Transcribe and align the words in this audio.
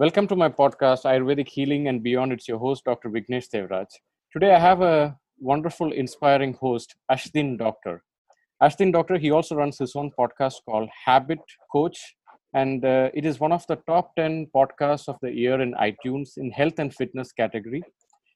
Welcome 0.00 0.26
to 0.28 0.34
my 0.34 0.48
podcast, 0.48 1.04
Ayurvedic 1.04 1.46
Healing 1.46 1.88
and 1.88 2.02
Beyond. 2.02 2.32
It's 2.32 2.48
your 2.48 2.56
host, 2.56 2.86
Dr. 2.86 3.10
Vignesh 3.10 3.50
Devraj. 3.54 3.84
Today, 4.32 4.54
I 4.54 4.58
have 4.58 4.80
a 4.80 5.14
wonderful, 5.38 5.92
inspiring 5.92 6.54
host, 6.54 6.94
Ashdin 7.12 7.58
Doctor. 7.58 8.02
Ashdin 8.62 8.94
Doctor, 8.94 9.18
he 9.18 9.30
also 9.30 9.56
runs 9.56 9.76
his 9.76 9.94
own 9.94 10.10
podcast 10.18 10.54
called 10.64 10.88
Habit 11.04 11.40
Coach, 11.70 12.14
and 12.54 12.82
uh, 12.82 13.10
it 13.12 13.26
is 13.26 13.40
one 13.40 13.52
of 13.52 13.66
the 13.66 13.76
top 13.86 14.16
10 14.16 14.46
podcasts 14.56 15.06
of 15.06 15.18
the 15.20 15.30
year 15.30 15.60
in 15.60 15.74
iTunes 15.74 16.38
in 16.38 16.50
health 16.50 16.78
and 16.78 16.94
fitness 16.94 17.30
category. 17.32 17.82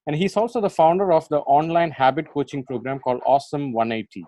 And 0.06 0.14
he's 0.14 0.36
also 0.36 0.60
the 0.60 0.68
founder 0.68 1.14
of 1.14 1.26
the 1.30 1.38
online 1.38 1.92
habit 1.92 2.30
coaching 2.30 2.62
program 2.62 2.98
called 2.98 3.22
Awesome 3.24 3.72
180. 3.72 4.26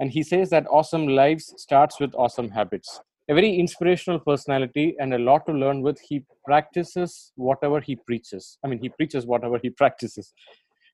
And 0.00 0.10
he 0.10 0.24
says 0.24 0.50
that 0.50 0.66
awesome 0.68 1.06
lives 1.06 1.54
starts 1.56 2.00
with 2.00 2.16
awesome 2.16 2.48
habits 2.50 3.00
a 3.28 3.34
very 3.34 3.54
inspirational 3.56 4.18
personality 4.18 4.96
and 4.98 5.12
a 5.12 5.18
lot 5.18 5.46
to 5.46 5.52
learn 5.52 5.82
with. 5.82 6.00
He 6.00 6.24
practices 6.44 7.32
whatever 7.36 7.80
he 7.80 7.96
preaches. 7.96 8.58
I 8.64 8.68
mean, 8.68 8.78
he 8.80 8.88
preaches 8.88 9.26
whatever 9.26 9.58
he 9.62 9.70
practices. 9.82 10.32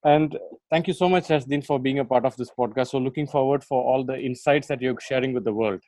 And 0.04 0.36
thank 0.70 0.86
you 0.86 0.92
so 0.92 1.09
much, 1.09 1.28
Ashdin, 1.28 1.64
for 1.64 1.78
being 1.78 1.98
a 1.98 2.04
part 2.04 2.26
of 2.26 2.36
this 2.36 2.50
podcast. 2.59 2.88
So, 2.88 2.98
looking 2.98 3.26
forward 3.26 3.64
for 3.64 3.82
all 3.82 4.04
the 4.04 4.18
insights 4.18 4.68
that 4.68 4.82
you're 4.82 5.00
sharing 5.00 5.32
with 5.32 5.45
the 5.45 5.52
world. 5.52 5.80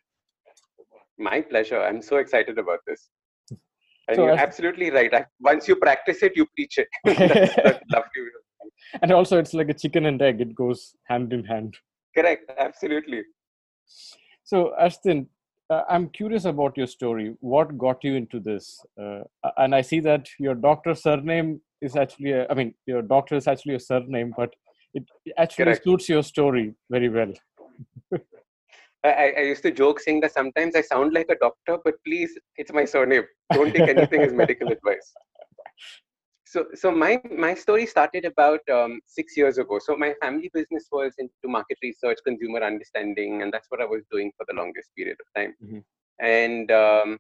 My 1.19 1.43
pleasure. 1.43 1.83
I'm 1.83 2.01
so 2.01 2.17
excited 2.17 2.59
about 2.59 2.79
this. 2.87 3.11
And 4.09 4.17
so 4.17 4.25
you're 4.27 4.39
absolutely 4.39 4.91
right. 4.91 5.13
Once 5.41 5.67
you 5.67 5.77
practice 5.77 6.23
it, 6.23 6.33
you 6.37 6.47
preach 6.55 6.79
it. 6.79 6.89
that's, 7.05 7.55
that's 7.57 7.81
lovely. 7.93 8.23
And 9.03 9.13
also, 9.13 9.39
it's 9.39 9.53
like 9.53 9.69
a 9.69 9.75
chicken 9.75 10.07
and 10.07 10.21
egg, 10.23 10.41
it 10.41 10.55
goes 10.55 10.95
hand 11.05 11.33
in 11.33 11.45
hand. 11.45 11.77
Correct. 12.17 12.51
Absolutely. 12.59 13.23
So, 14.45 14.73
Ashdin, 14.81 15.27
uh, 15.71 15.83
I'm 15.89 16.09
curious 16.11 16.45
about 16.45 16.77
your 16.77 16.87
story. 16.87 17.35
What 17.41 17.77
got 17.77 18.05
you 18.05 18.15
into 18.15 18.41
this? 18.41 18.85
Uh, 19.01 19.23
and 19.57 19.75
I 19.75 19.81
see 19.81 20.01
that 20.01 20.29
your 20.39 20.55
doctor 20.55 20.95
surname 20.95 21.61
is 21.81 21.97
actually, 21.97 22.33
a, 22.33 22.47
I 22.49 22.55
mean, 22.55 22.75
your 22.87 23.03
doctor 23.03 23.35
is 23.35 23.47
actually 23.49 23.75
a 23.75 23.81
surname, 23.81 24.33
but 24.37 24.55
it 24.95 25.05
actually 25.37 25.67
Correct. 25.67 25.85
suits 25.85 26.09
your 26.09 26.23
story 26.23 26.75
very 26.91 27.09
well. 27.09 27.33
I, 29.05 29.35
I, 29.37 29.41
used 29.43 29.63
to 29.63 29.71
joke 29.71 30.01
saying 30.01 30.21
that 30.23 30.33
sometimes 30.33 30.75
I 30.75 30.81
sound 30.81 31.13
like 31.13 31.27
a 31.31 31.37
doctor, 31.37 31.79
but 31.85 31.95
please, 32.05 32.37
it's 32.57 32.73
my 32.73 32.85
surname. 32.85 33.23
Don't 33.53 33.73
take 33.73 33.89
anything 33.89 34.23
as 34.23 34.33
medical 34.33 34.69
advice. 34.73 35.13
So, 36.57 36.65
so 36.75 36.91
my 36.91 37.21
my 37.37 37.53
story 37.53 37.85
started 37.85 38.25
about 38.25 38.61
um, 38.73 39.01
six 39.05 39.37
years 39.37 39.59
ago. 39.59 39.79
So 39.79 39.95
my 39.95 40.15
family 40.23 40.51
business 40.55 40.87
was 40.91 41.13
into 41.19 41.49
market 41.57 41.77
research, 41.83 42.17
consumer 42.25 42.63
understanding, 42.63 43.43
and 43.43 43.53
that's 43.53 43.67
what 43.69 43.83
I 43.83 43.85
was 43.85 44.05
doing 44.11 44.33
for 44.39 44.47
the 44.49 44.55
longest 44.55 44.89
period 44.97 45.19
of 45.21 45.27
time. 45.39 45.53
Mm-hmm. 45.63 45.81
And 46.19 46.71
um, 46.71 47.19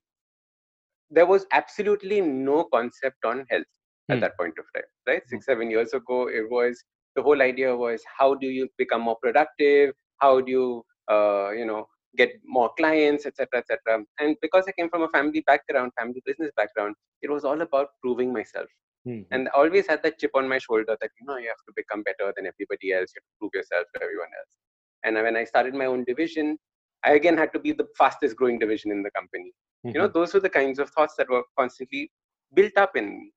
there 1.10 1.26
was 1.26 1.44
absolutely 1.52 2.22
no 2.22 2.64
concept 2.72 3.26
on 3.26 3.44
health 3.50 3.74
mm. 4.10 4.14
at 4.14 4.22
that 4.22 4.38
point 4.38 4.54
of 4.58 4.64
time. 4.74 4.88
Right, 5.06 5.22
mm. 5.22 5.28
six 5.28 5.44
seven 5.44 5.70
years 5.70 5.92
ago, 5.92 6.28
it 6.28 6.50
was 6.50 6.82
the 7.14 7.22
whole 7.22 7.42
idea 7.42 7.76
was 7.76 8.02
how 8.18 8.32
do 8.36 8.46
you 8.46 8.70
become 8.78 9.02
more 9.02 9.18
productive? 9.22 9.92
How 10.16 10.40
do 10.40 10.50
you 10.50 10.82
uh, 11.10 11.50
you 11.50 11.66
know 11.66 11.84
get 12.16 12.32
more 12.46 12.70
clients, 12.78 13.26
etc., 13.26 13.58
etc. 13.58 14.02
And 14.18 14.34
because 14.40 14.64
I 14.66 14.72
came 14.72 14.88
from 14.88 15.02
a 15.02 15.10
family 15.10 15.44
background, 15.46 15.92
family 16.00 16.22
business 16.24 16.52
background, 16.56 16.94
it 17.20 17.30
was 17.30 17.44
all 17.44 17.60
about 17.60 17.88
proving 18.02 18.32
myself 18.32 18.68
Mm-hmm. 19.06 19.32
And 19.32 19.48
always 19.48 19.86
had 19.86 20.02
that 20.02 20.18
chip 20.18 20.32
on 20.34 20.48
my 20.48 20.58
shoulder 20.58 20.96
that, 21.00 21.10
you 21.20 21.26
know, 21.26 21.36
you 21.36 21.48
have 21.48 21.64
to 21.66 21.72
become 21.76 22.02
better 22.02 22.32
than 22.36 22.46
everybody 22.46 22.92
else. 22.92 23.12
You 23.14 23.20
have 23.20 23.28
to 23.30 23.38
prove 23.38 23.50
yourself 23.54 23.86
to 23.94 24.02
everyone 24.02 24.28
else. 24.38 24.56
And 25.04 25.14
when 25.14 25.36
I 25.36 25.44
started 25.44 25.74
my 25.74 25.86
own 25.86 26.04
division, 26.04 26.58
I 27.04 27.12
again 27.12 27.38
had 27.38 27.52
to 27.52 27.60
be 27.60 27.72
the 27.72 27.86
fastest 27.96 28.36
growing 28.36 28.58
division 28.58 28.90
in 28.90 29.02
the 29.02 29.10
company. 29.12 29.52
Mm-hmm. 29.86 29.88
You 29.94 30.00
know, 30.00 30.08
mm-hmm. 30.08 30.18
those 30.18 30.34
were 30.34 30.40
the 30.40 30.50
kinds 30.50 30.80
of 30.80 30.90
thoughts 30.90 31.14
that 31.18 31.30
were 31.30 31.44
constantly 31.58 32.10
built 32.54 32.76
up 32.76 32.96
in 32.96 33.10
me. 33.10 33.30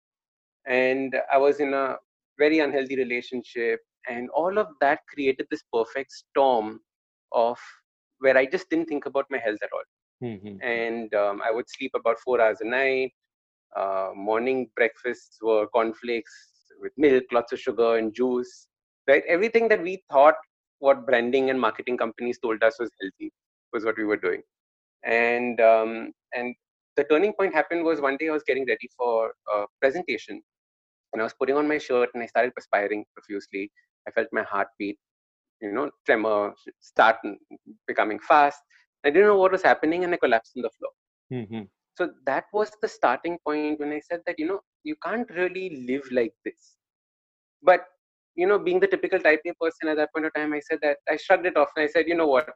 And 0.66 1.16
I 1.32 1.38
was 1.38 1.60
in 1.60 1.74
a 1.74 1.98
very 2.40 2.60
unhealthy 2.60 2.96
relationship. 2.96 3.80
And 4.10 4.30
all 4.32 4.58
of 4.58 4.68
that 4.82 5.02
created 5.14 5.46
this 5.52 5.64
perfect 5.72 6.12
storm 6.12 6.80
of 7.32 7.60
where 8.20 8.38
I 8.38 8.46
just 8.46 8.70
didn't 8.70 8.88
think 8.88 9.06
about 9.06 9.26
my 9.30 9.38
health 9.38 9.60
at 9.62 9.70
all. 9.72 10.30
Mm-hmm. 10.30 10.62
And 10.64 11.14
um, 11.14 11.42
I 11.46 11.52
would 11.52 11.70
sleep 11.70 11.92
about 11.94 12.18
four 12.20 12.42
hours 12.42 12.58
a 12.62 12.66
night 12.66 13.12
uh, 13.76 14.12
morning 14.16 14.70
breakfasts 14.76 15.38
were 15.42 15.68
cornflakes 15.68 16.34
with 16.82 16.92
milk, 16.98 17.24
lots 17.32 17.52
of 17.52 17.60
sugar 17.60 17.98
and 17.98 18.14
juice, 18.14 18.68
right? 19.08 19.24
Everything 19.28 19.68
that 19.70 19.82
we 19.82 20.04
thought 20.12 20.36
what 20.80 21.06
branding 21.06 21.50
and 21.50 21.60
marketing 21.60 21.98
companies 21.98 22.40
told 22.40 22.64
us 22.64 22.80
was 22.80 22.90
healthy 23.02 23.32
was 23.74 23.86
what 23.86 23.98
we 23.98 24.06
were 24.06 24.18
doing. 24.18 24.42
And 25.04 25.60
um, 25.62 26.12
and 26.34 26.56
the 26.96 27.04
turning 27.06 27.34
point 27.34 27.54
happened 27.54 27.84
was 27.84 28.02
one 28.02 28.18
day 28.18 28.30
I 28.30 28.34
was 28.34 28.44
getting 28.44 28.66
ready 28.68 28.90
for 28.98 29.34
a 29.54 29.66
presentation, 29.82 30.42
and 31.14 31.22
I 31.22 31.24
was 31.24 31.34
putting 31.34 31.56
on 31.56 31.68
my 31.68 31.78
shirt 31.78 32.10
and 32.14 32.24
I 32.24 32.28
started 32.28 32.56
perspiring 32.56 33.06
profusely. 33.14 33.72
I 34.08 34.12
felt 34.12 34.28
my 34.32 34.44
heartbeat, 34.44 34.98
you 35.62 35.72
know, 35.72 35.92
tremor, 36.06 36.54
start 36.80 37.18
becoming 37.88 38.20
fast. 38.20 38.60
I 39.06 39.10
didn't 39.10 39.28
know 39.28 39.38
what 39.38 39.52
was 39.52 39.64
happening, 39.64 40.04
and 40.04 40.14
I 40.14 40.18
collapsed 40.18 40.54
on 40.58 40.64
the 40.64 40.70
floor. 40.78 40.92
Mm-hmm 41.32 41.64
so 42.00 42.10
that 42.26 42.46
was 42.54 42.72
the 42.82 42.88
starting 42.88 43.38
point 43.46 43.80
when 43.80 43.92
i 43.92 44.00
said 44.10 44.22
that 44.26 44.40
you 44.40 44.48
know 44.48 44.60
you 44.84 44.96
can't 45.06 45.30
really 45.32 45.86
live 45.88 46.06
like 46.12 46.34
this. 46.46 46.76
But 47.62 47.82
you 48.36 48.48
know 48.48 48.58
being 48.58 48.80
the 48.80 48.88
typical 48.88 49.20
type 49.20 49.42
a 49.46 49.54
person 49.62 49.90
at 49.90 49.98
that 49.98 50.14
point 50.14 50.26
of 50.28 50.34
time 50.34 50.54
i 50.54 50.62
said 50.68 50.80
that 50.82 50.98
i 51.14 51.18
shrugged 51.18 51.46
it 51.46 51.58
off 51.58 51.70
and 51.76 51.84
i 51.84 51.88
said 51.88 52.08
you 52.08 52.16
know 52.16 52.28
what? 52.28 52.50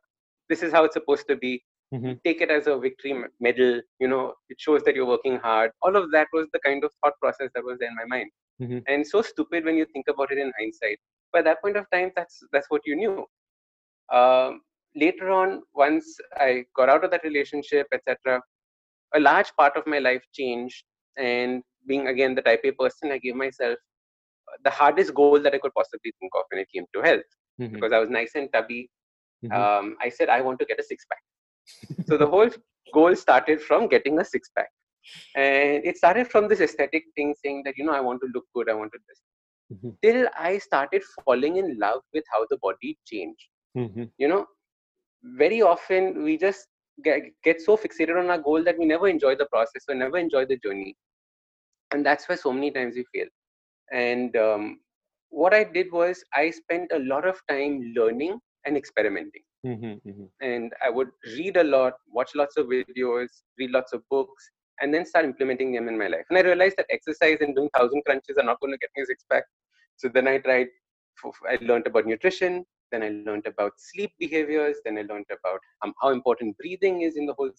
This 0.49 0.63
is 0.63 0.71
how 0.71 0.83
it's 0.85 0.93
supposed 0.93 1.27
to 1.29 1.35
be. 1.35 1.63
Mm-hmm. 1.93 2.13
take 2.25 2.41
it 2.41 2.49
as 2.49 2.65
a 2.65 2.75
victory 2.83 3.13
medal. 3.39 3.81
You 3.99 4.07
know 4.11 4.33
it 4.49 4.59
shows 4.59 4.83
that 4.85 4.95
you're 4.95 5.05
working 5.15 5.37
hard. 5.37 5.71
All 5.83 5.95
of 5.95 6.11
that 6.11 6.27
was 6.33 6.47
the 6.53 6.59
kind 6.65 6.83
of 6.83 6.91
thought 6.99 7.13
process 7.21 7.51
that 7.53 7.63
was 7.63 7.81
in 7.81 7.95
my 7.95 8.05
mind. 8.05 8.31
Mm-hmm. 8.61 8.79
and 8.87 9.05
so 9.05 9.21
stupid 9.21 9.65
when 9.65 9.75
you 9.75 9.85
think 9.93 10.07
about 10.13 10.31
it 10.31 10.37
in 10.37 10.51
hindsight. 10.59 10.99
But 11.31 11.39
at 11.39 11.45
that 11.45 11.61
point 11.61 11.77
of 11.77 11.85
time 11.91 12.11
that's 12.15 12.39
that's 12.53 12.69
what 12.69 12.81
you 12.85 12.95
knew. 12.95 13.25
Um, 14.19 14.61
later 14.95 15.29
on 15.31 15.61
once 15.73 16.17
i 16.37 16.63
got 16.75 16.89
out 16.89 17.03
of 17.03 17.11
that 17.11 17.23
relationship 17.23 17.87
etc 17.93 18.41
a 19.15 19.19
large 19.19 19.51
part 19.59 19.75
of 19.77 19.85
my 19.87 19.99
life 19.99 20.23
changed 20.33 20.83
and 21.17 21.61
being 21.87 22.07
again 22.07 22.35
the 22.35 22.41
type 22.41 22.61
a 22.63 22.71
person 22.71 23.11
i 23.11 23.17
gave 23.17 23.35
myself 23.35 23.77
uh, 24.49 24.57
the 24.63 24.69
hardest 24.69 25.13
goal 25.13 25.39
that 25.39 25.53
i 25.53 25.57
could 25.57 25.73
possibly 25.75 26.13
think 26.19 26.31
of 26.35 26.43
when 26.49 26.61
it 26.61 26.67
came 26.73 26.85
to 26.93 27.01
health 27.01 27.31
mm-hmm. 27.61 27.73
because 27.73 27.91
i 27.91 27.99
was 27.99 28.09
nice 28.09 28.31
and 28.35 28.51
tubby 28.53 28.89
mm-hmm. 29.45 29.53
um, 29.61 29.95
i 30.01 30.09
said 30.09 30.29
i 30.29 30.41
want 30.41 30.59
to 30.59 30.65
get 30.65 30.79
a 30.79 30.83
six 30.83 31.05
pack 31.11 32.07
so 32.07 32.17
the 32.17 32.25
whole 32.25 32.49
goal 32.93 33.15
started 33.15 33.61
from 33.61 33.87
getting 33.87 34.19
a 34.19 34.25
six 34.25 34.49
pack 34.55 34.69
and 35.35 35.85
it 35.85 35.97
started 35.97 36.27
from 36.27 36.47
this 36.47 36.61
aesthetic 36.61 37.03
thing 37.15 37.33
saying 37.43 37.61
that 37.65 37.77
you 37.77 37.85
know 37.85 37.93
i 37.93 37.99
want 37.99 38.19
to 38.21 38.29
look 38.33 38.45
good 38.55 38.69
i 38.69 38.73
want 38.73 38.91
to 38.91 38.99
this 39.07 39.21
mm-hmm. 39.73 39.89
till 40.01 40.27
i 40.37 40.57
started 40.57 41.03
falling 41.25 41.57
in 41.57 41.77
love 41.77 42.01
with 42.13 42.23
how 42.31 42.45
the 42.49 42.57
body 42.57 42.97
changed 43.05 43.47
mm-hmm. 43.77 44.03
you 44.17 44.27
know 44.27 44.45
very 45.43 45.61
often 45.61 46.23
we 46.23 46.37
just 46.37 46.67
get, 47.03 47.21
get 47.43 47.61
so 47.61 47.77
fixated 47.77 48.19
on 48.19 48.29
our 48.29 48.37
goal 48.37 48.63
that 48.63 48.77
we 48.77 48.85
never 48.85 49.07
enjoy 49.07 49.35
the 49.35 49.45
process 49.45 49.83
or 49.87 49.95
never 49.95 50.17
enjoy 50.17 50.45
the 50.45 50.57
journey. 50.57 50.95
And 51.91 52.05
that's 52.05 52.27
why 52.27 52.35
so 52.35 52.51
many 52.51 52.71
times 52.71 52.95
we 52.95 53.05
fail. 53.13 53.27
And 53.91 54.35
um, 54.35 54.79
what 55.33 55.53
i 55.59 55.63
did 55.63 55.91
was 55.91 56.23
i 56.35 56.49
spent 56.51 56.91
a 56.93 56.99
lot 57.11 57.27
of 57.27 57.39
time 57.49 57.93
learning 57.95 58.39
and 58.65 58.77
experimenting. 58.77 59.41
Mm-hmm, 59.65 60.09
mm-hmm. 60.09 60.25
and 60.45 60.73
i 60.85 60.89
would 60.89 61.11
read 61.37 61.55
a 61.55 61.63
lot 61.63 61.93
watch 62.15 62.31
lots 62.35 62.57
of 62.57 62.65
videos 62.65 63.29
read 63.57 63.71
lots 63.71 63.93
of 63.93 64.01
books 64.09 64.49
and 64.81 64.93
then 64.93 65.05
start 65.05 65.23
implementing 65.23 65.71
them 65.73 65.87
in 65.87 65.97
my 65.97 66.07
life. 66.07 66.25
And 66.29 66.37
i 66.37 66.41
realized 66.41 66.75
that 66.77 66.87
exercise 66.89 67.37
and 67.39 67.55
doing 67.55 67.69
thousand 67.77 68.01
crunches 68.05 68.37
are 68.37 68.43
not 68.49 68.59
going 68.59 68.73
to 68.73 68.77
get 68.83 68.89
me 68.95 69.03
a 69.03 69.05
six 69.05 69.23
pack 69.31 69.45
so 69.95 70.09
then 70.09 70.27
i 70.27 70.37
tried 70.37 70.67
i 71.49 71.57
learned 71.61 71.87
about 71.87 72.05
nutrition 72.05 72.65
then 72.93 73.03
I 73.03 73.09
learned 73.29 73.47
about 73.47 73.73
sleep 73.77 74.11
behaviors. 74.19 74.77
Then 74.85 74.97
I 74.97 75.01
learned 75.01 75.25
about 75.31 75.59
um, 75.83 75.93
how 76.01 76.09
important 76.09 76.55
breathing 76.57 77.01
is 77.01 77.17
in 77.17 77.25
the 77.25 77.33
whole 77.33 77.49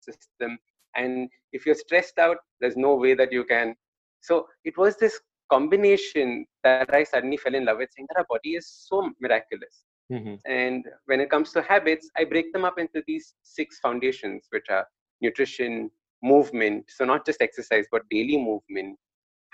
system. 0.00 0.58
And 0.94 1.28
if 1.52 1.66
you're 1.66 1.74
stressed 1.74 2.18
out, 2.18 2.36
there's 2.60 2.76
no 2.76 2.94
way 2.94 3.14
that 3.14 3.32
you 3.32 3.44
can. 3.44 3.74
So 4.20 4.46
it 4.64 4.78
was 4.78 4.96
this 4.96 5.20
combination 5.50 6.46
that 6.62 6.94
I 6.94 7.04
suddenly 7.04 7.36
fell 7.36 7.54
in 7.54 7.64
love 7.64 7.78
with, 7.78 7.90
saying 7.94 8.06
that 8.10 8.20
our 8.20 8.26
body 8.28 8.54
is 8.54 8.68
so 8.88 9.10
miraculous. 9.20 9.84
Mm-hmm. 10.12 10.34
And 10.46 10.84
when 11.06 11.20
it 11.20 11.28
comes 11.28 11.52
to 11.52 11.62
habits, 11.62 12.08
I 12.16 12.24
break 12.24 12.52
them 12.52 12.64
up 12.64 12.78
into 12.78 13.02
these 13.06 13.34
six 13.42 13.78
foundations, 13.80 14.46
which 14.50 14.66
are 14.70 14.86
nutrition, 15.20 15.90
movement. 16.22 16.84
So 16.88 17.04
not 17.04 17.26
just 17.26 17.42
exercise, 17.42 17.86
but 17.90 18.02
daily 18.10 18.36
movement, 18.36 18.98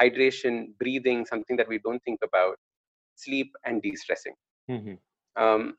hydration, 0.00 0.69
breathing, 0.79 1.25
something 1.27 1.56
that 1.56 1.69
we 1.69 1.79
don't 1.79 2.03
think 2.05 2.20
about, 2.23 2.56
sleep, 3.17 3.50
and 3.65 3.82
de 3.82 3.97
stressing. 3.97 4.35
Mm-hmm 4.70 4.94
um, 5.36 5.75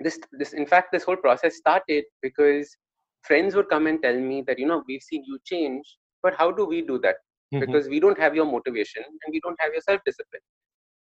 this 0.00 0.18
this 0.32 0.52
in 0.52 0.66
fact 0.66 0.92
this 0.92 1.04
whole 1.04 1.16
process 1.16 1.56
started 1.56 2.04
because 2.22 2.76
friends 3.22 3.54
would 3.54 3.68
come 3.68 3.86
and 3.86 4.02
tell 4.02 4.18
me 4.18 4.42
that 4.46 4.58
you 4.58 4.66
know 4.66 4.82
we've 4.88 5.02
seen 5.02 5.24
you 5.26 5.38
change 5.44 5.96
but 6.22 6.34
how 6.36 6.50
do 6.50 6.64
we 6.64 6.82
do 6.82 6.98
that 6.98 7.16
mm-hmm. 7.52 7.60
because 7.60 7.88
we 7.88 8.00
don't 8.00 8.18
have 8.18 8.34
your 8.34 8.44
motivation 8.44 9.02
and 9.04 9.32
we 9.32 9.40
don't 9.40 9.58
have 9.60 9.72
your 9.72 9.82
self 9.88 10.00
discipline 10.04 10.42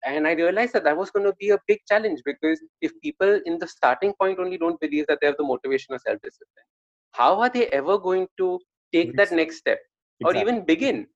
and 0.07 0.27
i 0.27 0.33
realized 0.33 0.73
that 0.73 0.85
that 0.85 0.97
was 0.97 1.11
going 1.11 1.27
to 1.27 1.35
be 1.39 1.51
a 1.51 1.59
big 1.67 1.79
challenge 1.89 2.21
because 2.25 2.59
if 2.81 2.93
people 3.03 3.39
in 3.45 3.59
the 3.59 3.69
starting 3.69 4.13
point 4.21 4.39
only 4.39 4.57
don't 4.57 4.81
believe 4.81 5.07
that 5.07 5.19
they 5.21 5.27
have 5.27 5.37
the 5.39 5.51
motivation 5.53 5.95
or 5.95 5.99
self 5.99 6.19
discipline 6.23 6.69
how 7.13 7.39
are 7.41 7.51
they 7.51 7.67
ever 7.67 7.99
going 7.99 8.27
to 8.39 8.59
take 8.93 9.17
that 9.17 9.33
next 9.33 9.59
step 9.59 9.79
or 10.25 10.35
even 10.35 10.65
begin 10.65 11.07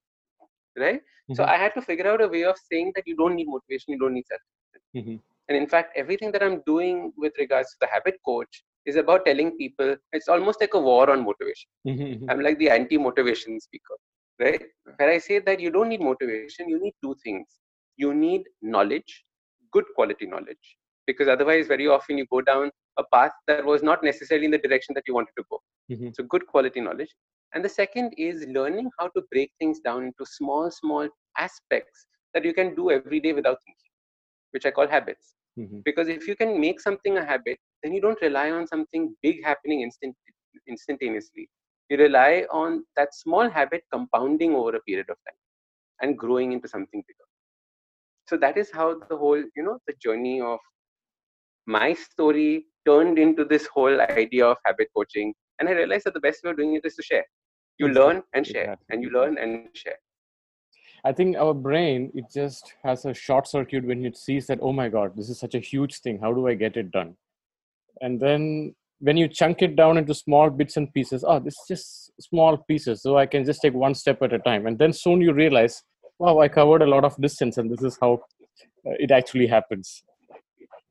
right 0.76 1.00
mm-hmm. 1.00 1.34
so 1.34 1.44
i 1.44 1.56
had 1.56 1.74
to 1.74 1.82
figure 1.82 2.08
out 2.10 2.20
a 2.20 2.28
way 2.28 2.44
of 2.44 2.56
saying 2.70 2.92
that 2.94 3.06
you 3.06 3.16
don't 3.16 3.34
need 3.34 3.48
motivation 3.48 3.94
you 3.94 3.98
don't 3.98 4.14
need 4.14 4.26
self 4.26 4.40
mm-hmm. 4.96 5.16
And 5.49 5.56
in 5.56 5.67
fact 5.67 5.96
everything 5.96 6.32
that 6.32 6.43
i'm 6.43 6.61
doing 6.67 7.12
with 7.17 7.32
regards 7.38 7.70
to 7.70 7.76
the 7.81 7.87
habit 7.94 8.17
coach 8.25 8.62
is 8.87 8.96
about 8.96 9.25
telling 9.25 9.50
people 9.56 9.96
it's 10.12 10.29
almost 10.29 10.61
like 10.61 10.75
a 10.75 10.81
war 10.88 11.11
on 11.11 11.25
motivation 11.25 11.69
mm-hmm. 11.87 12.02
mm-hmm. 12.02 12.31
i'm 12.31 12.41
like 12.41 12.58
the 12.58 12.70
anti-motivation 12.70 13.61
speaker 13.61 13.96
right 14.41 14.62
where 14.96 15.11
i 15.11 15.19
say 15.19 15.38
that 15.38 15.61
you 15.61 15.70
don't 15.70 15.88
need 15.88 16.00
motivation 16.00 16.69
you 16.69 16.81
need 16.81 16.94
two 17.02 17.14
things 17.25 17.46
you 17.96 18.14
need 18.14 18.43
knowledge 18.62 19.25
good 19.73 19.85
quality 19.96 20.26
knowledge 20.26 20.76
because 21.06 21.29
otherwise 21.29 21.67
very 21.67 21.87
often 21.87 22.19
you 22.19 22.26
go 22.31 22.41
down 22.41 22.70
a 22.99 23.05
path 23.12 23.32
that 23.46 23.64
was 23.64 23.82
not 23.82 24.02
necessarily 24.02 24.46
in 24.46 24.50
the 24.50 24.64
direction 24.67 24.94
that 24.94 25.05
you 25.06 25.14
wanted 25.14 25.37
to 25.37 25.44
go 25.50 25.61
mm-hmm. 25.91 26.08
so 26.17 26.25
good 26.25 26.46
quality 26.46 26.81
knowledge 26.81 27.14
and 27.55 27.64
the 27.64 27.69
second 27.69 28.12
is 28.17 28.44
learning 28.49 28.91
how 28.99 29.08
to 29.08 29.23
break 29.31 29.50
things 29.58 29.81
down 29.81 30.05
into 30.05 30.26
small 30.26 30.70
small 30.70 31.08
aspects 31.38 32.06
that 32.32 32.44
you 32.44 32.52
can 32.52 32.75
do 32.75 32.91
every 32.91 33.20
day 33.20 33.32
without 33.32 33.58
thinking 33.64 33.83
which 34.54 34.66
i 34.66 34.72
call 34.78 34.88
habits. 34.96 35.34
Mm-hmm. 35.60 35.80
because 35.86 36.08
if 36.08 36.26
you 36.28 36.36
can 36.36 36.60
make 36.60 36.80
something 36.80 37.18
a 37.18 37.24
habit 37.24 37.58
then 37.82 37.92
you 37.94 38.00
don't 38.04 38.20
rely 38.22 38.50
on 38.50 38.66
something 38.66 39.14
big 39.22 39.44
happening 39.44 39.82
instant 39.82 40.16
instantaneously. 40.68 41.48
You 41.90 41.98
rely 41.98 42.46
on 42.50 42.84
that 42.96 43.14
small 43.14 43.48
habit 43.50 43.82
compounding 43.92 44.54
over 44.54 44.76
a 44.76 44.80
period 44.82 45.10
of 45.10 45.16
time 45.28 45.38
and 46.02 46.18
growing 46.18 46.52
into 46.52 46.68
something 46.68 47.02
bigger. 47.08 47.28
So 48.28 48.36
that 48.38 48.56
is 48.58 48.70
how 48.72 48.98
the 48.98 49.16
whole 49.16 49.42
you 49.56 49.62
know 49.68 49.78
the 49.86 49.94
journey 50.02 50.40
of 50.40 50.58
my 51.66 51.92
story 51.94 52.66
turned 52.86 53.18
into 53.18 53.44
this 53.44 53.66
whole 53.66 54.00
idea 54.00 54.38
of 54.46 54.56
habit 54.64 54.88
coaching. 54.96 55.34
And 55.58 55.68
i 55.68 55.72
realized 55.72 56.04
that 56.06 56.14
the 56.14 56.20
best 56.20 56.42
way 56.44 56.50
of 56.50 56.56
doing 56.56 56.74
it 56.74 56.84
is 56.84 56.96
to 56.96 57.02
share. 57.02 57.24
You 57.78 57.88
learn 57.88 58.22
and 58.34 58.46
share. 58.46 58.70
And 58.90 59.02
you 59.02 59.10
learn 59.10 59.38
and 59.38 59.70
share 59.74 59.98
i 61.04 61.12
think 61.12 61.36
our 61.36 61.54
brain 61.54 62.10
it 62.14 62.24
just 62.32 62.74
has 62.82 63.04
a 63.04 63.14
short 63.14 63.48
circuit 63.48 63.84
when 63.84 64.04
it 64.04 64.16
sees 64.16 64.46
that 64.46 64.58
oh 64.62 64.72
my 64.72 64.88
god 64.88 65.12
this 65.16 65.28
is 65.28 65.38
such 65.38 65.54
a 65.54 65.58
huge 65.58 66.00
thing 66.00 66.18
how 66.18 66.32
do 66.32 66.46
i 66.48 66.54
get 66.54 66.76
it 66.76 66.90
done 66.90 67.14
and 68.00 68.20
then 68.20 68.74
when 69.00 69.16
you 69.16 69.28
chunk 69.28 69.60
it 69.62 69.76
down 69.76 69.98
into 69.98 70.14
small 70.14 70.50
bits 70.50 70.76
and 70.76 70.92
pieces 70.94 71.24
oh 71.26 71.38
this 71.38 71.54
is 71.54 71.66
just 71.68 72.12
small 72.20 72.56
pieces 72.56 73.02
so 73.02 73.18
i 73.18 73.26
can 73.26 73.44
just 73.44 73.60
take 73.62 73.74
one 73.74 73.94
step 73.94 74.22
at 74.22 74.32
a 74.32 74.38
time 74.38 74.66
and 74.66 74.78
then 74.78 74.92
soon 74.92 75.20
you 75.20 75.32
realize 75.32 75.82
wow 76.18 76.38
i 76.40 76.48
covered 76.48 76.82
a 76.82 76.86
lot 76.86 77.04
of 77.04 77.16
distance 77.20 77.58
and 77.58 77.70
this 77.70 77.82
is 77.82 77.98
how 78.00 78.14
uh, 78.86 78.96
it 78.98 79.10
actually 79.10 79.46
happens 79.46 80.02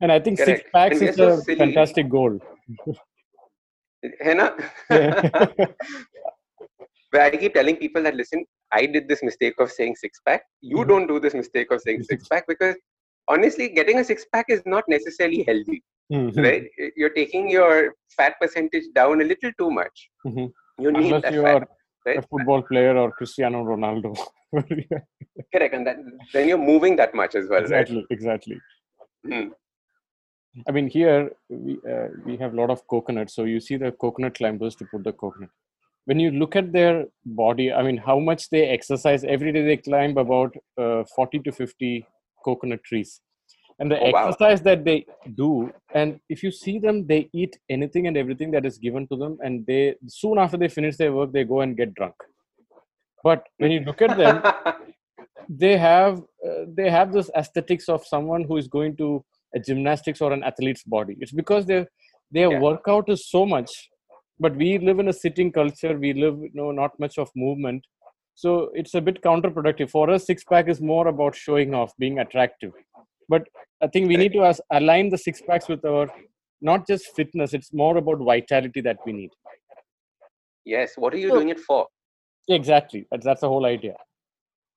and 0.00 0.12
I 0.12 0.20
think 0.20 0.38
Correct. 0.38 0.60
six 0.60 0.70
packs 0.72 1.00
is 1.00 1.18
a 1.18 1.40
silly. 1.40 1.58
fantastic 1.58 2.08
goal. 2.08 2.38
Where 7.14 7.22
I 7.22 7.30
keep 7.30 7.54
telling 7.54 7.76
people 7.76 8.02
that 8.02 8.16
listen, 8.16 8.44
I 8.72 8.86
did 8.86 9.08
this 9.08 9.22
mistake 9.22 9.54
of 9.60 9.70
saying 9.70 9.94
six 9.96 10.20
pack. 10.26 10.42
You 10.60 10.78
mm-hmm. 10.78 10.88
don't 10.88 11.06
do 11.06 11.20
this 11.20 11.34
mistake 11.34 11.70
of 11.70 11.80
saying 11.80 12.02
six 12.02 12.26
pack 12.26 12.44
because 12.48 12.74
honestly, 13.28 13.68
getting 13.68 14.00
a 14.00 14.04
six 14.04 14.26
pack 14.32 14.46
is 14.48 14.62
not 14.66 14.82
necessarily 14.88 15.44
healthy. 15.46 15.82
Mm-hmm. 16.12 16.40
Right? 16.40 16.64
You're 16.96 17.14
taking 17.20 17.48
your 17.48 17.94
fat 18.16 18.34
percentage 18.40 18.86
down 18.96 19.20
a 19.20 19.24
little 19.24 19.52
too 19.58 19.70
much. 19.70 20.10
Mm-hmm. 20.26 20.46
You 20.82 20.92
need 20.92 21.04
Unless 21.04 21.22
that 21.22 21.32
you 21.34 21.42
fat, 21.42 21.54
are 21.54 21.68
right? 22.04 22.18
a 22.18 22.22
football 22.22 22.62
player 22.62 22.96
or 22.96 23.12
Cristiano 23.12 23.62
Ronaldo. 23.62 24.16
Correct, 25.52 25.74
and 25.74 25.86
that, 25.86 25.96
then 26.32 26.48
you're 26.48 26.58
moving 26.58 26.96
that 26.96 27.14
much 27.14 27.36
as 27.36 27.48
well. 27.48 27.62
Exactly, 27.62 27.98
right? 27.98 28.06
exactly. 28.10 28.60
Mm. 29.24 29.50
I 30.68 30.72
mean, 30.72 30.88
here 30.88 31.30
we 31.48 31.78
uh, 31.88 32.08
we 32.24 32.36
have 32.38 32.54
a 32.54 32.56
lot 32.56 32.70
of 32.70 32.86
coconut. 32.88 33.30
So 33.30 33.44
you 33.44 33.60
see 33.60 33.76
the 33.76 33.92
coconut 33.92 34.34
climbers 34.34 34.74
to 34.76 34.84
put 34.84 35.04
the 35.04 35.12
coconut. 35.12 35.50
When 36.06 36.20
you 36.20 36.30
look 36.30 36.54
at 36.54 36.72
their 36.72 37.06
body, 37.24 37.72
I 37.72 37.82
mean, 37.82 37.96
how 37.96 38.18
much 38.18 38.50
they 38.50 38.68
exercise 38.68 39.24
every 39.24 39.52
day, 39.52 39.64
they 39.64 39.78
climb 39.78 40.18
about 40.18 40.54
uh, 40.78 41.04
40 41.16 41.38
to 41.40 41.52
50 41.52 42.06
coconut 42.44 42.84
trees. 42.84 43.20
And 43.78 43.90
the 43.90 43.98
oh, 43.98 44.10
exercise 44.10 44.60
wow. 44.60 44.64
that 44.64 44.84
they 44.84 45.04
do, 45.34 45.72
and 45.94 46.20
if 46.28 46.42
you 46.44 46.52
see 46.52 46.78
them, 46.78 47.06
they 47.06 47.28
eat 47.32 47.58
anything 47.68 48.06
and 48.06 48.16
everything 48.16 48.52
that 48.52 48.64
is 48.64 48.78
given 48.78 49.08
to 49.08 49.16
them, 49.16 49.36
and 49.42 49.66
they 49.66 49.96
soon 50.06 50.38
after 50.38 50.56
they 50.56 50.68
finish 50.68 50.96
their 50.96 51.12
work, 51.12 51.32
they 51.32 51.42
go 51.42 51.62
and 51.62 51.76
get 51.76 51.92
drunk. 51.94 52.14
But 53.24 53.44
when 53.56 53.72
you 53.72 53.80
look 53.80 54.00
at 54.00 54.16
them, 54.16 54.44
they 55.48 55.76
have 55.76 56.22
uh, 56.46 56.64
they 56.68 56.90
have 56.90 57.12
this 57.12 57.30
aesthetics 57.36 57.88
of 57.88 58.06
someone 58.06 58.44
who 58.44 58.56
is 58.56 58.68
going 58.68 58.96
to 58.96 59.24
a 59.54 59.60
gymnastics 59.60 60.20
or 60.20 60.32
an 60.32 60.42
athlete's 60.42 60.82
body 60.84 61.16
it's 61.20 61.32
because 61.32 61.66
their 61.66 61.86
their 62.30 62.50
yeah. 62.50 62.58
workout 62.58 63.08
is 63.08 63.28
so 63.28 63.46
much 63.46 63.70
but 64.40 64.56
we 64.56 64.78
live 64.78 64.98
in 64.98 65.08
a 65.08 65.12
sitting 65.12 65.52
culture. 65.52 65.96
We 65.96 66.12
live 66.12 66.38
you 66.38 66.50
know 66.54 66.70
not 66.70 66.98
much 66.98 67.18
of 67.18 67.30
movement. 67.36 67.84
So 68.34 68.70
it's 68.74 68.94
a 68.94 69.00
bit 69.00 69.22
counterproductive. 69.22 69.90
For 69.90 70.10
us 70.10 70.26
six 70.26 70.44
pack 70.44 70.68
is 70.68 70.80
more 70.80 71.06
about 71.08 71.36
showing 71.36 71.74
off 71.74 71.92
being 71.98 72.18
attractive. 72.18 72.72
But 73.28 73.46
i 73.82 73.86
think 73.86 74.08
we 74.08 74.16
need 74.16 74.32
to 74.32 74.44
as, 74.44 74.60
align 74.70 75.10
the 75.10 75.18
six 75.18 75.40
packs 75.42 75.68
with 75.68 75.84
our 75.84 76.08
not 76.60 76.86
just 76.86 77.06
fitness 77.16 77.52
it's 77.52 77.72
more 77.72 77.96
about 77.96 78.18
vitality 78.18 78.80
that 78.80 78.98
we 79.06 79.12
need. 79.12 79.30
Yes 80.64 80.94
what 80.96 81.14
are 81.14 81.18
you 81.18 81.28
so, 81.28 81.36
doing 81.36 81.50
it 81.50 81.60
for? 81.60 81.86
Exactly. 82.48 83.06
That's, 83.10 83.24
that's 83.24 83.40
the 83.40 83.48
whole 83.48 83.64
idea. 83.66 83.94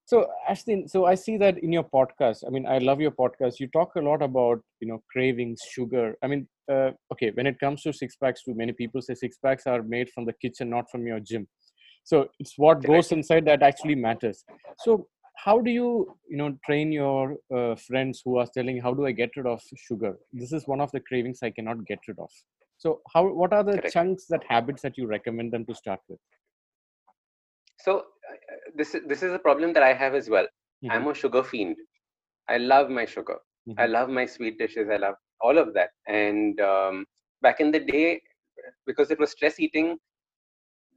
So 0.06 0.30
Ashdin, 0.50 0.90
so 0.90 1.06
I 1.06 1.16
see 1.16 1.36
that 1.38 1.58
in 1.58 1.74
your 1.74 1.84
podcast. 1.84 2.46
I 2.48 2.50
mean, 2.50 2.66
I 2.66 2.78
love 2.78 3.02
your 3.02 3.12
podcast. 3.12 3.60
You 3.60 3.68
talk 3.68 3.96
a 3.96 4.02
lot 4.02 4.22
about 4.22 4.62
you 4.80 4.88
know 4.88 5.04
cravings, 5.12 5.62
sugar. 5.70 6.16
I 6.24 6.28
mean, 6.28 6.48
uh, 6.72 6.92
okay, 7.12 7.32
when 7.32 7.48
it 7.48 7.60
comes 7.60 7.84
to 7.84 7.94
six 7.94 8.16
packs, 8.16 8.44
too 8.44 8.54
many 8.56 8.74
people 8.74 9.02
say 9.02 9.14
six 9.14 9.38
packs 9.38 9.68
are 9.68 9.84
made 9.84 10.10
from 10.10 10.26
the 10.26 10.34
kitchen, 10.34 10.70
not 10.70 10.90
from 10.92 11.06
your 11.08 11.20
gym. 11.20 11.48
So 12.04 12.28
it's 12.40 12.54
what 12.58 12.86
goes 12.86 13.12
inside 13.12 13.46
that 13.46 13.64
actually 13.64 13.96
matters. 13.96 14.46
So 14.78 15.08
how 15.36 15.60
do 15.62 15.70
you 15.70 16.16
you 16.30 16.38
know 16.38 16.58
train 16.66 16.92
your 16.92 17.36
uh, 17.56 17.76
friends 17.76 18.22
who 18.24 18.38
are 18.38 18.48
telling 18.54 18.82
how 18.82 18.94
do 18.94 19.06
I 19.06 19.12
get 19.12 19.32
rid 19.36 19.46
of 19.46 19.62
sugar? 19.76 20.18
This 20.34 20.54
is 20.54 20.68
one 20.68 20.82
of 20.82 20.92
the 20.92 21.02
cravings 21.02 21.40
I 21.44 21.52
cannot 21.52 21.86
get 21.86 22.00
rid 22.08 22.20
of. 22.20 22.30
So 22.78 23.02
how 23.14 23.28
what 23.28 23.54
are 23.54 23.64
the 23.64 23.74
Correct. 23.74 23.94
chunks 23.94 24.26
that 24.30 24.44
habits 24.48 24.82
that 24.84 24.98
you 24.98 25.08
recommend 25.08 25.52
them 25.52 25.66
to 25.66 25.76
start 25.76 26.00
with? 26.08 26.20
So 27.80 28.06
this 28.76 28.96
is 28.96 29.02
this 29.08 29.24
is 29.24 29.34
a 29.34 29.40
problem 29.40 29.74
that 29.74 29.84
I 29.84 29.94
have 29.94 30.16
as 30.16 30.30
well. 30.30 30.46
Mm-hmm. 30.46 30.92
I'm 30.92 31.08
a 31.08 31.14
sugar 31.14 31.44
fiend. 31.44 31.76
I 32.50 32.58
love 32.58 32.90
my 32.90 33.06
sugar. 33.06 33.38
Mm-hmm. 33.68 33.80
I 33.80 33.86
love 33.86 34.10
my 34.10 34.26
sweet 34.26 34.58
dishes. 34.58 34.90
I 34.90 34.98
love 34.98 35.16
all 35.42 35.58
of 35.58 35.74
that. 35.74 35.90
And 36.08 36.60
um, 36.60 37.06
back 37.42 37.60
in 37.60 37.72
the 37.72 37.80
day, 37.80 38.22
because 38.86 39.12
it 39.12 39.20
was 39.20 39.32
stress 39.32 39.60
eating, 39.60 39.98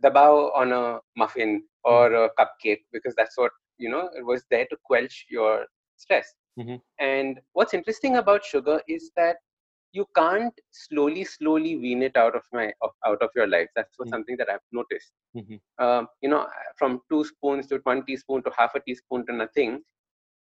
dabao 0.03 0.57
on 0.57 0.73
a 0.73 0.99
muffin 1.17 1.63
or 1.85 2.11
mm-hmm. 2.11 2.27
a 2.27 2.43
cupcake 2.43 2.81
because 2.93 3.15
that's 3.17 3.37
what 3.37 3.53
you 3.79 3.91
know 3.91 4.09
it 4.17 4.25
was 4.25 4.45
there 4.51 4.67
to 4.71 4.77
quench 4.85 5.27
your 5.31 5.67
stress. 5.97 6.33
Mm-hmm. 6.59 6.77
And 6.99 7.41
what's 7.53 7.75
interesting 7.75 8.17
about 8.17 8.45
sugar 8.45 8.81
is 8.89 9.11
that 9.17 9.37
you 9.93 10.07
can't 10.17 10.55
slowly 10.71 11.25
slowly 11.25 11.77
wean 11.77 12.03
it 12.03 12.17
out 12.17 12.35
of 12.37 12.43
my 12.53 12.73
of, 12.81 12.91
out 13.07 13.21
of 13.23 13.31
your 13.35 13.47
life 13.47 13.67
that's 13.75 13.97
mm-hmm. 13.97 14.09
something 14.09 14.37
that 14.37 14.49
i've 14.49 14.61
noticed 14.73 15.11
mm-hmm. 15.37 15.57
uh, 15.79 16.05
you 16.23 16.29
know 16.29 16.47
from 16.77 17.01
two 17.11 17.25
spoons 17.25 17.67
to 17.67 17.81
one 17.83 18.05
teaspoon 18.07 18.41
to 18.43 18.53
half 18.57 18.73
a 18.77 18.81
teaspoon 18.81 19.27
to 19.27 19.33
nothing 19.33 19.81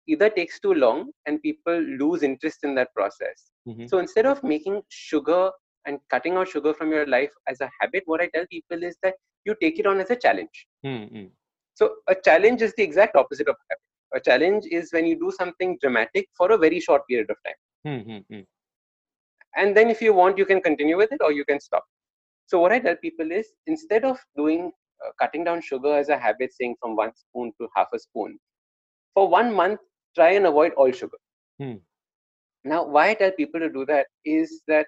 either 0.06 0.28
takes 0.28 0.60
too 0.60 0.74
long 0.74 1.10
and 1.26 1.42
people 1.42 1.78
lose 2.02 2.22
interest 2.22 2.64
in 2.64 2.74
that 2.74 2.92
process. 2.94 3.50
Mm-hmm. 3.68 3.86
so 3.86 3.98
instead 3.98 4.26
of 4.26 4.42
making 4.44 4.82
sugar 4.90 5.50
and 5.86 5.98
cutting 6.10 6.36
out 6.36 6.48
sugar 6.48 6.74
from 6.74 6.90
your 6.92 7.06
life 7.06 7.32
as 7.48 7.62
a 7.62 7.70
habit 7.80 8.02
what 8.04 8.20
i 8.20 8.28
tell 8.34 8.44
people 8.50 8.82
is 8.82 8.96
that 9.02 9.14
you 9.46 9.54
take 9.60 9.78
it 9.78 9.86
on 9.86 10.00
as 10.00 10.10
a 10.10 10.16
challenge. 10.16 10.66
Mm-hmm. 10.84 11.26
so 11.74 11.94
a 12.08 12.14
challenge 12.14 12.62
is 12.62 12.74
the 12.76 12.82
exact 12.82 13.16
opposite 13.16 13.48
of 13.48 13.56
a 13.56 13.66
habit. 13.70 13.82
A 14.18 14.20
challenge 14.20 14.64
is 14.70 14.92
when 14.92 15.06
you 15.06 15.18
do 15.18 15.32
something 15.36 15.76
dramatic 15.80 16.28
for 16.36 16.52
a 16.52 16.58
very 16.58 16.78
short 16.78 17.02
period 17.08 17.30
of 17.30 17.36
time. 17.46 17.60
Mm-hmm. 17.86 18.40
And 19.56 19.76
then 19.76 19.90
if 19.90 20.00
you 20.00 20.12
want 20.14 20.38
you 20.38 20.46
can 20.46 20.60
continue 20.60 20.96
with 20.96 21.10
it 21.12 21.20
or 21.20 21.32
you 21.32 21.44
can 21.44 21.60
stop. 21.60 21.84
So 22.46 22.60
what 22.60 22.72
i 22.72 22.78
tell 22.78 22.96
people 22.96 23.32
is 23.32 23.48
instead 23.66 24.04
of 24.04 24.18
doing 24.36 24.70
uh, 25.04 25.10
cutting 25.20 25.44
down 25.44 25.60
sugar 25.60 25.96
as 25.96 26.08
a 26.08 26.18
habit 26.18 26.52
saying 26.52 26.76
from 26.80 26.96
one 26.96 27.12
spoon 27.14 27.52
to 27.60 27.68
half 27.74 27.88
a 27.92 27.98
spoon 27.98 28.38
for 29.14 29.28
one 29.28 29.52
month 29.54 29.80
try 30.14 30.30
and 30.32 30.46
avoid 30.46 30.72
all 30.74 30.92
sugar 30.92 31.20
hmm. 31.58 31.74
now 32.64 32.84
why 32.84 33.08
i 33.10 33.14
tell 33.14 33.32
people 33.32 33.60
to 33.60 33.70
do 33.78 33.84
that 33.86 34.06
is 34.24 34.62
that 34.68 34.86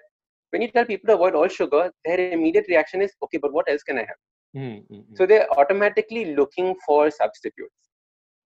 when 0.51 0.61
you 0.61 0.71
tell 0.71 0.85
people 0.85 1.07
to 1.07 1.15
avoid 1.15 1.35
all 1.35 1.47
sugar 1.47 1.91
their 2.05 2.31
immediate 2.31 2.67
reaction 2.69 3.01
is 3.01 3.13
okay 3.23 3.37
but 3.37 3.53
what 3.53 3.69
else 3.69 3.83
can 3.83 3.97
i 3.97 4.05
have 4.11 4.21
hmm, 4.55 4.75
hmm, 4.75 5.01
hmm. 5.01 5.15
so 5.15 5.25
they're 5.25 5.49
automatically 5.59 6.35
looking 6.35 6.75
for 6.85 7.09
substitutes 7.11 7.91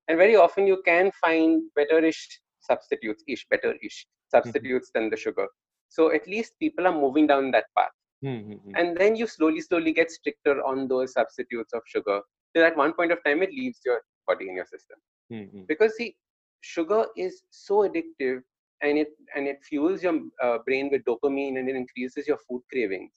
and 0.07 0.17
very 0.17 0.35
often 0.35 0.67
you 0.67 0.81
can 0.85 1.11
find 1.23 1.61
better-ish 1.75 2.23
substitutes 2.61 3.23
ish 3.27 3.45
better-ish 3.49 4.05
substitutes 4.33 4.91
than 4.95 5.09
the 5.09 5.17
sugar 5.17 5.47
so 5.91 6.11
at 6.13 6.25
least 6.25 6.53
people 6.59 6.87
are 6.87 6.97
moving 6.97 7.27
down 7.27 7.51
that 7.51 7.65
path. 7.77 7.91
Mm-hmm. 8.23 8.75
And 8.75 8.95
then 8.95 9.15
you 9.15 9.27
slowly, 9.27 9.59
slowly 9.59 9.91
get 9.91 10.09
stricter 10.09 10.63
on 10.65 10.87
those 10.87 11.13
substitutes 11.13 11.73
of 11.73 11.81
sugar. 11.85 12.21
Till 12.55 12.63
at 12.63 12.77
one 12.77 12.93
point 12.93 13.11
of 13.11 13.19
time, 13.25 13.43
it 13.43 13.49
leaves 13.51 13.79
your 13.85 14.01
body 14.25 14.47
in 14.47 14.55
your 14.55 14.65
system. 14.65 14.97
Mm-hmm. 15.31 15.61
Because 15.67 15.95
see, 15.97 16.15
sugar 16.61 17.05
is 17.17 17.43
so 17.49 17.87
addictive 17.87 18.41
and 18.81 18.97
it 18.97 19.09
and 19.35 19.47
it 19.47 19.57
fuels 19.63 20.03
your 20.03 20.19
uh, 20.43 20.57
brain 20.65 20.89
with 20.91 21.03
dopamine 21.03 21.59
and 21.59 21.69
it 21.69 21.75
increases 21.75 22.27
your 22.27 22.37
food 22.47 22.61
cravings 22.71 23.11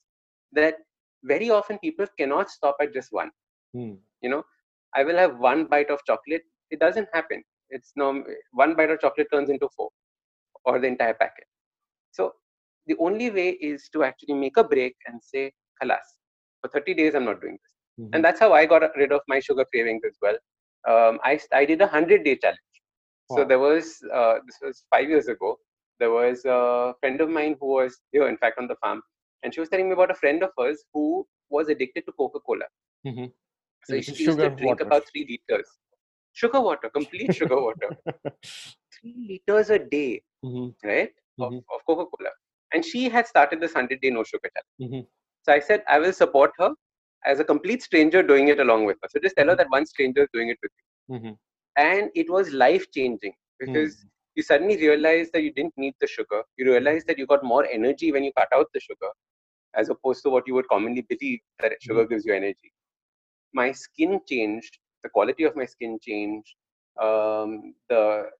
that 0.52 0.74
very 1.22 1.50
often 1.50 1.78
people 1.78 2.06
cannot 2.18 2.50
stop 2.50 2.76
at 2.80 2.92
just 2.92 3.12
one 3.12 3.30
mm. 3.74 3.96
you 4.20 4.28
know 4.28 4.42
I 4.94 5.02
will 5.02 5.16
have 5.16 5.38
one 5.38 5.66
bite 5.66 5.90
of 5.90 6.00
chocolate. 6.06 6.42
It 6.70 6.78
doesn't 6.80 7.08
happen. 7.12 7.42
It's 7.70 7.92
no 7.96 8.24
one 8.52 8.74
bite 8.74 8.90
of 8.90 9.00
chocolate 9.00 9.28
turns 9.32 9.50
into 9.50 9.68
four 9.76 9.90
or 10.64 10.78
the 10.78 10.86
entire 10.86 11.14
packet. 11.14 11.44
So 12.12 12.32
the 12.86 12.96
only 13.00 13.30
way 13.30 13.50
is 13.50 13.88
to 13.92 14.04
actually 14.04 14.34
make 14.34 14.56
a 14.56 14.64
break 14.64 14.94
and 15.06 15.20
say, 15.22 15.52
Halas, 15.82 16.04
for 16.60 16.68
30 16.68 16.94
days, 16.94 17.14
I'm 17.14 17.24
not 17.24 17.40
doing 17.40 17.58
this. 17.60 18.04
Mm-hmm. 18.04 18.14
And 18.14 18.24
that's 18.24 18.40
how 18.40 18.52
I 18.52 18.66
got 18.66 18.82
rid 18.96 19.12
of 19.12 19.20
my 19.28 19.40
sugar 19.40 19.64
cravings 19.72 20.02
as 20.06 20.16
well. 20.22 20.36
Um, 20.86 21.18
I, 21.24 21.40
I 21.52 21.64
did 21.64 21.80
a 21.80 21.86
100 21.86 22.24
day 22.24 22.36
challenge. 22.36 22.58
Wow. 23.28 23.36
So 23.36 23.44
there 23.44 23.58
was, 23.58 24.02
uh, 24.12 24.34
this 24.46 24.58
was 24.62 24.84
five 24.90 25.08
years 25.08 25.28
ago, 25.28 25.58
there 26.00 26.10
was 26.10 26.44
a 26.44 26.94
friend 27.00 27.20
of 27.20 27.28
mine 27.28 27.56
who 27.60 27.66
was 27.66 27.98
here, 28.12 28.28
in 28.28 28.36
fact, 28.36 28.58
on 28.58 28.66
the 28.66 28.76
farm. 28.76 29.02
And 29.42 29.52
she 29.52 29.60
was 29.60 29.68
telling 29.68 29.86
me 29.86 29.92
about 29.92 30.10
a 30.10 30.14
friend 30.14 30.42
of 30.42 30.50
hers 30.58 30.84
who 30.92 31.26
was 31.50 31.68
addicted 31.68 32.04
to 32.06 32.12
Coca 32.12 32.40
Cola. 32.40 32.64
Mm-hmm. 33.06 33.26
So 33.84 34.00
she 34.00 34.24
used 34.24 34.38
to 34.38 34.50
drink 34.50 34.62
water. 34.62 34.84
about 34.84 35.04
three 35.10 35.26
liters. 35.28 35.68
Sugar 36.32 36.60
water, 36.60 36.88
complete 36.88 37.34
sugar 37.34 37.60
water. 37.60 37.90
three 39.00 39.40
liters 39.46 39.70
a 39.70 39.78
day, 39.78 40.22
mm-hmm. 40.44 40.86
right? 40.86 41.10
Mm-hmm. 41.38 41.42
Of, 41.42 41.54
of 41.54 41.86
Coca 41.86 42.06
Cola. 42.16 42.30
And 42.72 42.84
she 42.84 43.08
had 43.08 43.26
started 43.26 43.60
this 43.60 43.74
100 43.74 44.00
day 44.00 44.10
no 44.10 44.24
sugar 44.24 44.50
challenge. 44.54 44.92
Mm-hmm. 44.92 45.06
So 45.42 45.52
I 45.52 45.60
said, 45.60 45.82
I 45.88 45.98
will 45.98 46.12
support 46.12 46.52
her 46.58 46.70
as 47.26 47.38
a 47.40 47.44
complete 47.44 47.82
stranger 47.82 48.22
doing 48.22 48.48
it 48.48 48.58
along 48.60 48.86
with 48.86 48.96
her. 49.02 49.08
So 49.10 49.20
just 49.22 49.36
tell 49.36 49.46
her 49.46 49.52
mm-hmm. 49.52 49.58
that 49.58 49.70
one 49.70 49.86
stranger 49.86 50.22
is 50.22 50.28
doing 50.32 50.48
it 50.48 50.58
with 50.62 50.72
you. 50.78 51.28
And 51.76 52.10
it 52.14 52.30
was 52.30 52.50
life 52.52 52.90
changing 52.92 53.32
because 53.58 53.94
mm-hmm. 53.96 54.08
you 54.36 54.42
suddenly 54.42 54.76
realize 54.76 55.30
that 55.32 55.42
you 55.42 55.52
didn't 55.52 55.74
need 55.76 55.94
the 56.00 56.06
sugar. 56.06 56.42
You 56.56 56.70
realize 56.70 57.04
that 57.04 57.18
you 57.18 57.26
got 57.26 57.44
more 57.44 57.66
energy 57.66 58.12
when 58.12 58.24
you 58.24 58.32
cut 58.36 58.48
out 58.54 58.66
the 58.72 58.80
sugar, 58.80 59.10
as 59.74 59.88
opposed 59.88 60.22
to 60.24 60.30
what 60.30 60.46
you 60.46 60.54
would 60.54 60.68
commonly 60.68 61.02
believe 61.08 61.40
that 61.60 61.72
sugar 61.80 62.02
mm-hmm. 62.02 62.12
gives 62.12 62.24
you 62.24 62.34
energy. 62.34 62.72
My 63.52 63.72
skin 63.72 64.20
changed, 64.28 64.78
the 65.02 65.08
quality 65.08 65.44
of 65.44 65.56
my 65.56 65.64
skin 65.64 65.98
changed, 66.00 66.54
um, 67.00 67.74
the 67.88 68.30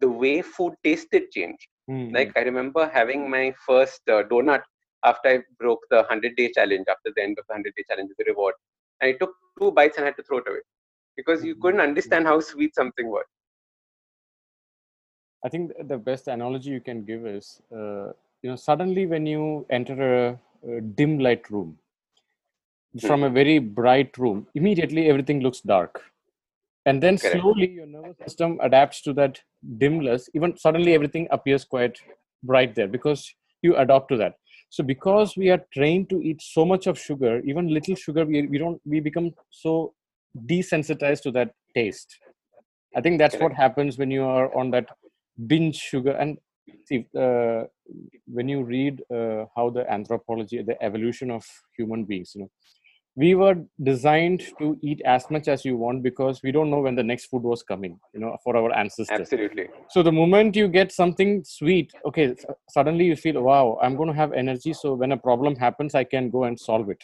the 0.00 0.08
way 0.08 0.42
food 0.42 0.74
tasted 0.84 1.30
changed. 1.30 1.66
Mm-hmm. 1.88 2.14
Like 2.14 2.32
I 2.36 2.40
remember 2.40 2.90
having 2.92 3.30
my 3.30 3.54
first 3.66 4.00
uh, 4.08 4.24
donut 4.24 4.62
after 5.04 5.28
I 5.28 5.38
broke 5.58 5.80
the 5.90 5.98
100 5.98 6.36
day 6.36 6.50
challenge, 6.52 6.86
after 6.88 7.12
the 7.14 7.22
end 7.22 7.38
of 7.38 7.46
the 7.48 7.54
100 7.54 7.72
day 7.76 7.84
challenge, 7.88 8.10
the 8.18 8.24
reward. 8.26 8.54
And 9.00 9.14
I 9.14 9.18
took 9.18 9.32
two 9.58 9.70
bites 9.72 9.96
and 9.96 10.04
I 10.04 10.08
had 10.08 10.16
to 10.16 10.22
throw 10.22 10.38
it 10.38 10.48
away 10.48 10.60
because 11.16 11.44
you 11.44 11.54
couldn't 11.56 11.80
understand 11.80 12.26
how 12.26 12.40
sweet 12.40 12.74
something 12.74 13.08
was. 13.08 13.24
I 15.44 15.48
think 15.48 15.72
the 15.88 15.98
best 15.98 16.28
analogy 16.28 16.70
you 16.70 16.80
can 16.80 17.04
give 17.04 17.26
is, 17.26 17.60
uh, 17.72 18.12
you 18.42 18.50
know, 18.50 18.56
suddenly 18.56 19.06
when 19.06 19.26
you 19.26 19.66
enter 19.70 19.96
a, 20.28 20.38
a 20.70 20.80
dim 20.80 21.18
light 21.18 21.50
room, 21.50 21.78
from 23.00 23.24
a 23.24 23.28
hmm. 23.28 23.34
very 23.34 23.58
bright 23.58 24.16
room, 24.18 24.46
immediately 24.54 25.08
everything 25.08 25.40
looks 25.40 25.60
dark. 25.60 26.02
And 26.84 27.02
then 27.02 27.16
Correct. 27.16 27.40
slowly 27.40 27.70
your 27.70 27.86
nervous 27.86 28.18
system 28.18 28.58
adapts 28.60 29.00
to 29.02 29.12
that 29.14 29.40
dimness. 29.78 30.28
Even 30.34 30.56
suddenly 30.56 30.94
everything 30.94 31.26
appears 31.30 31.64
quite 31.64 31.98
bright 32.42 32.74
there 32.74 32.88
because 32.88 33.32
you 33.62 33.76
adopt 33.76 34.08
to 34.10 34.16
that 34.16 34.34
so 34.68 34.82
because 34.82 35.36
we 35.36 35.50
are 35.50 35.62
trained 35.72 36.08
to 36.10 36.20
eat 36.22 36.40
so 36.42 36.64
much 36.64 36.86
of 36.86 36.98
sugar 36.98 37.40
even 37.40 37.68
little 37.68 37.94
sugar 37.94 38.24
we, 38.24 38.46
we 38.46 38.58
don't 38.58 38.80
we 38.84 39.00
become 39.00 39.32
so 39.50 39.94
desensitized 40.46 41.22
to 41.22 41.30
that 41.32 41.52
taste. 41.74 42.18
I 42.94 43.00
think 43.00 43.18
that's 43.18 43.36
what 43.36 43.52
happens 43.52 43.98
when 43.98 44.10
you 44.10 44.24
are 44.24 44.54
on 44.54 44.70
that 44.72 44.86
binge 45.46 45.76
sugar. 45.76 46.12
And 46.12 46.38
see 46.86 47.06
uh, 47.18 47.64
when 48.26 48.48
you 48.48 48.62
read 48.62 49.02
uh, 49.12 49.44
how 49.56 49.70
the 49.70 49.90
anthropology 49.90 50.62
the 50.62 50.80
evolution 50.82 51.30
of 51.30 51.44
human 51.76 52.04
beings 52.04 52.32
you 52.34 52.42
know 52.42 52.50
we 53.14 53.34
were 53.34 53.56
designed 53.82 54.42
to 54.58 54.78
eat 54.82 55.02
as 55.04 55.30
much 55.30 55.46
as 55.46 55.66
you 55.66 55.76
want 55.76 56.02
because 56.02 56.42
we 56.42 56.50
don't 56.50 56.70
know 56.70 56.80
when 56.80 56.94
the 56.94 57.02
next 57.02 57.26
food 57.26 57.42
was 57.42 57.62
coming 57.62 57.98
you 58.14 58.20
know 58.20 58.36
for 58.42 58.56
our 58.56 58.74
ancestors. 58.74 59.20
Absolutely. 59.20 59.68
So 59.90 60.02
the 60.02 60.12
moment 60.12 60.56
you 60.56 60.66
get 60.66 60.92
something 60.92 61.44
sweet 61.44 61.92
okay 62.06 62.34
suddenly 62.70 63.04
you 63.04 63.16
feel 63.16 63.42
wow 63.42 63.78
i'm 63.82 63.96
going 63.96 64.08
to 64.08 64.14
have 64.14 64.32
energy. 64.32 64.72
So 64.72 64.94
when 64.94 65.12
a 65.12 65.16
problem 65.16 65.56
happens 65.56 65.94
i 65.94 66.04
can 66.04 66.30
go 66.30 66.44
and 66.44 66.58
solve 66.58 66.88
it 66.88 67.02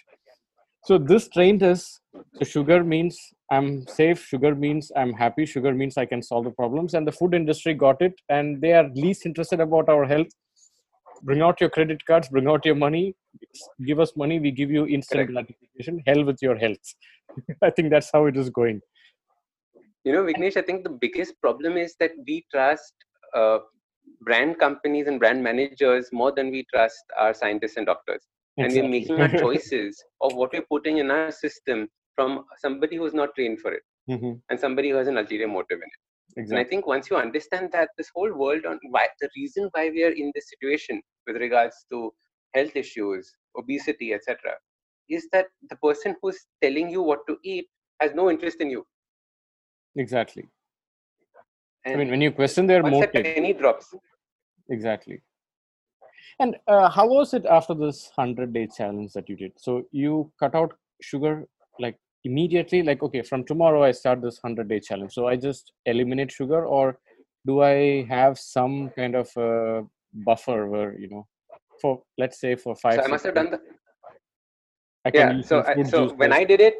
so 0.88 0.96
this 0.96 1.28
trained 1.28 1.62
us 1.68 1.80
so 2.36 2.44
sugar 2.50 2.76
means 2.92 3.16
i'm 3.54 3.66
safe 3.94 4.20
sugar 4.28 4.52
means 4.64 4.90
i'm 5.00 5.12
happy 5.22 5.44
sugar 5.54 5.72
means 5.80 5.98
i 6.02 6.06
can 6.12 6.22
solve 6.28 6.44
the 6.48 6.54
problems 6.60 6.94
and 6.94 7.06
the 7.08 7.14
food 7.18 7.34
industry 7.38 7.74
got 7.82 8.00
it 8.06 8.14
and 8.36 8.62
they 8.62 8.72
are 8.78 8.86
least 8.94 9.26
interested 9.26 9.60
about 9.60 9.90
our 9.94 10.06
health. 10.12 10.32
Bring 11.28 11.42
out 11.42 11.60
your 11.60 11.68
credit 11.76 12.04
cards 12.06 12.28
bring 12.34 12.48
out 12.52 12.64
your 12.64 12.76
money 12.82 13.14
give 13.88 14.00
us 14.04 14.12
money 14.22 14.38
we 14.44 14.50
give 14.60 14.70
you 14.70 14.86
instant 14.86 15.28
Correct. 15.28 15.32
gratification 15.32 16.00
hell 16.06 16.24
with 16.24 16.38
your 16.40 16.56
health. 16.56 16.94
I 17.62 17.70
think 17.70 17.90
that's 17.90 18.10
how 18.12 18.24
it 18.26 18.36
is 18.36 18.48
going. 18.58 18.80
You 20.04 20.12
know 20.12 20.22
vignesh 20.28 20.58
i 20.62 20.64
think 20.68 20.84
the 20.84 20.96
biggest 21.04 21.38
problem 21.46 21.76
is 21.84 21.96
that 22.02 22.12
we 22.30 22.36
trust 22.54 23.06
uh, 23.40 23.58
brand 24.30 24.58
companies 24.64 25.08
and 25.08 25.24
brand 25.24 25.42
managers 25.50 26.10
more 26.22 26.32
than 26.40 26.52
we 26.58 26.64
trust 26.74 27.16
our 27.24 27.34
scientists 27.42 27.82
and 27.82 27.94
doctors 27.94 28.28
exactly. 28.58 28.80
and 28.80 28.84
we're 28.84 28.90
making 28.90 29.20
our 29.20 29.40
choices 29.44 30.02
of 30.20 30.34
what 30.34 30.52
we're 30.52 30.68
putting 30.70 30.98
in 30.98 31.10
our 31.10 31.30
system 31.30 31.88
from 32.14 32.44
somebody 32.58 32.96
who's 32.96 33.14
not 33.14 33.34
trained 33.34 33.60
for 33.60 33.72
it 33.72 33.82
mm-hmm. 34.10 34.32
and 34.50 34.60
somebody 34.60 34.90
who 34.90 34.96
has 34.96 35.08
an 35.08 35.18
ulterior 35.18 35.48
motive 35.48 35.78
in 35.78 35.90
it 35.96 36.00
Exactly. 36.36 36.56
And 36.56 36.66
I 36.66 36.68
think 36.68 36.86
once 36.86 37.10
you 37.10 37.16
understand 37.16 37.70
that 37.72 37.88
this 37.96 38.10
whole 38.14 38.32
world 38.32 38.64
on 38.64 38.78
why 38.90 39.08
the 39.20 39.28
reason 39.36 39.68
why 39.72 39.90
we 39.90 40.04
are 40.04 40.10
in 40.10 40.30
this 40.34 40.48
situation 40.48 41.00
with 41.26 41.36
regards 41.36 41.74
to 41.90 42.12
health 42.54 42.76
issues, 42.76 43.32
obesity, 43.58 44.12
etc., 44.12 44.52
is 45.08 45.26
that 45.32 45.46
the 45.70 45.76
person 45.76 46.14
who's 46.20 46.38
telling 46.62 46.90
you 46.90 47.02
what 47.02 47.20
to 47.28 47.36
eat 47.42 47.66
has 48.00 48.12
no 48.14 48.30
interest 48.30 48.60
in 48.60 48.70
you. 48.70 48.84
Exactly. 49.96 50.44
And 51.84 51.94
I 51.94 51.98
mean, 51.98 52.10
when 52.10 52.20
you 52.20 52.30
question 52.30 52.66
their 52.66 52.82
motive, 52.82 53.10
any 53.24 53.52
drops. 53.52 53.94
Exactly. 54.70 55.22
And 56.40 56.56
uh, 56.68 56.88
how 56.88 57.06
was 57.06 57.34
it 57.34 57.46
after 57.46 57.74
this 57.74 58.10
hundred 58.14 58.52
day 58.52 58.68
challenge 58.76 59.12
that 59.14 59.28
you 59.28 59.36
did? 59.36 59.52
So 59.56 59.84
you 59.90 60.30
cut 60.38 60.54
out 60.54 60.74
sugar 61.00 61.46
like 61.80 61.98
immediately 62.24 62.82
like 62.82 63.02
okay 63.02 63.22
from 63.22 63.44
tomorrow 63.44 63.82
i 63.84 63.92
start 63.92 64.20
this 64.20 64.40
100 64.42 64.68
day 64.68 64.80
challenge. 64.80 65.12
So 65.12 65.26
i 65.28 65.36
just 65.36 65.72
eliminate 65.86 66.32
sugar 66.32 66.64
or 66.66 66.98
do 67.46 67.62
i 67.62 68.04
have 68.08 68.38
some 68.38 68.90
kind 68.90 69.14
of 69.14 69.28
a 69.36 69.82
buffer 70.12 70.66
where 70.66 70.98
you 70.98 71.08
know 71.08 71.26
for 71.80 72.02
let's 72.16 72.40
say 72.40 72.56
for 72.56 72.74
five 72.74 72.94
so 72.94 73.04
i 73.04 73.06
must 73.06 73.24
have 73.24 73.34
done 73.34 73.50
that 73.50 73.60
yeah 75.14 75.40
so 75.42 75.62
I, 75.62 75.82
so 75.84 76.12
when 76.14 76.32
i 76.32 76.44
did 76.44 76.60
it 76.60 76.74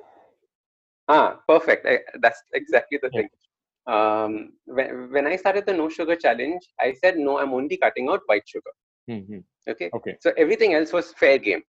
ah 1.09 1.39
perfect. 1.49 1.87
I, 1.87 1.99
that's 2.21 2.43
exactly 2.53 2.99
the 3.01 3.11
yeah. 3.13 3.21
thing. 3.21 3.29
Um 3.87 4.53
when, 4.67 5.13
when 5.13 5.27
i 5.27 5.37
started 5.37 5.65
the 5.67 5.73
no 5.73 5.89
sugar 5.89 6.17
challenge 6.17 6.63
i 6.81 6.93
said 6.93 7.17
no 7.17 7.39
i'm 7.39 7.55
only 7.55 7.77
cutting 7.77 8.09
out 8.09 8.21
white 8.27 8.47
sugar 8.47 8.75
mm-hmm. 9.09 9.39
okay 9.69 9.91
okay 9.95 10.17
so 10.21 10.33
everything 10.37 10.75
else 10.75 10.93
was 10.93 11.13
fair 11.13 11.39
game 11.39 11.63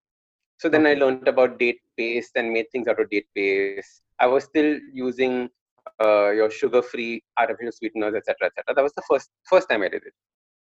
so 0.57 0.69
then 0.69 0.87
okay. 0.87 0.91
I 0.91 0.99
learned 0.99 1.27
about 1.27 1.59
date 1.59 1.81
paste 1.97 2.31
and 2.35 2.51
made 2.51 2.69
things 2.71 2.87
out 2.87 2.99
of 2.99 3.09
date 3.09 3.27
paste. 3.35 4.01
I 4.19 4.25
was 4.27 4.43
still 4.43 4.79
using 4.91 5.49
uh, 6.03 6.31
your 6.31 6.49
sugar-free 6.49 7.23
artificial 7.37 7.71
sweeteners, 7.71 8.15
etc., 8.15 8.47
etc. 8.47 8.73
That 8.75 8.83
was 8.83 8.93
the 8.93 9.03
first 9.09 9.29
first 9.45 9.69
time 9.69 9.83
I 9.83 9.89
did 9.89 10.03
it. 10.05 10.13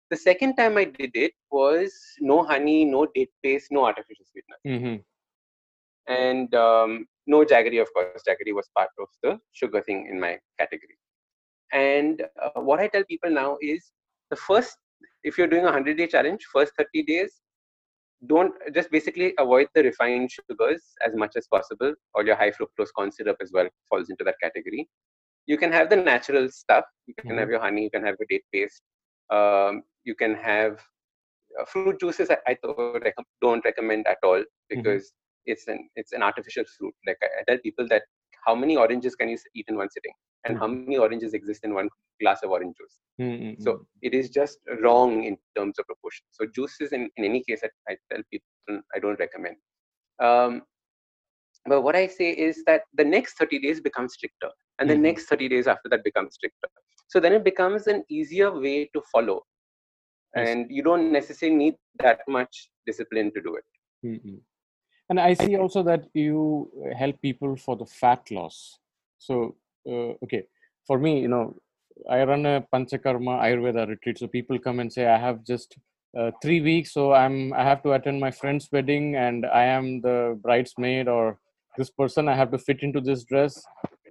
The 0.09 0.17
second 0.17 0.55
time 0.55 0.77
I 0.77 0.85
did 0.85 1.11
it 1.13 1.33
was 1.51 1.93
no 2.19 2.43
honey, 2.43 2.85
no 2.85 3.07
date 3.13 3.31
paste, 3.43 3.67
no 3.71 3.85
artificial 3.85 4.25
sweeteners, 4.31 4.61
mm-hmm. 4.65 6.11
and 6.11 6.53
um, 6.55 7.07
no 7.27 7.45
jaggery. 7.45 7.81
Of 7.81 7.93
course, 7.93 8.23
jaggery 8.27 8.53
was 8.53 8.69
part 8.75 8.89
of 8.99 9.07
the 9.21 9.39
sugar 9.53 9.81
thing 9.81 10.07
in 10.09 10.19
my 10.19 10.39
category. 10.59 10.97
And 11.73 12.23
uh, 12.41 12.61
what 12.61 12.79
I 12.79 12.87
tell 12.87 13.03
people 13.03 13.29
now 13.29 13.57
is 13.61 13.91
the 14.29 14.35
first, 14.35 14.77
if 15.25 15.37
you're 15.37 15.47
doing 15.47 15.63
a 15.63 15.73
100 15.73 15.97
day 15.97 16.07
challenge, 16.07 16.45
first 16.53 16.73
30 16.77 17.03
days, 17.03 17.41
don't 18.27 18.53
just 18.73 18.91
basically 18.91 19.33
avoid 19.39 19.67
the 19.75 19.83
refined 19.83 20.31
sugars 20.31 20.81
as 21.05 21.15
much 21.15 21.33
as 21.35 21.47
possible 21.47 21.93
or 22.13 22.25
your 22.25 22.35
high 22.35 22.51
fructose 22.51 22.93
corn 22.95 23.11
syrup 23.11 23.37
as 23.41 23.51
well 23.53 23.67
falls 23.89 24.09
into 24.09 24.23
that 24.23 24.35
category 24.41 24.87
you 25.45 25.57
can 25.57 25.71
have 25.71 25.89
the 25.89 25.95
natural 25.95 26.49
stuff 26.49 26.85
you 27.07 27.13
can 27.19 27.31
mm-hmm. 27.31 27.39
have 27.39 27.49
your 27.49 27.59
honey 27.59 27.83
you 27.83 27.91
can 27.91 28.03
have 28.03 28.15
your 28.19 28.27
date 28.29 28.45
paste 28.53 28.81
um, 29.31 29.83
you 30.03 30.15
can 30.15 30.33
have 30.35 30.79
uh, 31.59 31.65
fruit 31.65 31.99
juices 31.99 32.31
i, 32.31 32.37
I 32.47 32.57
don't 33.41 33.65
recommend 33.65 34.07
at 34.07 34.17
all 34.23 34.39
mm-hmm. 34.39 34.69
because 34.69 35.03
mm-hmm. 35.03 35.51
it's 35.51 35.67
an 35.67 35.89
it's 35.95 36.13
an 36.13 36.23
artificial 36.23 36.63
fruit 36.77 36.93
like 37.05 37.17
I, 37.21 37.41
I, 37.41 37.43
tell 37.47 37.59
people 37.59 37.87
that 37.89 38.03
how 38.45 38.55
many 38.55 38.77
oranges 38.77 39.15
can 39.15 39.29
you 39.29 39.37
eat 39.55 39.65
in 39.67 39.75
one 39.75 39.89
sitting 39.91 40.13
and 40.45 40.55
mm-hmm. 40.55 40.61
how 40.61 40.67
many 40.67 40.97
oranges 40.97 41.33
exist 41.33 41.63
in 41.63 41.73
one 41.73 41.89
glass 42.21 42.43
of 42.43 42.51
orange 42.51 42.75
juice. 42.77 42.99
Mm-hmm. 43.19 43.61
So 43.61 43.85
it 44.01 44.13
is 44.13 44.29
just 44.29 44.59
wrong 44.81 45.23
in 45.23 45.37
terms 45.55 45.79
of 45.79 45.85
proportion. 45.85 46.25
So 46.31 46.45
juices, 46.53 46.91
in, 46.91 47.09
in 47.17 47.25
any 47.25 47.43
case, 47.43 47.61
I, 47.63 47.91
I 47.91 47.97
tell 48.11 48.21
people 48.31 48.81
I 48.95 48.99
don't 48.99 49.19
recommend. 49.19 49.55
Um, 50.21 50.61
but 51.65 51.81
what 51.81 51.95
I 51.95 52.07
say 52.07 52.31
is 52.31 52.63
that 52.65 52.81
the 52.93 53.03
next 53.03 53.37
30 53.37 53.59
days 53.59 53.81
becomes 53.81 54.13
stricter, 54.13 54.49
and 54.79 54.89
mm-hmm. 54.89 55.01
the 55.01 55.07
next 55.07 55.25
30 55.25 55.49
days 55.49 55.67
after 55.67 55.89
that 55.89 56.03
becomes 56.03 56.35
stricter. 56.35 56.67
So 57.07 57.19
then 57.19 57.33
it 57.33 57.43
becomes 57.43 57.87
an 57.87 58.03
easier 58.09 58.51
way 58.51 58.89
to 58.93 59.01
follow, 59.11 59.41
yes. 60.35 60.49
and 60.49 60.67
you 60.69 60.83
don't 60.83 61.11
necessarily 61.11 61.57
need 61.57 61.75
that 61.99 62.19
much 62.27 62.69
discipline 62.85 63.31
to 63.33 63.41
do 63.41 63.55
it. 63.55 64.07
Mm-hmm. 64.07 64.35
And 65.09 65.19
I 65.19 65.33
see 65.33 65.55
also 65.55 65.83
that 65.83 66.05
you 66.13 66.69
help 66.97 67.21
people 67.21 67.55
for 67.55 67.75
the 67.75 67.85
fat 67.85 68.29
loss. 68.31 68.79
So 69.19 69.55
okay. 69.87 70.43
For 70.87 70.99
me 70.99 71.19
you 71.21 71.27
know 71.27 71.55
i 72.09 72.23
run 72.23 72.45
a 72.45 72.65
panchakarma 72.73 73.41
ayurveda 73.45 73.87
retreat. 73.87 74.17
So 74.19 74.27
people 74.27 74.59
come 74.59 74.79
and 74.79 74.91
say 74.91 75.07
i 75.07 75.17
have 75.17 75.43
just 75.45 75.77
uh, 76.17 76.31
three 76.41 76.61
weeks 76.61 76.93
so 76.93 77.13
i'm 77.13 77.53
i 77.53 77.63
have 77.63 77.81
to 77.83 77.93
attend 77.93 78.19
my 78.19 78.31
friend's 78.31 78.69
wedding 78.71 79.15
and 79.15 79.45
i 79.45 79.63
am 79.63 80.01
the 80.01 80.39
bridesmaid 80.41 81.07
or 81.07 81.37
this 81.77 81.89
person. 81.89 82.27
I 82.27 82.35
have 82.35 82.51
to 82.51 82.57
fit 82.57 82.81
into 82.81 83.01
this 83.01 83.23
dress. 83.23 83.61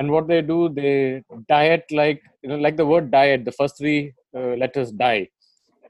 And 0.00 0.10
what 0.10 0.26
they 0.26 0.42
do 0.42 0.68
they 0.68 1.22
diet 1.48 1.84
like 1.90 2.20
you 2.42 2.48
know 2.48 2.56
like 2.56 2.76
the 2.76 2.86
word 2.86 3.10
diet 3.10 3.44
the 3.44 3.52
first 3.52 3.78
three 3.78 4.12
uh, 4.36 4.54
letters 4.62 4.90
die. 4.90 5.28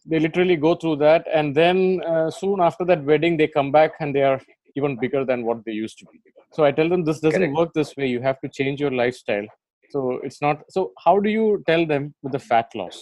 They 0.07 0.19
literally 0.19 0.57
go 0.57 0.75
through 0.75 0.97
that 0.97 1.27
and 1.33 1.55
then 1.55 2.03
uh, 2.07 2.31
soon 2.31 2.61
after 2.61 2.85
that 2.85 3.03
wedding 3.05 3.37
they 3.39 3.49
come 3.49 3.73
back 3.73 3.93
and 4.01 4.15
they 4.15 4.23
are 4.23 4.41
even 4.77 4.99
bigger 4.99 5.25
than 5.25 5.45
what 5.45 5.65
they 5.65 5.73
used 5.73 5.99
to 6.01 6.07
be. 6.13 6.21
So 6.53 6.65
i 6.65 6.71
tell 6.71 6.89
them 6.89 7.05
this 7.05 7.21
doesn't 7.21 7.41
Correct. 7.41 7.57
work 7.57 7.73
this 7.75 7.97
way. 7.97 8.07
You 8.09 8.21
have 8.21 8.41
to 8.43 8.49
change 8.49 8.81
your 8.81 8.91
lifestyle 8.91 9.47
so 9.95 10.01
it's 10.29 10.41
not 10.47 10.63
so 10.77 10.83
how 11.05 11.15
do 11.27 11.31
you 11.39 11.47
tell 11.71 11.85
them 11.93 12.07
with 12.23 12.33
the 12.39 12.45
fat 12.51 12.81
loss 12.83 12.99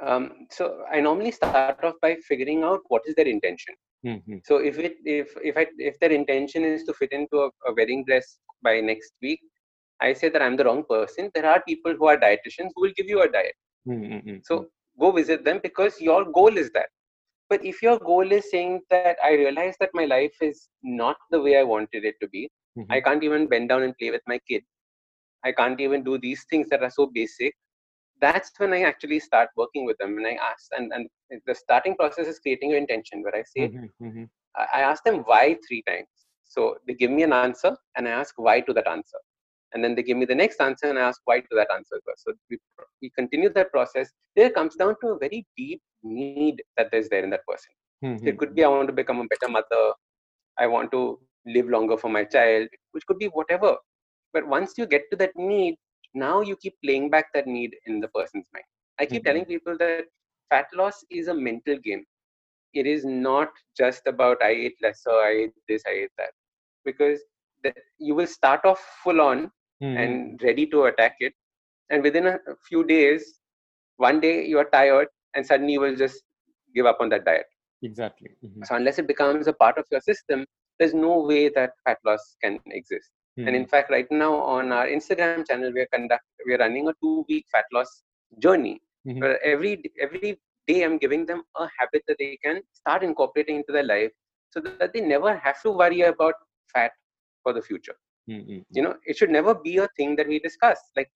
Um, 0.00 0.46
so 0.50 0.84
I 0.92 1.00
normally 1.00 1.30
start 1.30 1.82
off 1.88 1.94
by 2.02 2.16
figuring 2.28 2.62
out 2.64 2.80
what 2.88 3.02
is 3.06 3.14
their 3.18 3.28
intention. 3.28 3.74
Mhm. 4.06 4.40
So 4.48 4.56
if 4.70 4.78
it 4.86 4.96
if 5.18 5.28
if 5.50 5.56
I 5.62 5.66
if 5.90 5.98
their 6.00 6.14
intention 6.20 6.64
is 6.70 6.82
to 6.88 6.94
fit 7.00 7.12
into 7.18 7.36
a, 7.44 7.48
a 7.68 7.74
wedding 7.78 8.04
dress 8.08 8.26
by 8.66 8.74
next 8.80 9.12
week, 9.26 9.40
I 10.06 10.12
say 10.22 10.28
that 10.34 10.42
I'm 10.46 10.56
the 10.60 10.66
wrong 10.68 10.82
person. 10.94 11.30
There 11.36 11.46
are 11.52 11.62
people 11.68 11.94
who 12.00 12.06
are 12.12 12.16
dietitians 12.24 12.74
who 12.74 12.82
will 12.86 12.96
give 12.98 13.08
you 13.14 13.22
a 13.26 13.28
diet. 13.36 13.56
Mhm. 13.88 14.40
So 14.50 14.58
go 15.04 15.12
visit 15.20 15.44
them 15.48 15.60
because 15.68 16.00
your 16.08 16.20
goal 16.40 16.58
is 16.64 16.70
that. 16.78 16.90
But 17.52 17.64
if 17.72 17.80
your 17.86 17.98
goal 18.10 18.32
is 18.40 18.50
saying 18.50 18.74
that 18.90 19.16
I 19.30 19.32
realize 19.44 19.76
that 19.80 19.98
my 20.00 20.06
life 20.16 20.36
is 20.50 20.68
not 20.82 21.16
the 21.36 21.40
way 21.46 21.56
I 21.62 21.64
wanted 21.74 22.04
it 22.12 22.16
to 22.22 22.28
be, 22.36 22.42
Mhm. 22.78 22.90
I 22.96 23.00
can't 23.08 23.24
even 23.30 23.46
bend 23.54 23.68
down 23.72 23.82
and 23.88 23.96
play 24.02 24.10
with 24.16 24.26
my 24.34 24.38
kid. 24.50 24.64
I 25.44 25.52
can't 25.52 25.80
even 25.80 26.04
do 26.04 26.18
these 26.18 26.44
things 26.50 26.68
that 26.70 26.82
are 26.82 26.90
so 26.90 27.06
basic. 27.14 27.54
That's 28.20 28.50
when 28.58 28.72
I 28.72 28.82
actually 28.82 29.14
start 29.20 29.44
working 29.56 29.84
with 29.84 29.96
them 29.98 30.16
and 30.18 30.26
I 30.26 30.30
ask, 30.34 30.66
and, 30.72 30.92
and 30.92 31.08
the 31.46 31.54
starting 31.54 31.94
process 31.96 32.26
is 32.28 32.38
creating 32.38 32.70
your 32.70 32.78
intention 32.78 33.22
where 33.22 33.36
I 33.36 33.42
say, 33.54 33.70
Mhm. 33.70 33.90
Mhm. 34.00 34.28
I 34.56 34.64
I 34.78 34.80
ask 34.90 35.02
them 35.04 35.18
why 35.30 35.44
three 35.66 35.82
times. 35.90 36.12
So 36.54 36.76
they 36.86 36.94
give 36.94 37.10
me 37.10 37.22
an 37.24 37.32
answer 37.32 37.72
and 37.96 38.08
I 38.08 38.12
ask 38.22 38.32
why 38.46 38.56
to 38.60 38.68
that 38.74 38.86
answer. 38.86 39.20
And 39.72 39.82
then 39.84 39.94
they 39.94 40.02
give 40.08 40.16
me 40.16 40.26
the 40.26 40.34
next 40.42 40.60
answer 40.60 40.86
and 40.88 40.98
I 40.98 41.02
ask 41.10 41.20
why 41.24 41.38
to 41.40 41.54
that 41.60 41.70
answer. 41.76 41.96
as 41.96 42.02
well. 42.06 42.16
So 42.24 42.32
we, 42.50 42.58
we 43.02 43.10
continue 43.18 43.50
that 43.58 43.70
process. 43.72 44.10
There 44.36 44.46
it 44.46 44.54
comes 44.54 44.76
down 44.76 44.94
to 45.02 45.08
a 45.14 45.18
very 45.18 45.46
deep 45.56 45.82
need 46.02 46.62
that 46.76 46.92
is 46.94 47.08
there 47.08 47.24
in 47.24 47.30
that 47.30 47.46
person. 47.50 47.72
Mhm. 48.04 48.26
It 48.28 48.38
could 48.38 48.54
be 48.54 48.64
I 48.64 48.68
want 48.68 48.88
to 48.88 48.92
become 49.02 49.20
a 49.20 49.28
better 49.34 49.50
mother. 49.58 49.84
I 50.58 50.66
want 50.66 50.90
to 50.92 51.02
live 51.46 51.68
longer 51.68 51.96
for 51.96 52.08
my 52.08 52.24
child, 52.24 52.68
which 52.92 53.06
could 53.06 53.18
be 53.18 53.28
whatever. 53.28 53.76
But 54.34 54.48
once 54.48 54.78
you 54.78 54.86
get 54.86 55.10
to 55.12 55.16
that 55.18 55.36
need, 55.36 55.76
now 56.14 56.42
you 56.42 56.56
keep 56.56 56.76
playing 56.84 57.10
back 57.10 57.32
that 57.34 57.48
need 57.48 57.76
in 57.86 58.00
the 58.00 58.08
person's 58.08 58.48
mind. 58.54 58.66
I 59.00 59.06
keep 59.06 59.24
Mhm. 59.24 59.34
telling 59.34 59.46
people 59.46 59.78
that 59.78 60.04
fat 60.50 60.66
loss 60.74 61.04
is 61.10 61.28
a 61.28 61.34
mental 61.34 61.78
game. 61.78 62.04
It 62.74 62.86
is 62.86 63.04
not 63.04 63.50
just 63.76 64.06
about 64.06 64.42
I 64.42 64.50
ate 64.50 64.76
lesser, 64.82 65.10
I 65.12 65.30
ate 65.44 65.54
this, 65.68 65.82
I 65.86 65.92
ate 65.92 66.12
that. 66.18 66.32
Because 66.84 67.22
the, 67.64 67.74
you 67.98 68.14
will 68.14 68.26
start 68.26 68.64
off 68.64 68.78
full 69.02 69.20
on 69.20 69.50
Mhm. 69.80 69.96
and 69.96 70.40
ready 70.42 70.66
to 70.68 70.84
attack 70.84 71.16
it. 71.20 71.34
And 71.90 72.02
within 72.02 72.26
a 72.26 72.38
few 72.68 72.84
days, 72.84 73.40
one 73.96 74.20
day 74.20 74.44
you 74.46 74.58
are 74.58 74.68
tired 74.70 75.08
and 75.34 75.46
suddenly 75.46 75.74
you 75.74 75.80
will 75.80 75.96
just 75.96 76.22
give 76.74 76.86
up 76.86 76.98
on 77.00 77.10
that 77.10 77.24
diet. 77.24 77.46
exactly 77.82 78.36
Mhm. 78.42 78.66
So 78.66 78.76
unless 78.76 78.98
it 78.98 79.06
becomes 79.08 79.46
a 79.48 79.52
part 79.52 79.78
of 79.78 79.86
your 79.90 80.00
system, 80.00 80.46
there's 80.78 80.94
no 80.94 81.20
way 81.22 81.48
that 81.50 81.72
fat 81.84 81.98
loss 82.04 82.36
can 82.42 82.58
exist. 82.66 83.10
And 83.36 83.54
in 83.56 83.66
fact, 83.66 83.90
right 83.90 84.06
now 84.10 84.34
on 84.34 84.72
our 84.72 84.86
Instagram 84.86 85.38
channel, 85.46 85.72
we 85.72 85.80
are 85.80 85.88
conduct 85.92 86.14
we 86.46 86.54
are 86.54 86.58
running 86.58 86.88
a 86.88 86.94
two-week 87.02 87.44
fat 87.52 87.64
loss 87.72 88.02
journey. 88.38 88.80
Mhm. 89.06 89.20
Where 89.20 89.38
every 89.44 89.72
every 90.00 90.40
day 90.68 90.82
I'm 90.84 90.98
giving 90.98 91.26
them 91.26 91.42
a 91.56 91.68
habit 91.78 92.02
that 92.08 92.16
they 92.18 92.36
can 92.44 92.62
start 92.72 93.02
incorporating 93.02 93.56
into 93.56 93.72
their 93.72 93.88
life, 93.94 94.12
so 94.50 94.60
that 94.60 94.92
they 94.92 95.00
never 95.00 95.36
have 95.36 95.60
to 95.62 95.70
worry 95.82 96.02
about 96.02 96.34
fat 96.72 96.92
for 97.42 97.52
the 97.52 97.62
future. 97.62 97.96
Mhm. 98.28 98.64
You 98.70 98.82
know, 98.82 98.94
it 99.04 99.16
should 99.16 99.30
never 99.30 99.54
be 99.54 99.76
a 99.78 99.88
thing 99.96 100.16
that 100.16 100.28
we 100.28 100.38
discuss. 100.38 100.80
Like 100.96 101.10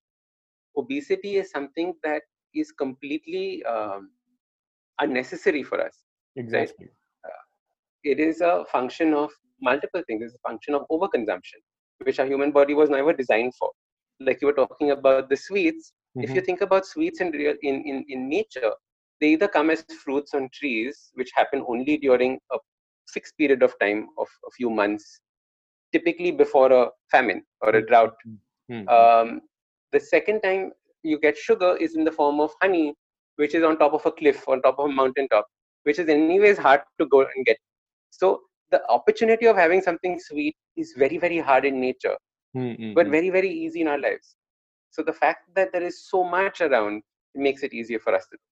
obesity 0.76 1.37
is 1.37 1.50
something 1.50 1.94
that 2.02 2.22
is 2.54 2.72
completely 2.72 3.64
um, 3.64 4.11
unnecessary 5.00 5.62
for 5.62 5.81
us. 5.81 6.04
exactly 6.37 6.88
it 8.04 8.18
is 8.20 8.40
a 8.40 8.64
function 8.70 9.12
of 9.14 9.31
multiple 9.61 10.02
things. 10.07 10.24
It's 10.24 10.35
a 10.35 10.48
function 10.48 10.74
of 10.74 10.83
overconsumption, 10.90 11.61
which 12.04 12.18
our 12.20 12.26
human 12.26 12.52
body 12.52 12.74
was 12.74 12.90
never 12.90 13.12
designed 13.12 13.54
for. 13.54 13.70
Like 14.20 14.40
you 14.40 14.48
were 14.48 14.52
talking 14.52 14.90
about 14.92 15.28
the 15.28 15.37
sweets. 15.37 15.92
If 16.16 16.34
you 16.34 16.40
Mhm. 16.40 16.46
think 16.46 16.61
about 16.62 16.87
sweets 16.87 17.20
in 17.20 17.30
real 17.30 17.54
in, 17.62 17.82
in, 17.84 18.04
in 18.08 18.28
nature, 18.28 18.72
they 19.20 19.28
either 19.28 19.48
come 19.48 19.70
as 19.70 19.84
fruits 20.04 20.34
on 20.34 20.48
trees, 20.52 21.11
which 21.14 21.30
happen 21.34 21.64
only 21.68 21.96
during 21.98 22.38
a 22.52 22.58
fixed 23.12 23.37
period 23.38 23.62
of 23.62 23.78
time 23.80 24.08
of 24.18 24.28
a 24.46 24.50
few 24.50 24.70
months, 24.70 25.20
typically 25.92 26.30
before 26.30 26.72
a 26.72 26.90
famine 27.11 27.44
or 27.61 27.70
a 27.76 27.84
drought. 27.87 28.14
Mhm. 28.70 28.88
Um, 28.88 29.42
the 29.92 30.00
second 30.00 30.40
time 30.42 30.72
you 31.02 31.18
get 31.18 31.37
sugar 31.37 31.76
is 31.76 31.94
in 31.96 32.04
the 32.04 32.12
form 32.12 32.40
of 32.40 32.52
honey, 32.62 32.94
which 33.37 33.54
is 33.54 33.62
on 33.64 33.78
top 33.78 33.92
of 33.94 34.04
a 34.06 34.12
cliff, 34.12 34.46
on 34.48 34.62
top 34.62 34.78
of 34.78 34.90
a 34.90 34.92
mountaintop, 34.92 35.46
which 35.84 35.98
is 35.98 36.08
anyways 36.08 36.58
hard 36.58 36.82
to 36.98 37.06
go 37.06 37.20
and 37.22 37.44
get. 37.46 37.56
So 38.11 38.42
the 38.70 38.81
opportunity 38.88 39.46
of 39.46 39.57
having 39.57 39.81
something 39.81 40.18
sweet 40.20 40.57
is 40.76 40.94
very, 40.96 41.18
very 41.18 41.38
hard 41.38 41.64
in 41.64 41.81
nature, 41.81 42.16
Mhm. 42.57 42.94
but 42.94 43.07
very, 43.09 43.31
very 43.31 43.50
easy 43.50 43.81
in 43.81 43.88
our 43.88 43.98
lives. 43.98 44.37
So 44.90 45.02
the 45.02 45.12
fact 45.12 45.54
that 45.54 45.72
there 45.72 45.83
is 45.83 45.96
so 46.09 46.24
much 46.24 46.61
around 46.61 47.02
it 47.35 47.40
makes 47.40 47.62
it 47.62 47.72
easier 47.72 47.98
for 47.98 48.14
us 48.14 48.26
to 48.31 48.37
do. 48.37 48.44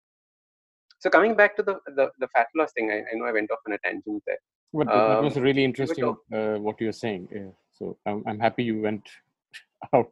So 0.99 1.09
coming 1.09 1.35
back 1.35 1.55
to 1.57 1.63
the 1.63 1.75
the, 1.97 2.11
the 2.19 2.27
fat 2.35 2.47
loss 2.55 2.71
thing, 2.73 2.91
I, 2.91 2.99
I 2.99 3.15
know 3.17 3.25
I 3.25 3.31
went 3.31 3.51
off 3.51 3.59
on 3.67 3.73
a 3.73 3.77
tangent 3.85 4.23
there. 4.27 4.41
But 4.73 4.87
Um, 4.93 5.23
was 5.23 5.37
really 5.37 5.63
interesting 5.63 6.15
uh, 6.37 6.55
what 6.65 6.81
you're 6.81 6.99
saying. 7.05 7.29
Yeah. 7.31 7.51
So 7.77 7.97
I'm, 8.05 8.23
I'm 8.27 8.39
happy 8.39 8.63
you 8.63 8.81
went 8.81 9.07
out. 9.93 10.11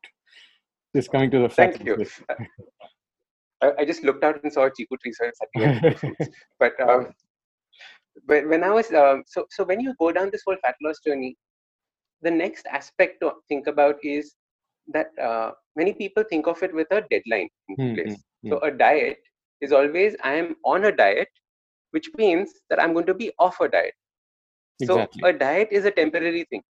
Just 0.96 1.12
coming 1.12 1.32
to 1.32 1.40
the 1.40 1.50
fact. 1.50 1.78
Thank 1.78 1.88
you. 1.88 2.06
I, 3.62 3.72
I 3.80 3.86
just 3.86 4.04
looked 4.04 4.24
out 4.24 4.42
and 4.44 4.52
saw 4.54 4.66
a 4.66 4.72
chiku 4.78 4.96
tree, 5.02 5.14
so 5.14 5.26
I 5.26 5.32
suddenly 5.40 5.68
went 5.68 5.84
to 5.84 5.90
the 5.90 5.98
fruits. 5.98 6.30
But 6.60 6.80
um, 6.88 7.08
but 8.28 8.48
when 8.48 8.64
I 8.64 8.72
was 8.72 8.92
um, 8.94 9.24
so 9.28 9.46
so 9.50 9.64
when 9.64 9.80
you 9.80 9.94
go 10.00 10.12
down 10.12 10.30
this 10.32 10.44
whole 10.46 10.58
fat 10.62 10.76
loss 10.82 11.00
journey, 11.06 11.36
the 12.22 12.32
next 12.32 12.68
aspect 12.68 13.20
to 13.22 13.32
think 13.50 13.68
about 13.68 13.96
is 14.04 14.36
that 14.94 15.08
uh, 15.22 15.52
many 15.76 15.94
people 15.94 16.24
think 16.30 16.48
of 16.48 16.62
it 16.64 16.74
with 16.74 16.88
a 16.92 17.02
deadline 17.10 17.50
in 17.70 17.78
Mm, 17.80 17.96
place. 17.96 18.24
mm, 18.44 18.50
So 18.50 18.60
a 18.62 18.72
diet 18.72 19.18
is 19.62 19.72
always 19.74 20.16
I 20.24 20.34
am 20.36 20.56
on 20.66 20.86
a 20.86 20.92
diet, 20.92 21.30
which 21.92 22.10
means 22.14 22.54
that 22.70 22.82
I'm 22.82 22.94
going 22.94 23.06
to 23.08 23.14
be 23.14 23.32
off 23.40 23.60
a 23.62 23.68
diet. 23.70 23.94
Exactly. 24.80 24.84
So 24.84 25.12
a 25.24 25.34
diet 25.34 25.70
is 25.72 25.86
a 25.86 25.92
temporary 25.92 26.46
thing, 26.50 26.64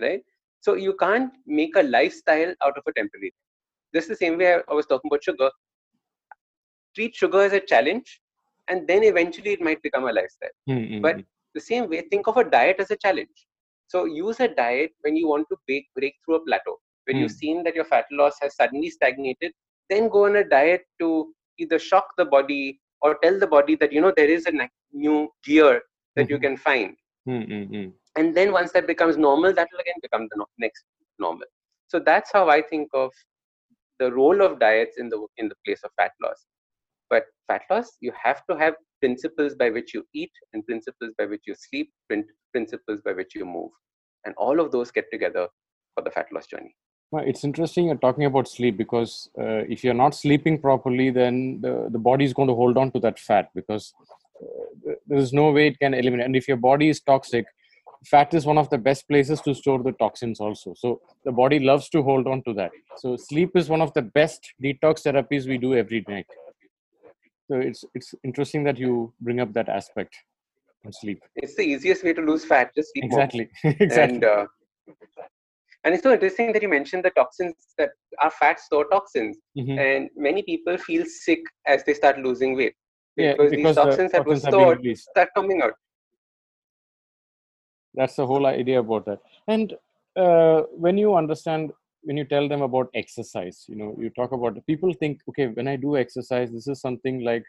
right? 0.00 0.22
So 0.60 0.74
you 0.74 0.94
can't 0.94 1.32
make 1.46 1.76
a 1.76 1.82
lifestyle 1.82 2.54
out 2.62 2.76
of 2.78 2.84
a 2.86 2.92
temporary 2.92 3.30
thing. 3.30 3.46
This 3.92 4.04
is 4.04 4.10
the 4.10 4.16
same 4.26 4.38
way 4.38 4.54
I 4.68 4.74
was 4.74 4.86
talking 4.86 5.08
about 5.10 5.24
sugar. 5.24 5.50
Treat 6.94 7.14
sugar 7.14 7.42
as 7.42 7.52
a 7.52 7.60
challenge, 7.60 8.20
and 8.68 8.86
then 8.88 9.02
eventually 9.04 9.52
it 9.52 9.60
might 9.60 9.82
become 9.82 10.04
a 10.06 10.12
lifestyle. 10.12 10.56
Mm, 10.68 10.88
mm, 10.90 11.00
But 11.00 11.16
mm. 11.18 11.24
the 11.54 11.60
same 11.60 11.88
way, 11.88 12.02
think 12.10 12.26
of 12.28 12.36
a 12.36 12.44
diet 12.44 12.76
as 12.80 12.90
a 12.90 12.96
challenge. 12.96 13.46
So 13.88 14.04
use 14.04 14.40
a 14.40 14.48
diet 14.48 14.92
when 15.02 15.16
you 15.16 15.28
want 15.28 15.46
to 15.50 15.56
break 15.66 15.86
break 15.96 16.14
through 16.24 16.36
a 16.36 16.44
plateau. 16.44 16.78
When 17.06 17.18
you've 17.18 17.30
Hmm. 17.30 17.36
seen 17.42 17.62
that 17.64 17.74
your 17.74 17.84
fat 17.84 18.06
loss 18.12 18.38
has 18.40 18.56
suddenly 18.56 18.90
stagnated, 18.90 19.52
then 19.90 20.08
go 20.08 20.24
on 20.26 20.36
a 20.36 20.44
diet 20.44 20.82
to 21.00 21.32
either 21.58 21.78
shock 21.78 22.06
the 22.16 22.24
body 22.24 22.80
or 23.02 23.16
tell 23.22 23.38
the 23.38 23.46
body 23.46 23.76
that 23.76 23.92
you 23.92 24.00
know 24.00 24.12
there 24.16 24.30
is 24.30 24.46
a 24.46 24.52
new 24.92 25.28
gear 25.44 25.82
that 26.16 26.28
you 26.30 26.38
Mhm. 26.38 26.42
can 26.46 26.56
find. 26.56 26.96
Mm, 27.28 27.46
mm, 27.48 27.70
mm. 27.70 27.92
And 28.16 28.34
then 28.34 28.52
once 28.52 28.72
that 28.72 28.86
becomes 28.86 29.16
normal, 29.16 29.52
that 29.52 29.68
will 29.72 29.80
again 29.80 29.94
become 30.02 30.28
the 30.30 30.44
next 30.58 30.84
normal. 31.18 31.46
So 31.88 31.98
that's 32.00 32.32
how 32.32 32.48
I 32.48 32.62
think 32.62 32.88
of 32.94 33.12
the 33.98 34.12
role 34.12 34.40
of 34.42 34.58
diets 34.58 34.98
in 34.98 35.08
the 35.08 35.26
in 35.36 35.48
the 35.48 35.56
place 35.64 35.82
of 35.84 35.90
fat 35.96 36.12
loss. 36.22 36.46
But 37.12 37.24
fat 37.46 37.62
loss, 37.70 37.88
you 38.00 38.12
have 38.24 38.40
to 38.48 38.56
have 38.56 38.74
principles 39.00 39.54
by 39.54 39.68
which 39.68 39.92
you 39.92 40.02
eat 40.14 40.32
and 40.52 40.64
principles 40.64 41.12
by 41.18 41.26
which 41.26 41.42
you 41.46 41.54
sleep, 41.54 41.90
prin- 42.08 42.32
principles 42.52 43.00
by 43.04 43.12
which 43.12 43.34
you 43.34 43.44
move, 43.44 43.70
and 44.24 44.34
all 44.38 44.60
of 44.60 44.72
those 44.72 44.90
get 44.90 45.10
together 45.12 45.46
for 45.94 46.02
the 46.02 46.10
fat 46.10 46.28
loss 46.32 46.46
journey. 46.46 46.74
It's 47.14 47.44
interesting 47.44 47.88
you're 47.88 47.96
talking 47.96 48.24
about 48.24 48.48
sleep 48.48 48.78
because 48.78 49.28
uh, 49.38 49.64
if 49.74 49.84
you're 49.84 50.02
not 50.02 50.14
sleeping 50.14 50.58
properly, 50.58 51.10
then 51.10 51.60
the, 51.60 51.88
the 51.90 51.98
body 51.98 52.24
is 52.24 52.32
going 52.32 52.48
to 52.48 52.54
hold 52.54 52.78
on 52.78 52.90
to 52.92 53.00
that 53.00 53.18
fat 53.18 53.50
because 53.54 53.92
uh, 54.42 54.94
there 55.06 55.18
is 55.18 55.34
no 55.34 55.50
way 55.50 55.66
it 55.66 55.78
can 55.78 55.92
eliminate. 55.92 56.24
And 56.24 56.34
if 56.34 56.48
your 56.48 56.56
body 56.56 56.88
is 56.88 57.00
toxic, 57.00 57.44
fat 58.06 58.32
is 58.32 58.46
one 58.46 58.56
of 58.56 58.70
the 58.70 58.78
best 58.78 59.06
places 59.06 59.42
to 59.42 59.54
store 59.54 59.82
the 59.82 59.92
toxins 59.92 60.40
also. 60.40 60.72
So 60.78 61.02
the 61.26 61.32
body 61.32 61.58
loves 61.58 61.90
to 61.90 62.02
hold 62.02 62.26
on 62.26 62.42
to 62.44 62.54
that. 62.54 62.70
So 62.96 63.16
sleep 63.16 63.50
is 63.54 63.68
one 63.68 63.82
of 63.82 63.92
the 63.92 64.02
best 64.02 64.54
detox 64.64 65.02
therapies 65.06 65.46
we 65.46 65.58
do 65.58 65.74
every 65.74 66.02
night. 66.08 66.26
So 67.52 67.58
it's 67.58 67.84
it's 67.94 68.14
interesting 68.24 68.64
that 68.64 68.78
you 68.78 69.12
bring 69.20 69.38
up 69.38 69.52
that 69.52 69.68
aspect 69.68 70.16
on 70.86 70.92
sleep. 70.94 71.20
It's 71.36 71.54
the 71.54 71.62
easiest 71.62 72.02
way 72.02 72.14
to 72.14 72.22
lose 72.22 72.46
fat. 72.46 72.70
Just 72.74 72.92
sleep 72.94 73.10
more. 73.10 73.20
Exactly. 73.20 73.50
exactly. 73.64 74.14
And 74.14 74.24
uh, 74.24 74.46
and 75.84 75.92
it's 75.92 76.02
so 76.02 76.14
interesting 76.14 76.54
that 76.54 76.62
you 76.62 76.70
mentioned 76.70 77.04
the 77.04 77.10
toxins 77.10 77.74
that 77.76 77.90
are 78.22 78.30
fats 78.30 78.64
store 78.64 78.86
toxins, 78.94 79.36
Mhm. 79.58 79.78
and 79.86 80.08
many 80.16 80.42
people 80.42 80.78
feel 80.78 81.04
sick 81.04 81.40
as 81.66 81.84
they 81.84 81.92
start 81.92 82.18
losing 82.20 82.56
weight 82.56 82.74
Yeah, 83.18 83.32
because, 83.32 83.50
because 83.50 83.64
these 83.66 83.74
the 83.74 83.82
toxins 83.82 84.12
that 84.12 84.26
were 84.26 84.36
stored 84.36 84.80
start 84.96 85.28
coming 85.36 85.60
out. 85.60 85.74
that's 87.94 88.16
the 88.16 88.26
whole 88.26 88.46
idea 88.46 88.80
about 88.80 89.04
that 89.04 89.20
and 89.46 89.74
uh, 90.16 90.62
when 90.84 90.96
you 90.96 91.14
understand 91.14 91.72
when 92.04 92.16
you 92.16 92.24
tell 92.24 92.48
them 92.48 92.62
about 92.62 92.88
exercise 92.94 93.64
you 93.68 93.76
know 93.76 93.94
you 93.98 94.10
talk 94.10 94.32
about 94.32 94.58
people 94.66 94.92
think 94.92 95.20
okay 95.28 95.48
when 95.48 95.68
i 95.68 95.76
do 95.76 95.96
exercise 95.96 96.50
this 96.50 96.66
is 96.66 96.80
something 96.80 97.24
like 97.24 97.44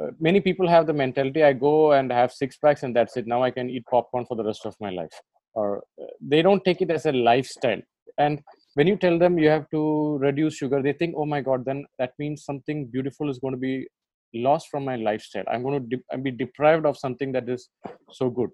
uh, 0.00 0.10
many 0.20 0.40
people 0.40 0.68
have 0.68 0.86
the 0.86 0.92
mentality 0.92 1.42
i 1.42 1.52
go 1.52 1.92
and 1.92 2.12
have 2.12 2.32
six 2.32 2.56
packs 2.56 2.82
and 2.82 2.94
that's 2.94 3.16
it. 3.16 3.26
Now 3.26 3.42
i 3.42 3.50
can 3.50 3.68
eat 3.68 3.84
popcorn 3.90 4.26
for 4.26 4.36
the 4.36 4.44
rest 4.44 4.66
of 4.66 4.74
my 4.80 4.90
life. 4.90 5.12
Or 5.54 5.82
uh, 6.00 6.06
they 6.20 6.42
don't 6.42 6.64
take 6.64 6.80
it 6.80 6.90
as 6.90 7.06
a 7.06 7.12
lifestyle. 7.12 7.80
And 8.18 8.40
when 8.74 8.86
you 8.86 8.96
tell 8.96 9.18
them 9.18 9.38
you 9.38 9.48
have 9.48 9.68
to 9.70 10.18
reduce 10.18 10.54
sugar 10.56 10.82
they 10.82 10.92
think 10.92 11.14
oh 11.16 11.26
my 11.26 11.40
god 11.40 11.64
then 11.64 11.84
that 11.98 12.12
means 12.18 12.44
something 12.44 12.86
beautiful 12.86 13.28
is 13.30 13.38
going 13.38 13.54
to 13.54 13.58
be 13.58 13.86
lost 14.32 14.68
from 14.70 14.84
my 14.84 14.96
lifestyle. 14.96 15.44
I'm 15.50 15.62
going 15.62 15.80
to 15.80 15.96
de- 15.96 16.18
be 16.18 16.30
deprived 16.30 16.86
of 16.86 16.96
something 16.96 17.32
that 17.32 17.48
is 17.48 17.68
so 18.12 18.30
good. 18.30 18.50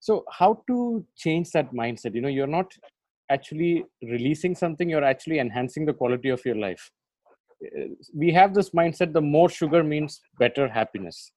So 0.00 0.24
how 0.30 0.62
to 0.66 1.04
change 1.16 1.50
that 1.52 1.72
mindset? 1.72 2.14
You 2.14 2.20
know 2.20 2.28
you're 2.28 2.46
not 2.46 2.70
actually 3.30 3.84
releasing 4.02 4.54
something 4.54 4.88
you're 4.88 5.04
actually 5.04 5.38
enhancing 5.38 5.86
the 5.86 5.92
quality 5.92 6.28
of 6.28 6.44
your 6.44 6.56
life. 6.56 6.90
Uh, 7.64 7.86
we 8.14 8.32
have 8.32 8.54
this 8.54 8.70
mindset 8.70 9.12
the 9.12 9.20
more 9.20 9.48
sugar 9.48 9.82
means 9.82 10.20
better 10.38 10.68
happiness. 10.68 11.32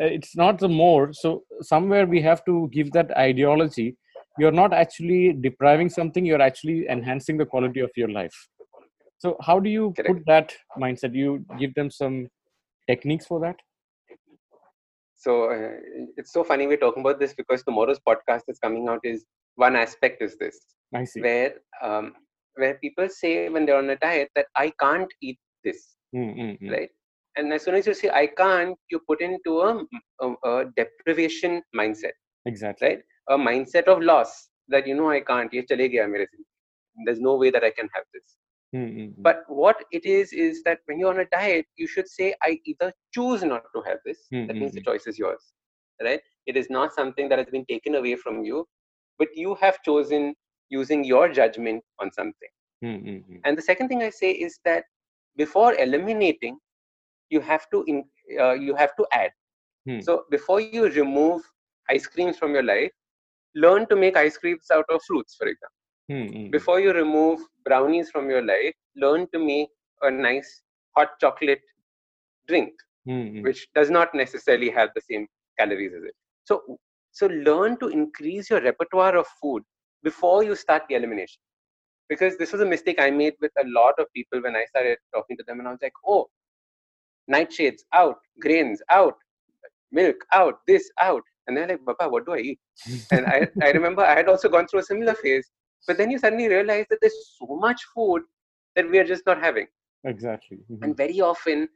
Uh, 0.00 0.06
it's 0.06 0.34
not 0.36 0.58
the 0.58 0.68
more 0.68 1.12
so 1.12 1.42
somewhere 1.60 2.06
we 2.06 2.20
have 2.22 2.44
to 2.44 2.68
give 2.72 2.92
that 2.92 3.10
ideology. 3.16 3.96
You're 4.38 4.52
not 4.52 4.72
actually 4.72 5.34
depriving 5.34 5.90
something 5.90 6.24
you're 6.24 6.40
actually 6.40 6.88
enhancing 6.88 7.36
the 7.36 7.44
quality 7.44 7.80
of 7.80 7.90
your 7.96 8.08
life. 8.08 8.34
So 9.18 9.36
how 9.42 9.60
do 9.60 9.68
you 9.68 9.92
Correct. 9.94 10.14
put 10.14 10.26
that 10.26 10.56
mindset? 10.78 11.14
You 11.14 11.44
give 11.58 11.74
them 11.74 11.90
some 11.90 12.28
techniques 12.88 13.26
for 13.26 13.38
that? 13.40 13.56
So 15.14 15.50
uh, 15.52 15.76
it's 16.16 16.32
so 16.32 16.42
funny 16.42 16.66
we're 16.66 16.78
talking 16.78 17.02
about 17.02 17.20
this 17.20 17.32
because 17.34 17.62
tomorrow's 17.62 18.00
podcast 18.00 18.42
is 18.48 18.58
coming 18.58 18.88
out. 18.88 19.00
Is 19.04 19.24
one 19.56 19.76
aspect 19.76 20.22
is 20.22 20.36
this 20.38 20.58
I 20.94 21.04
see. 21.04 21.20
where 21.20 21.54
um, 21.82 22.14
where 22.54 22.74
people 22.74 23.08
say 23.08 23.48
when 23.48 23.66
they're 23.66 23.78
on 23.78 23.90
a 23.90 23.96
diet 23.96 24.30
that 24.36 24.46
i 24.56 24.72
can't 24.80 25.12
eat 25.22 25.38
this 25.64 25.96
mm-hmm. 26.14 26.68
right 26.68 26.90
and 27.36 27.52
as 27.52 27.62
soon 27.62 27.74
as 27.74 27.86
you 27.86 27.94
say 27.94 28.10
i 28.10 28.26
can't 28.26 28.76
you 28.90 29.00
put 29.08 29.20
into 29.20 29.60
a, 29.60 29.84
a, 30.20 30.48
a, 30.50 30.64
deprivation 30.76 31.62
mindset 31.74 32.12
exactly 32.46 32.88
right 32.88 33.02
a 33.28 33.36
mindset 33.36 33.84
of 33.84 34.02
loss 34.02 34.48
that 34.68 34.86
you 34.86 34.94
know 34.94 35.10
i 35.10 35.20
can't 35.20 35.52
there's 35.52 37.20
no 37.20 37.36
way 37.36 37.50
that 37.50 37.64
i 37.64 37.70
can 37.70 37.88
have 37.94 38.04
this 38.12 38.36
mm-hmm. 38.74 39.10
but 39.22 39.44
what 39.48 39.84
it 39.92 40.04
is 40.04 40.32
is 40.32 40.62
that 40.64 40.78
when 40.86 40.98
you're 40.98 41.10
on 41.10 41.20
a 41.20 41.24
diet 41.26 41.66
you 41.76 41.86
should 41.86 42.08
say 42.08 42.34
i 42.42 42.58
either 42.66 42.92
choose 43.14 43.42
not 43.42 43.62
to 43.74 43.82
have 43.86 43.98
this 44.04 44.26
mm-hmm. 44.32 44.46
that 44.46 44.56
means 44.56 44.72
the 44.72 44.82
choice 44.82 45.06
is 45.06 45.18
yours 45.18 45.52
right 46.02 46.20
it 46.46 46.56
is 46.56 46.68
not 46.70 46.92
something 46.92 47.28
that 47.28 47.38
has 47.38 47.48
been 47.48 47.64
taken 47.66 47.94
away 47.94 48.16
from 48.16 48.44
you 48.44 48.66
but 49.22 49.36
you 49.46 49.56
have 49.66 49.82
chosen 49.88 50.34
using 50.70 51.04
your 51.04 51.28
judgment 51.28 51.84
on 52.00 52.12
something. 52.12 52.52
Mm, 52.82 53.02
mm, 53.04 53.24
mm. 53.30 53.44
And 53.44 53.56
the 53.58 53.62
second 53.62 53.88
thing 53.88 54.02
I 54.02 54.10
say 54.10 54.32
is 54.32 54.60
that 54.64 54.84
before 55.36 55.74
eliminating, 55.74 56.58
you 57.30 57.40
have 57.40 57.68
to 57.70 57.84
in, 57.86 58.04
uh, 58.40 58.52
you 58.54 58.74
have 58.76 58.96
to 58.96 59.06
add. 59.12 59.30
Hmm. 59.86 60.00
So 60.00 60.24
before 60.30 60.60
you 60.60 60.88
remove 60.88 61.42
ice 61.90 62.06
creams 62.06 62.38
from 62.38 62.54
your 62.54 62.62
life, 62.62 62.90
learn 63.54 63.86
to 63.88 63.96
make 63.96 64.16
ice 64.16 64.36
creams 64.38 64.70
out 64.72 64.84
of 64.90 65.02
fruits, 65.06 65.34
for 65.36 65.46
example 65.46 65.74
Mm, 66.10 66.30
mm, 66.30 66.50
mm. 66.50 66.50
before 66.50 66.80
you 66.80 66.92
remove 66.92 67.40
brownies 67.64 68.10
from 68.10 68.30
your 68.30 68.42
life, 68.42 68.74
learn 68.96 69.26
to 69.32 69.38
make 69.38 69.68
a 70.02 70.10
nice 70.10 70.62
hot 70.96 71.10
chocolate 71.20 71.60
drink, 72.48 72.72
Mm, 73.06 73.32
mm. 73.34 73.42
which 73.42 73.68
does 73.74 73.90
not 73.90 74.14
necessarily 74.14 74.70
have 74.70 74.90
the 74.94 75.00
same 75.00 75.26
calories 75.58 75.92
as 75.94 76.04
it. 76.04 76.14
So, 76.44 76.78
so 77.12 77.26
learn 77.26 77.78
to 77.78 77.88
increase 77.88 78.50
your 78.50 78.60
repertoire 78.60 79.16
of 79.16 79.26
food 79.40 79.62
before 80.02 80.42
you 80.42 80.56
start 80.56 80.82
the 80.88 80.96
elimination. 80.96 81.40
Because 82.08 82.36
this 82.36 82.52
was 82.52 82.60
a 82.60 82.66
mistake 82.66 82.98
I 82.98 83.10
made 83.10 83.34
with 83.40 83.52
a 83.62 83.66
lot 83.68 83.94
of 83.98 84.06
people 84.14 84.42
when 84.42 84.56
I 84.56 84.64
started 84.66 84.98
talking 85.14 85.36
to 85.36 85.44
them, 85.46 85.60
and 85.60 85.68
I 85.68 85.70
was 85.72 85.80
like, 85.82 85.92
oh, 86.06 86.28
nightshades 87.30 87.80
out, 87.92 88.16
grains 88.40 88.82
out, 88.90 89.14
milk 89.90 90.16
out, 90.32 90.58
this 90.66 90.90
out. 91.00 91.22
And 91.46 91.56
they're 91.56 91.68
like, 91.68 91.84
Papa, 91.84 92.08
what 92.08 92.26
do 92.26 92.32
I 92.34 92.38
eat? 92.38 92.58
And 93.10 93.26
I, 93.26 93.46
I 93.62 93.70
remember 93.78 94.02
I 94.02 94.16
had 94.16 94.28
also 94.28 94.48
gone 94.48 94.66
through 94.66 94.80
a 94.80 94.84
similar 94.84 95.14
phase. 95.14 95.48
But 95.86 95.98
then 95.98 96.10
you 96.10 96.18
suddenly 96.18 96.48
realize 96.48 96.86
that 96.90 96.98
there's 97.00 97.36
so 97.38 97.56
much 97.56 97.82
food 97.94 98.22
that 98.76 98.88
we 98.88 98.98
are 98.98 99.04
just 99.04 99.26
not 99.26 99.40
having. 99.40 99.66
exactly 100.04 100.58
Mhm. 100.70 100.82
And 100.82 100.96
very 100.96 101.20
often, 101.20 101.68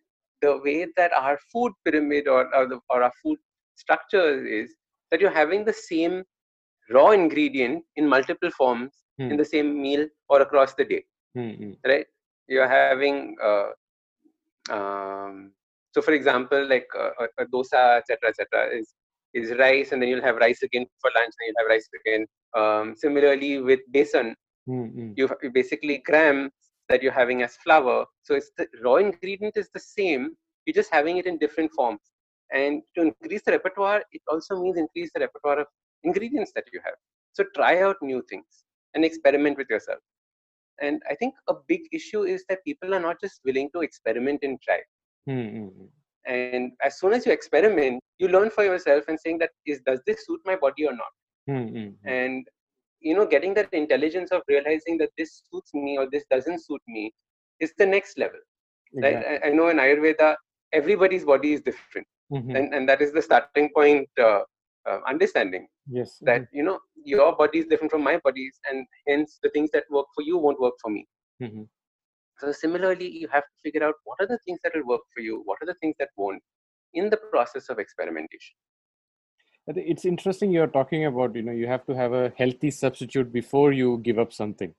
the 0.43 0.59
way 0.59 0.87
that 0.97 1.13
our 1.13 1.39
food 1.53 1.73
pyramid 1.85 2.29
or, 2.29 2.55
or, 2.55 2.69
the, 2.69 2.79
or 2.91 3.03
our 3.03 3.13
food 3.23 3.39
structure 3.75 4.47
is 4.47 4.75
that 5.11 5.21
you're 5.21 5.31
having 5.43 5.65
the 5.65 5.73
same 5.73 6.23
raw 6.91 7.11
ingredient 7.11 7.85
in 7.97 8.09
multiple 8.09 8.51
forms 8.51 8.93
Hmm. 9.19 9.31
in 9.31 9.37
the 9.39 9.45
same 9.45 9.69
meal 9.81 10.07
or 10.29 10.43
across 10.43 10.75
the 10.75 10.85
day, 10.85 11.03
Mm, 11.39 11.53
mm. 11.61 11.77
right? 11.91 12.07
You're 12.49 12.69
having, 12.69 13.35
uh, 13.43 13.69
um, 14.71 15.53
so 15.95 16.03
for 16.03 16.13
example, 16.13 16.67
like 16.69 16.87
uh, 16.95 17.11
a, 17.21 17.43
a 17.43 17.47
dosa, 17.47 17.99
etc., 17.99 18.29
etc., 18.29 18.69
is 18.79 18.95
is 19.35 19.51
rice, 19.59 19.93
and 19.93 20.01
then 20.01 20.09
you'll 20.09 20.23
have 20.23 20.37
rice 20.37 20.63
again 20.63 20.87
for 21.01 21.11
lunch, 21.17 21.33
then 21.39 21.47
you'll 21.49 21.61
have 21.63 21.69
rice 21.75 21.89
again. 22.01 22.27
Um, 22.57 22.95
similarly, 22.97 23.61
with 23.61 23.81
besan, 23.93 24.35
Mm, 24.69 24.87
mm. 24.97 25.13
you 25.17 25.29
you 25.43 25.51
basically 25.51 25.99
gram 25.99 26.51
that 26.89 27.03
you're 27.03 27.13
having 27.23 27.43
as 27.43 27.57
flour. 27.65 28.05
So 28.23 28.35
it's 28.35 28.51
the 28.59 28.67
raw 28.83 28.97
ingredient 28.97 29.57
is 29.57 29.69
the 29.73 29.81
same. 29.81 30.37
You're 30.65 30.75
just 30.83 30.93
having 30.93 31.17
it 31.19 31.27
in 31.27 31.39
different 31.39 31.71
forms. 31.73 32.01
And 32.53 32.83
to 32.97 33.03
increase 33.03 33.43
the 33.45 33.53
repertoire, 33.53 34.03
it 34.13 34.23
also 34.29 34.61
means 34.63 34.79
increase 34.79 35.11
the 35.15 35.21
repertoire 35.21 35.61
of 35.61 35.67
ingredients 36.05 36.53
that 36.55 36.65
you 36.73 36.81
have. 36.85 36.95
So 37.33 37.45
try 37.55 37.83
out 37.83 37.97
new 38.03 38.23
things 38.29 38.65
and 38.95 39.05
experiment 39.05 39.59
with 39.59 39.69
yourself. 39.69 39.99
And 40.81 41.03
I 41.11 41.15
think 41.15 41.35
a 41.49 41.55
big 41.67 41.83
issue 41.93 42.23
is 42.23 42.45
that 42.49 42.65
people 42.65 42.95
are 42.95 43.01
not 43.01 43.21
just 43.21 43.41
willing 43.45 43.71
to 43.75 43.81
experiment 43.81 44.41
and 44.43 44.61
try. 44.63 44.81
Mm, 45.29 45.55
mm, 45.55 45.71
mm. 45.71 45.89
And 46.27 46.73
as 46.85 46.99
soon 46.99 47.13
as 47.13 47.25
you 47.25 47.33
experiment, 47.33 48.03
you 48.19 48.29
learn 48.29 48.51
for 48.51 48.65
yourself 48.65 49.05
and 49.09 49.19
saying 49.19 49.39
that 49.39 49.51
is 49.65 49.81
does 49.87 50.01
this 50.07 50.27
suit 50.27 50.41
my 50.45 50.57
body 50.57 50.87
or 50.87 50.93
not? 50.93 51.13
Mm, 51.49 51.71
mm, 51.71 51.77
mm. 51.77 51.95
and 52.05 52.47
you 53.01 53.15
know 53.15 53.27
getting 53.27 53.55
that 53.55 53.73
intelligence 53.73 54.33
of 54.33 54.43
realizing 54.49 54.99
that 54.99 55.11
this 55.17 55.43
suits 55.49 55.73
me 55.75 55.97
or 55.97 56.09
this 56.11 56.25
doesn't 56.31 56.65
suit 56.65 56.83
me 56.89 57.13
is 57.61 57.73
the 57.79 57.87
next 57.87 58.19
level 58.19 58.41
right 59.03 59.17
Exactly. 59.17 59.49
I, 59.49 59.51
I 59.51 59.53
know 59.53 59.69
in 59.69 59.77
ayurveda 59.77 60.35
everybody's 60.73 61.25
body 61.25 61.53
is 61.53 61.61
different 61.61 62.07
Mhm. 62.33 62.57
and, 62.57 62.75
and 62.75 62.89
that 62.89 63.01
is 63.01 63.13
the 63.13 63.23
starting 63.23 63.71
point 63.75 64.09
uh, 64.19 64.41
uh, 64.89 65.01
understanding 65.07 65.67
yes 65.99 66.19
that 66.23 66.47
you 66.53 66.63
know 66.63 66.79
your 67.05 67.37
body 67.37 67.59
is 67.61 67.67
different 67.67 67.93
from 67.93 68.03
my 68.03 68.19
body's 68.25 68.59
and 68.69 68.87
hence 69.07 69.39
the 69.43 69.51
things 69.51 69.71
that 69.71 69.85
work 69.91 70.07
for 70.15 70.23
you 70.23 70.37
won't 70.37 70.61
work 70.61 70.75
for 70.83 70.91
me 70.91 71.07
Mhm. 71.41 71.69
so 72.41 72.53
similarly 72.53 73.09
you 73.23 73.29
have 73.29 73.45
to 73.51 73.57
figure 73.65 73.85
out 73.89 73.95
what 74.05 74.21
are 74.21 74.27
the 74.35 74.39
things 74.45 74.61
that 74.65 74.75
will 74.75 74.87
work 74.93 75.05
for 75.15 75.21
you 75.29 75.43
what 75.45 75.59
are 75.63 75.67
the 75.67 75.79
things 75.83 75.97
that 76.01 76.11
won't 76.17 76.43
in 76.95 77.11
the 77.11 77.21
process 77.35 77.69
of 77.69 77.79
experimentation 77.79 78.57
it's 79.69 80.05
interesting 80.05 80.51
you're 80.51 80.75
talking 80.79 81.07
about 81.07 81.35
you 81.35 81.43
know 81.43 81.53
you 81.53 81.67
have 81.67 81.85
to 81.87 81.95
have 81.95 82.13
a 82.13 82.33
healthy 82.37 82.71
substitute 82.71 83.33
before 83.33 83.73
you 83.73 83.99
give 84.09 84.19
up 84.19 84.33
something 84.33 84.75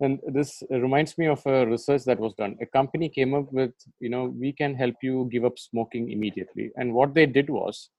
and 0.00 0.20
this 0.26 0.62
reminds 0.70 1.16
me 1.16 1.26
of 1.26 1.40
a 1.46 1.66
research 1.66 2.04
that 2.04 2.20
was 2.20 2.34
done. 2.34 2.56
A 2.60 2.66
company 2.66 3.08
came 3.08 3.34
up 3.34 3.50
with 3.52 3.72
you 4.00 4.10
know 4.10 4.24
we 4.38 4.52
can 4.52 4.74
help 4.74 4.96
you 5.02 5.28
give 5.32 5.44
up 5.44 5.58
smoking 5.58 6.10
immediately. 6.10 6.70
And 6.76 6.92
what 6.92 7.14
they 7.14 7.26
did 7.26 7.48
was 7.48 7.90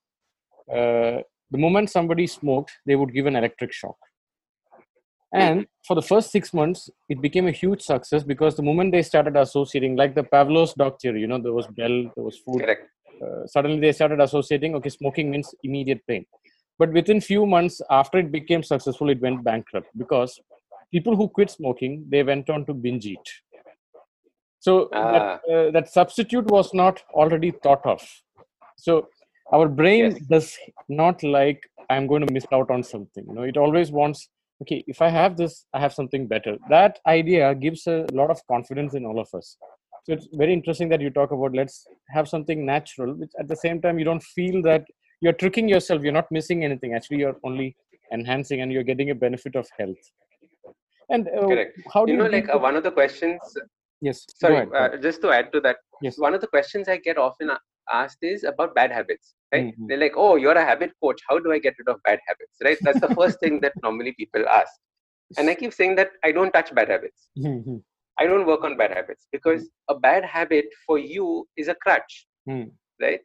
uh, 0.71 1.21
the 1.51 1.57
moment 1.57 1.89
somebody 1.89 2.27
smoked 2.27 2.71
they 2.85 2.95
would 2.95 3.13
give 3.13 3.25
an 3.25 3.35
electric 3.35 3.73
shock. 3.73 3.97
And 5.33 5.67
for 5.85 5.95
the 5.95 6.01
first 6.01 6.31
six 6.31 6.53
months 6.53 6.89
it 7.09 7.21
became 7.21 7.47
a 7.47 7.51
huge 7.51 7.81
success 7.81 8.23
because 8.23 8.55
the 8.55 8.63
moment 8.63 8.91
they 8.91 9.01
started 9.01 9.35
associating 9.35 9.95
like 9.95 10.15
the 10.15 10.23
pavlov's 10.23 10.73
dog 10.73 10.99
theory 11.01 11.21
you 11.21 11.27
know 11.27 11.41
there 11.41 11.53
was 11.53 11.67
bell 11.67 12.11
there 12.15 12.23
was 12.23 12.37
food. 12.37 12.61
Correct. 12.61 12.89
Uh, 13.21 13.47
suddenly 13.47 13.79
they 13.79 13.91
started 13.91 14.21
associating 14.21 14.75
okay 14.75 14.89
smoking 14.89 15.31
means 15.31 15.53
immediate 15.63 16.05
pain. 16.07 16.25
But 16.79 16.93
within 16.93 17.21
few 17.21 17.47
months 17.47 17.81
after 17.89 18.19
it 18.19 18.31
became 18.31 18.61
successful 18.61 19.09
it 19.09 19.19
went 19.19 19.43
bankrupt 19.43 19.89
because 19.97 20.39
people 20.91 21.15
who 21.15 21.27
quit 21.27 21.49
smoking 21.49 22.05
they 22.09 22.23
went 22.23 22.49
on 22.49 22.65
to 22.65 22.73
binge 22.73 23.05
eat. 23.05 23.27
So 24.59 24.89
Ah. 24.93 25.11
that, 25.13 25.53
uh, 25.53 25.71
that 25.71 25.89
substitute 25.89 26.45
was 26.55 26.73
not 26.73 27.03
already 27.13 27.51
thought 27.51 27.85
of. 27.85 28.01
So 28.77 29.07
our 29.53 29.67
brain 29.67 30.05
Yes. 30.11 30.19
does 30.33 30.47
not 30.89 31.23
like 31.23 31.61
i'm 31.89 32.05
going 32.11 32.25
to 32.25 32.33
miss 32.33 32.45
out 32.51 32.69
on 32.75 32.83
something. 32.83 33.25
You 33.27 33.33
know 33.35 33.43
it 33.51 33.57
always 33.57 33.91
wants 33.99 34.29
okay 34.61 34.83
if 34.93 35.01
i 35.07 35.09
have 35.17 35.37
this 35.41 35.53
i 35.73 35.79
have 35.79 35.93
something 35.93 36.27
better. 36.27 36.53
That 36.69 36.99
idea 37.05 37.53
gives 37.55 37.87
a 37.87 37.97
lot 38.19 38.29
of 38.35 38.39
confidence 38.53 38.93
in 38.99 39.05
all 39.05 39.19
of 39.25 39.29
us. 39.39 39.57
So 40.03 40.13
it's 40.15 40.27
very 40.33 40.53
interesting 40.53 40.89
that 40.89 41.01
you 41.05 41.09
talk 41.19 41.31
about 41.31 41.53
let's 41.61 41.77
have 42.15 42.27
something 42.33 42.65
natural 42.65 43.13
which 43.21 43.31
at 43.41 43.47
the 43.47 43.55
same 43.65 43.81
time 43.81 43.99
you 43.99 44.05
don't 44.09 44.23
feel 44.37 44.61
that 44.63 44.83
you're 45.21 45.33
tricking 45.43 45.67
yourself. 45.69 46.01
You're 46.03 46.19
not 46.21 46.31
missing 46.31 46.63
anything. 46.63 46.93
Actually 46.93 47.17
you're 47.23 47.37
only 47.43 47.75
enhancing 48.13 48.61
and 48.61 48.71
you're 48.71 48.83
getting 48.91 49.09
a 49.11 49.15
benefit 49.15 49.55
of 49.55 49.67
health 49.79 50.03
And 51.09 51.27
uh, 51.29 51.47
Correct. 51.47 51.77
how 51.93 52.05
do 52.05 52.11
You 52.11 52.17
you, 52.17 52.23
know, 52.23 52.29
like 52.29 52.49
uh, 52.53 52.57
one 52.57 52.75
of 52.75 52.83
the 52.83 52.91
questions. 52.91 53.39
yes, 54.01 54.25
Sorry, 54.29 54.67
uh, 54.75 54.97
just 54.97 55.21
to 55.21 55.31
add 55.31 55.51
to 55.53 55.61
that, 55.61 55.77
yes, 56.01 56.17
one 56.17 56.33
of 56.33 56.41
the 56.41 56.47
questions 56.47 56.87
I 56.87 56.97
get 56.97 57.17
often 57.17 57.51
asked 57.91 58.17
is 58.21 58.43
about 58.43 58.75
bad 58.75 58.91
habits. 58.91 59.35
Right? 59.53 59.67
Mhm. 59.67 59.87
They're 59.87 59.97
like, 60.05 60.13
"Oh, 60.17 60.35
you're 60.35 60.57
a 60.63 60.65
habit 60.65 60.91
coach. 61.01 61.21
How 61.29 61.39
do 61.39 61.51
I 61.51 61.59
get 61.59 61.75
rid 61.79 61.87
of 61.93 62.01
bad 62.03 62.19
habits?" 62.27 62.57
Right? 62.63 62.77
That's 62.83 62.99
the 62.99 63.11
first 63.19 63.39
thing 63.39 63.59
that 63.61 63.73
normally 63.81 64.13
people 64.19 64.47
ask. 64.47 64.73
And 65.37 65.49
I 65.49 65.55
keep 65.55 65.73
saying 65.73 65.95
that 65.95 66.11
I 66.23 66.31
don't 66.31 66.51
touch 66.51 66.73
bad 66.73 66.89
habits. 66.89 67.29
Mhm. 67.37 67.83
I 68.19 68.27
don't 68.27 68.45
work 68.47 68.63
on 68.63 68.77
bad 68.77 68.91
habits 68.91 69.27
because 69.31 69.69
a 69.89 69.95
bad 69.95 70.25
habit 70.25 70.65
for 70.85 70.97
you 70.99 71.47
is 71.55 71.67
a 71.67 71.75
crutch, 71.75 72.27
Hmm. 72.45 72.63
right? 73.01 73.21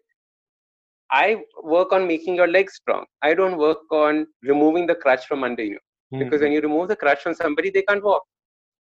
I 1.12 1.42
work 1.62 1.92
on 1.92 2.06
making 2.06 2.36
your 2.36 2.48
legs 2.48 2.74
strong. 2.74 3.06
I 3.22 3.34
don't 3.34 3.56
work 3.56 3.90
on 3.92 4.26
removing 4.42 4.86
the 4.86 4.94
crutch 4.94 5.26
from 5.26 5.44
under 5.44 5.62
you 5.64 5.78
because 6.18 6.40
Mhm. 6.40 6.44
when 6.44 6.52
you 6.52 6.60
remove 6.60 6.88
the 6.88 6.96
crutch 6.96 7.22
from 7.22 7.34
somebody, 7.34 7.70
they 7.70 7.82
can't 7.82 8.02
walk, 8.04 8.24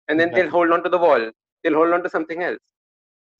and 0.08 0.18
then 0.18 0.28
Exactly. 0.28 0.42
they'll 0.42 0.50
hold 0.50 0.72
on 0.72 0.82
to 0.82 0.88
the 0.88 0.98
wall. 0.98 1.30
They'll 1.62 1.74
hold 1.74 1.92
on 1.92 2.02
to 2.02 2.10
something 2.10 2.42
else. 2.42 2.62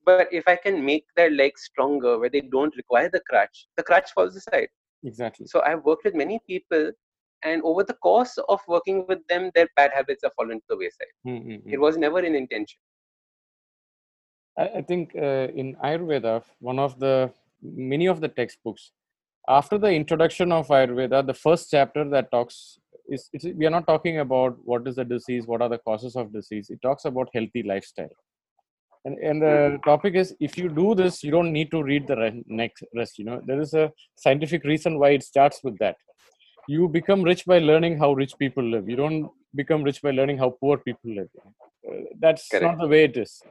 But 0.04 0.32
if 0.32 0.46
I 0.48 0.56
can 0.56 0.84
make 0.84 1.06
their 1.16 1.30
legs 1.30 1.62
stronger 1.64 2.18
where 2.18 2.30
they 2.30 2.40
don't 2.40 2.74
require 2.76 3.08
the 3.10 3.20
crutch, 3.28 3.68
the 3.76 3.82
crutch 3.82 4.12
falls 4.12 4.36
aside. 4.36 4.68
exactly. 5.04 5.46
So 5.46 5.62
I've 5.62 5.84
worked 5.84 6.04
with 6.04 6.14
many 6.14 6.38
people, 6.46 6.92
and 7.42 7.62
over 7.62 7.82
the 7.84 7.94
course 7.94 8.36
of 8.48 8.60
working 8.68 9.06
with 9.06 9.26
them, 9.28 9.50
their 9.54 9.68
bad 9.76 9.92
habits 9.94 10.22
have 10.24 10.34
fallen 10.34 10.58
to 10.60 10.66
the 10.68 10.76
wayside. 10.76 11.14
Mhm. 11.26 11.62
It 11.72 11.78
was 11.78 11.96
never 11.96 12.18
an 12.18 12.34
intention. 12.34 12.78
I, 14.58 14.68
I 14.78 14.82
think 14.82 15.14
uh, 15.16 15.48
in 15.62 15.76
Ayurveda, 15.76 16.42
one 16.58 16.78
of 16.78 16.98
the 16.98 17.32
many 17.62 18.06
of 18.06 18.20
the 18.20 18.28
textbooks, 18.28 18.92
after 19.48 19.78
the 19.78 19.90
introduction 19.90 20.52
of 20.52 20.68
Ayurveda, 20.68 21.26
the 21.26 21.34
first 21.34 21.70
chapter 21.70 22.04
that 22.10 22.30
talks 22.30 22.78
is 23.10 23.28
it's, 23.32 23.44
we 23.44 23.66
are 23.66 23.70
not 23.70 23.86
talking 23.86 24.18
about 24.20 24.56
what 24.64 24.86
is 24.86 24.96
the 24.96 25.04
disease, 25.04 25.46
what 25.46 25.62
are 25.62 25.68
the 25.68 25.78
causes 25.78 26.16
of 26.16 26.32
disease. 26.32 26.70
It 26.70 26.80
talks 26.82 27.04
about 27.04 27.28
healthy 27.34 27.62
lifestyle, 27.62 28.14
and 29.04 29.18
and 29.18 29.42
the 29.42 29.80
topic 29.84 30.14
is 30.14 30.34
if 30.40 30.56
you 30.56 30.68
do 30.68 30.94
this, 30.94 31.22
you 31.24 31.30
don't 31.30 31.52
need 31.52 31.70
to 31.72 31.82
read 31.82 32.06
the 32.06 32.16
re- 32.16 32.44
next 32.46 32.84
rest. 32.94 33.18
You 33.18 33.24
know 33.26 33.40
there 33.44 33.60
is 33.60 33.74
a 33.74 33.92
scientific 34.16 34.64
reason 34.64 34.98
why 34.98 35.10
it 35.10 35.22
starts 35.22 35.60
with 35.62 35.78
that. 35.78 35.96
You 36.68 36.88
become 36.88 37.22
rich 37.22 37.44
by 37.46 37.58
learning 37.58 37.98
how 37.98 38.12
rich 38.12 38.34
people 38.38 38.64
live. 38.64 38.88
You 38.88 38.96
don't 38.96 39.30
become 39.54 39.82
rich 39.82 40.00
by 40.02 40.12
learning 40.12 40.38
how 40.38 40.50
poor 40.60 40.78
people 40.78 41.14
live. 41.14 41.28
Uh, 41.46 42.02
that's 42.20 42.48
not 42.52 42.78
the 42.78 42.86
way 42.86 43.04
it 43.04 43.16
is. 43.16 43.42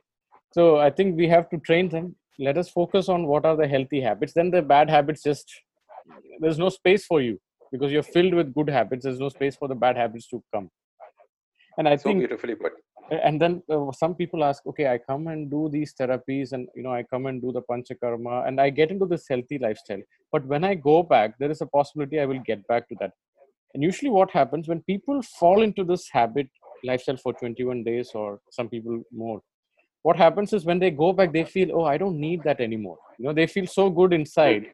So 0.53 0.77
I 0.77 0.89
think 0.89 1.17
we 1.17 1.27
have 1.27 1.49
to 1.49 1.57
train 1.57 1.89
them. 1.89 2.15
Let 2.37 2.57
us 2.57 2.69
focus 2.69 3.09
on 3.09 3.27
what 3.27 3.45
are 3.45 3.57
the 3.57 3.67
healthy 3.67 3.99
habits. 3.99 4.33
Then 4.33 4.49
the 4.49 4.61
bad 4.61 4.89
habits 4.89 5.23
just 5.23 5.51
there's 6.39 6.57
no 6.57 6.69
space 6.69 7.05
for 7.05 7.21
you 7.21 7.39
because 7.71 7.91
you're 7.91 8.03
filled 8.03 8.33
with 8.33 8.53
good 8.53 8.69
habits. 8.69 9.03
There's 9.05 9.19
no 9.19 9.29
space 9.29 9.55
for 9.55 9.67
the 9.67 9.75
bad 9.75 9.97
habits 9.97 10.27
to 10.29 10.43
come. 10.53 10.69
And 11.77 11.87
I 11.87 11.95
So 11.95 12.03
think, 12.09 12.19
beautifully 12.19 12.55
put. 12.55 12.73
and 13.11 13.41
then 13.41 13.63
uh, 13.69 13.91
some 13.91 14.15
people 14.15 14.43
ask, 14.43 14.65
okay, 14.67 14.87
I 14.91 14.97
come 14.97 15.27
and 15.27 15.49
do 15.49 15.69
these 15.71 15.93
therapies, 15.99 16.51
and 16.51 16.67
you 16.75 16.83
know, 16.83 16.93
I 16.93 17.03
come 17.03 17.25
and 17.27 17.41
do 17.41 17.51
the 17.51 17.61
panchakarma, 17.61 18.47
and 18.47 18.59
I 18.59 18.69
get 18.69 18.91
into 18.91 19.05
this 19.05 19.27
healthy 19.27 19.57
lifestyle. 19.59 20.01
But 20.31 20.45
when 20.45 20.63
I 20.63 20.75
go 20.75 21.01
back, 21.03 21.37
there 21.39 21.51
is 21.51 21.61
a 21.61 21.65
possibility 21.65 22.19
I 22.19 22.25
will 22.25 22.43
get 22.45 22.67
back 22.67 22.87
to 22.89 22.95
that. 22.99 23.11
And 23.73 23.83
usually, 23.83 24.09
what 24.09 24.31
happens 24.31 24.67
when 24.67 24.81
people 24.83 25.21
fall 25.21 25.61
into 25.61 25.83
this 25.83 26.09
habit 26.11 26.47
lifestyle 26.83 27.17
for 27.17 27.33
21 27.33 27.83
days, 27.83 28.11
or 28.13 28.39
some 28.51 28.67
people 28.69 29.01
more, 29.11 29.41
what 30.03 30.17
happens 30.17 30.53
is 30.53 30.65
when 30.65 30.79
they 30.79 30.91
go 30.91 31.11
back 31.13 31.31
they 31.33 31.43
feel 31.43 31.69
oh 31.73 31.83
i 31.83 31.97
don't 31.97 32.17
need 32.19 32.41
that 32.43 32.61
anymore 32.61 32.97
you 33.17 33.25
know 33.25 33.33
they 33.33 33.45
feel 33.45 33.67
so 33.67 33.89
good 33.89 34.13
inside 34.13 34.67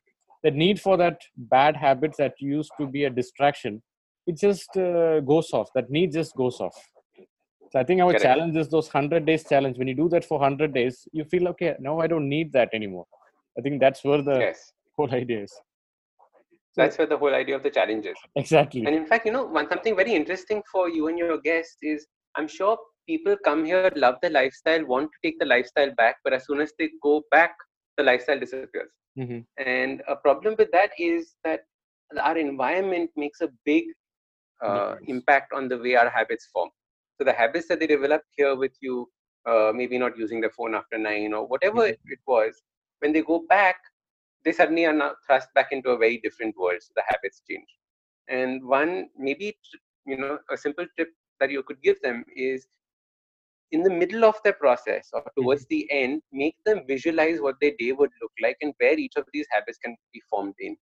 the 0.45 0.51
need 0.51 0.79
for 0.85 0.95
that 1.03 1.17
bad 1.55 1.75
habits 1.85 2.17
that 2.23 2.33
used 2.39 2.71
to 2.79 2.87
be 2.95 3.03
a 3.05 3.09
distraction 3.19 3.81
it 4.27 4.37
just 4.45 4.77
uh, 4.77 5.19
goes 5.31 5.49
off 5.59 5.69
that 5.75 5.89
need 5.97 6.11
just 6.19 6.35
goes 6.43 6.59
off 6.67 6.77
so 7.71 7.79
i 7.81 7.83
think 7.83 8.01
our 8.05 8.11
Correct. 8.11 8.25
challenge 8.27 8.55
is 8.63 8.69
those 8.75 8.89
100 8.93 9.25
days 9.29 9.45
challenge 9.53 9.77
when 9.79 9.91
you 9.91 9.97
do 10.03 10.09
that 10.15 10.25
for 10.31 10.37
100 10.39 10.73
days 10.79 11.07
you 11.19 11.25
feel 11.35 11.47
okay 11.53 11.71
now 11.87 11.95
i 12.05 12.07
don't 12.13 12.29
need 12.35 12.51
that 12.57 12.69
anymore 12.79 13.05
i 13.57 13.61
think 13.67 13.81
that's 13.85 14.03
where 14.09 14.21
the 14.31 14.39
Yes. 14.47 14.71
whole 14.97 15.13
idea 15.21 15.43
is 15.47 15.55
That's 16.79 16.97
where 16.99 17.07
the 17.11 17.17
whole 17.19 17.35
idea 17.35 17.55
of 17.57 17.63
the 17.65 17.69
challenge 17.75 18.05
is. 18.05 18.17
exactly 18.35 18.81
And 18.85 18.95
in 18.95 19.05
fact, 19.09 19.25
you 19.27 19.31
know, 19.35 19.43
one 19.57 19.67
something 19.69 19.95
very 19.99 20.13
interesting 20.13 20.61
for 20.71 20.89
you 20.95 21.07
and 21.09 21.17
your 21.17 21.37
guests 21.45 21.77
is 21.91 22.05
I'm 22.39 22.49
sure 22.55 22.77
people 23.11 23.37
come 23.45 23.61
here, 23.69 23.91
love 23.95 24.15
the 24.21 24.29
lifestyle, 24.29 24.85
want 24.85 25.09
to 25.13 25.19
take 25.23 25.39
the 25.39 25.45
lifestyle 25.45 25.93
back, 26.01 26.17
but 26.25 26.33
as 26.37 26.45
soon 26.47 26.59
as 26.65 26.73
they 26.77 26.89
go 27.01 27.13
back, 27.31 27.55
the 27.97 28.03
lifestyle 28.03 28.39
disappears. 28.39 28.91
Hmm 29.15 29.41
And 29.57 30.01
a 30.07 30.15
problem 30.15 30.55
with 30.57 30.71
that 30.71 30.91
is 30.99 31.35
that 31.43 31.61
our 32.21 32.37
environment 32.37 33.11
makes 33.15 33.41
a 33.41 33.49
big 33.65 33.85
uh, 34.63 34.95
impact 35.07 35.53
on 35.53 35.67
the 35.69 35.77
way 35.77 35.95
our 35.95 36.09
habits 36.09 36.47
form. 36.53 36.69
So 37.17 37.25
the 37.25 37.33
habits 37.33 37.67
that 37.69 37.79
they 37.79 37.87
develop 37.87 38.21
here 38.35 38.55
with 38.55 38.73
you, 38.81 39.09
uh, 39.45 39.71
maybe 39.73 39.97
not 39.97 40.17
using 40.17 40.41
the 40.41 40.49
phone 40.49 40.75
after 40.75 40.97
nine 40.97 41.33
or 41.33 41.47
whatever 41.47 41.85
Mhm. 41.85 41.87
it, 41.87 41.99
it 42.07 42.19
was, 42.27 42.61
when 42.99 43.13
they 43.13 43.21
go 43.21 43.45
back, 43.49 43.75
they 44.45 44.51
suddenly 44.51 44.85
are 44.85 44.93
now 44.93 45.13
thrust 45.25 45.49
back 45.55 45.71
into 45.71 45.89
a 45.89 45.97
very 45.97 46.19
different 46.23 46.55
world. 46.57 46.81
So 46.81 46.93
the 46.95 47.03
habits 47.07 47.41
change. 47.49 47.67
And 48.27 48.63
one 48.65 49.09
maybe 49.17 49.57
you 50.05 50.17
know 50.17 50.39
a 50.51 50.57
simple 50.57 50.85
tip 50.97 51.09
that 51.39 51.49
you 51.51 51.63
could 51.63 51.81
give 51.81 52.01
them 52.01 52.23
is 52.35 52.67
in 53.75 53.83
the 53.83 53.95
middle 54.01 54.23
of 54.25 54.35
their 54.43 54.57
process 54.65 55.09
or 55.13 55.23
towards 55.37 55.63
mm-hmm. 55.63 55.75
the 55.75 55.91
end, 56.01 56.21
make 56.31 56.55
them 56.65 56.81
visualize 56.87 57.39
what 57.45 57.55
their 57.61 57.73
day 57.79 57.91
would 57.91 58.11
look 58.21 58.31
like 58.41 58.57
and 58.61 58.73
where 58.79 58.97
each 59.05 59.17
of 59.17 59.25
these 59.33 59.47
habits 59.51 59.79
can 59.83 59.95
be 60.13 60.21
formed 60.29 60.55
in, 60.59 60.77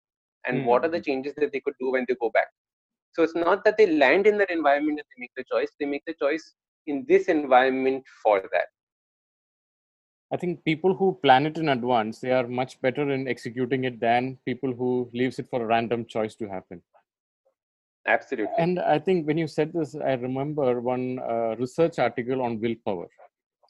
and 0.45 0.65
what 0.65 0.83
are 0.85 0.89
the 0.89 0.97
mm-hmm. 0.97 1.11
changes 1.11 1.33
that 1.37 1.51
they 1.53 1.61
could 1.61 1.79
do 1.79 1.91
when 1.91 2.05
they 2.07 2.15
go 2.23 2.29
back. 2.39 2.49
So 3.13 3.23
it's 3.23 3.35
not 3.35 3.63
that 3.65 3.77
they 3.77 3.87
land 4.03 4.27
in 4.27 4.37
that 4.39 4.51
environment 4.51 4.99
and 4.99 5.07
they 5.11 5.21
make 5.25 5.35
the 5.37 5.45
choice; 5.53 5.71
they 5.79 5.85
make 5.85 6.03
the 6.05 6.17
choice 6.21 6.53
in 6.87 7.05
this 7.07 7.25
environment 7.37 8.03
for 8.23 8.41
that. 8.53 8.69
I 10.33 10.37
think 10.37 10.63
people 10.63 10.95
who 10.95 11.19
plan 11.21 11.45
it 11.45 11.57
in 11.57 11.69
advance, 11.69 12.19
they 12.19 12.31
are 12.31 12.47
much 12.47 12.79
better 12.81 13.09
in 13.11 13.27
executing 13.27 13.83
it 13.83 13.99
than 13.99 14.37
people 14.45 14.73
who 14.73 15.09
leaves 15.13 15.39
it 15.39 15.49
for 15.49 15.61
a 15.61 15.65
random 15.65 16.05
choice 16.05 16.35
to 16.35 16.47
happen. 16.47 16.81
Absolutely. 18.07 18.53
And 18.57 18.79
I 18.79 18.97
think 18.97 19.27
when 19.27 19.37
you 19.37 19.47
said 19.47 19.71
this, 19.73 19.95
I 19.95 20.13
remember 20.13 20.81
one 20.81 21.19
uh, 21.19 21.55
research 21.57 21.99
article 21.99 22.41
on 22.41 22.59
willpower. 22.59 23.07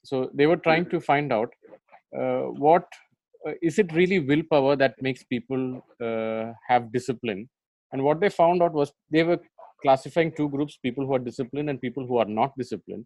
So 0.04 0.32
they 0.34 0.48
were 0.48 0.58
trying 0.58 0.90
to 0.90 1.00
find 1.00 1.34
out 1.34 1.54
uh, 2.18 2.44
what 2.66 2.88
uh, 3.48 3.52
is 3.62 3.78
it 3.78 3.92
really 3.94 4.20
willpower 4.20 4.76
that 4.78 5.02
makes 5.02 5.24
people 5.24 5.86
uh, 6.02 6.54
have 6.68 6.92
discipline. 6.92 7.50
And 7.92 8.04
what 8.04 8.22
they 8.22 8.30
found 8.30 8.64
out 8.64 8.74
was 8.74 8.94
they 9.12 9.24
were 9.24 9.40
classifying 9.82 10.32
two 10.32 10.48
groups: 10.50 10.78
people 10.78 11.06
who 11.06 11.14
are 11.14 11.20
disciplined 11.20 11.70
and 11.70 11.82
people 11.82 12.08
who 12.08 12.18
are 12.18 12.26
not 12.26 12.58
disciplined. 12.58 13.06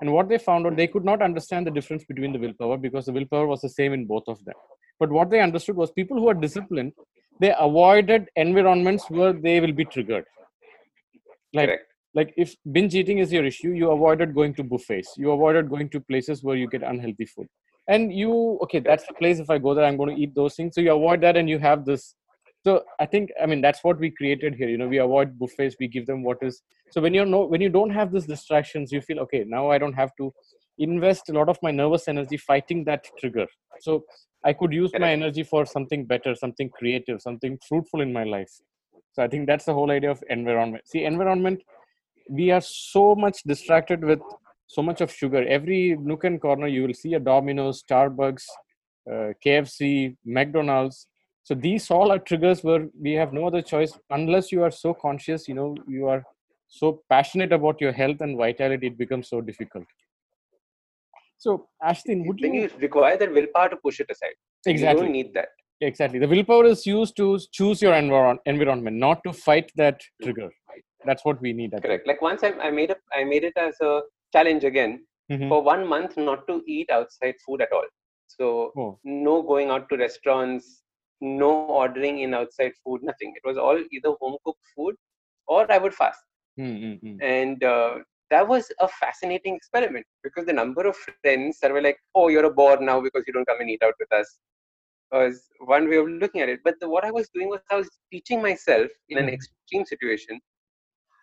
And 0.00 0.12
what 0.12 0.28
they 0.28 0.38
found 0.38 0.66
out, 0.66 0.76
they 0.76 0.86
could 0.86 1.04
not 1.04 1.20
understand 1.20 1.66
the 1.66 1.70
difference 1.70 2.04
between 2.04 2.32
the 2.32 2.38
willpower 2.38 2.76
because 2.78 3.06
the 3.06 3.12
willpower 3.12 3.46
was 3.46 3.60
the 3.60 3.68
same 3.68 3.92
in 3.92 4.06
both 4.06 4.24
of 4.28 4.42
them. 4.44 4.54
But 4.98 5.10
what 5.10 5.30
they 5.30 5.40
understood 5.40 5.76
was 5.76 5.90
people 5.90 6.18
who 6.18 6.28
are 6.28 6.34
disciplined, 6.34 6.92
they 7.38 7.54
avoided 7.58 8.28
environments 8.36 9.10
where 9.10 9.32
they 9.32 9.60
will 9.60 9.72
be 9.72 9.84
triggered. 9.84 10.24
Like 11.52 11.68
Correct. 11.68 11.92
like 12.14 12.32
if 12.36 12.54
binge 12.72 12.94
eating 12.94 13.18
is 13.18 13.32
your 13.32 13.44
issue 13.44 13.70
you 13.72 13.90
avoided 13.90 14.34
going 14.34 14.54
to 14.54 14.64
buffets. 14.64 15.14
You 15.16 15.32
avoided 15.32 15.68
going 15.68 15.88
to 15.90 16.00
places 16.00 16.42
where 16.42 16.56
you 16.56 16.68
get 16.68 16.82
unhealthy 16.82 17.26
food. 17.26 17.48
And 17.88 18.12
you 18.12 18.58
okay 18.62 18.80
that's 18.80 19.06
the 19.06 19.14
place 19.14 19.40
if 19.40 19.50
i 19.50 19.58
go 19.58 19.74
there 19.74 19.84
i'm 19.84 19.96
going 19.96 20.14
to 20.14 20.22
eat 20.22 20.34
those 20.34 20.54
things. 20.54 20.74
So 20.74 20.80
you 20.80 20.94
avoid 20.94 21.20
that 21.22 21.36
and 21.36 21.48
you 21.48 21.58
have 21.58 21.84
this. 21.84 22.14
So 22.64 22.84
i 23.00 23.06
think 23.06 23.30
i 23.42 23.46
mean 23.46 23.60
that's 23.60 23.82
what 23.82 23.98
we 23.98 24.10
created 24.10 24.54
here 24.54 24.68
you 24.68 24.78
know 24.78 24.88
we 24.88 24.98
avoid 24.98 25.38
buffets 25.38 25.76
we 25.80 25.88
give 25.88 26.06
them 26.06 26.22
what 26.22 26.38
is. 26.42 26.62
So 26.90 27.00
when 27.00 27.14
you're 27.14 27.26
no 27.26 27.44
when 27.46 27.60
you 27.60 27.68
don't 27.68 27.90
have 27.90 28.12
these 28.12 28.26
distractions 28.26 28.92
you 28.92 29.00
feel 29.00 29.20
okay 29.20 29.44
now 29.46 29.70
i 29.70 29.78
don't 29.78 29.94
have 29.94 30.10
to 30.18 30.32
invest 30.78 31.28
a 31.28 31.32
lot 31.32 31.48
of 31.48 31.58
my 31.62 31.70
nervous 31.70 32.08
energy 32.08 32.36
fighting 32.36 32.84
that 32.84 33.06
trigger. 33.18 33.46
So 33.80 34.04
i 34.44 34.52
could 34.52 34.72
use 34.72 34.92
my 34.98 35.12
energy 35.12 35.42
for 35.42 35.66
something 35.66 36.04
better 36.06 36.34
something 36.34 36.70
creative 36.70 37.20
something 37.20 37.58
fruitful 37.68 38.00
in 38.00 38.12
my 38.12 38.24
life 38.24 38.52
so 39.12 39.22
i 39.22 39.28
think 39.28 39.46
that's 39.46 39.64
the 39.64 39.74
whole 39.74 39.90
idea 39.90 40.10
of 40.10 40.22
environment 40.28 40.82
see 40.86 41.04
environment 41.04 41.62
we 42.28 42.50
are 42.50 42.60
so 42.60 43.14
much 43.14 43.42
distracted 43.42 44.04
with 44.04 44.20
so 44.66 44.82
much 44.82 45.00
of 45.00 45.12
sugar 45.12 45.44
every 45.58 45.96
nook 46.00 46.24
and 46.24 46.40
corner 46.40 46.66
you 46.66 46.82
will 46.86 46.98
see 47.02 47.14
a 47.14 47.20
domino's 47.20 47.82
starbucks 47.82 48.44
uh, 49.12 49.30
kfc 49.44 50.16
mcdonald's 50.24 51.06
so 51.42 51.54
these 51.54 51.90
all 51.90 52.12
are 52.12 52.18
triggers 52.18 52.62
where 52.62 52.86
we 53.00 53.12
have 53.12 53.32
no 53.32 53.46
other 53.46 53.62
choice 53.62 53.92
unless 54.10 54.52
you 54.52 54.62
are 54.62 54.70
so 54.70 54.92
conscious 54.94 55.48
you 55.48 55.54
know 55.54 55.74
you 55.88 56.06
are 56.06 56.22
so 56.68 57.02
passionate 57.10 57.52
about 57.52 57.80
your 57.80 57.92
health 57.92 58.20
and 58.20 58.36
vitality 58.36 58.86
it 58.86 58.98
becomes 58.98 59.28
so 59.28 59.40
difficult 59.40 59.86
so 61.44 61.50
ashdin 61.90 62.26
would 62.26 62.40
you 62.44 62.52
you 62.54 62.70
require 62.80 63.16
that 63.20 63.32
willpower 63.32 63.70
to 63.70 63.76
push 63.76 63.98
it 64.00 64.10
aside. 64.10 64.36
You 64.66 64.72
exactly 64.72 65.04
don't 65.04 65.12
need 65.12 65.32
that. 65.34 65.48
Exactly 65.80 66.18
the 66.18 66.28
willpower 66.28 66.66
is 66.66 66.86
used 66.86 67.16
to 67.16 67.38
choose 67.52 67.80
your 67.82 67.94
environ- 67.94 68.38
environment 68.46 68.96
not 68.96 69.22
to 69.24 69.32
fight 69.32 69.70
that 69.76 70.00
trigger 70.22 70.48
that's 71.06 71.24
what 71.24 71.40
we 71.40 71.52
need 71.52 71.72
Correct. 71.82 72.06
Like 72.06 72.20
once 72.20 72.42
I, 72.44 72.50
I 72.66 72.70
made 72.70 72.90
a 72.90 72.96
I 73.18 73.24
made 73.24 73.44
it 73.44 73.54
as 73.56 73.74
a 73.80 74.02
challenge 74.34 74.64
again 74.64 74.92
Mhm. 75.32 75.48
for 75.48 75.62
one 75.62 75.86
month 75.86 76.16
not 76.16 76.46
to 76.48 76.62
eat 76.66 76.90
outside 76.90 77.36
food 77.46 77.62
at 77.62 77.72
all. 77.72 77.86
So 78.26 78.46
Oh. 78.76 78.98
no 79.04 79.34
going 79.50 79.70
out 79.70 79.88
to 79.90 79.96
restaurants, 79.96 80.82
no 81.20 81.50
ordering 81.82 82.18
in 82.24 82.34
outside 82.34 82.72
food, 82.84 83.02
nothing. 83.10 83.32
It 83.38 83.46
was 83.48 83.56
all 83.56 83.78
either 83.96 84.12
home 84.20 84.36
cooked 84.44 84.66
food 84.74 84.96
or 85.46 85.60
I 85.72 85.78
would 85.78 85.94
fast. 85.94 86.20
Mm, 86.58 86.76
mm, 86.84 86.96
mm. 87.02 87.16
And 87.22 87.64
uh, 87.64 87.92
that 88.30 88.46
was 88.46 88.70
a 88.80 88.88
fascinating 88.88 89.54
experiment 89.60 90.06
because 90.22 90.46
the 90.46 90.52
number 90.62 90.86
of 90.86 90.96
friends 90.96 91.58
that 91.62 91.72
were 91.72 91.82
like, 91.88 91.98
"Oh, 92.14 92.28
you're 92.28 92.44
a 92.52 92.54
bore 92.60 92.80
now 92.92 93.00
because 93.00 93.24
you 93.26 93.32
don't 93.32 93.46
come 93.52 93.60
and 93.60 93.70
eat 93.70 93.82
out 93.82 93.94
with 93.98 94.12
us," 94.20 94.38
was 95.12 95.42
one 95.66 95.88
way 95.88 95.96
of 95.96 96.08
looking 96.08 96.40
at 96.40 96.48
it. 96.48 96.60
But 96.64 96.74
the, 96.80 96.88
what 96.88 97.04
I 97.04 97.10
was 97.10 97.28
doing 97.34 97.48
was 97.48 97.60
I 97.70 97.76
was 97.76 97.88
teaching 98.12 98.42
myself 98.42 98.90
in 99.08 99.18
an 99.18 99.26
Mhm. 99.26 99.34
extreme 99.34 99.84
situation 99.84 100.40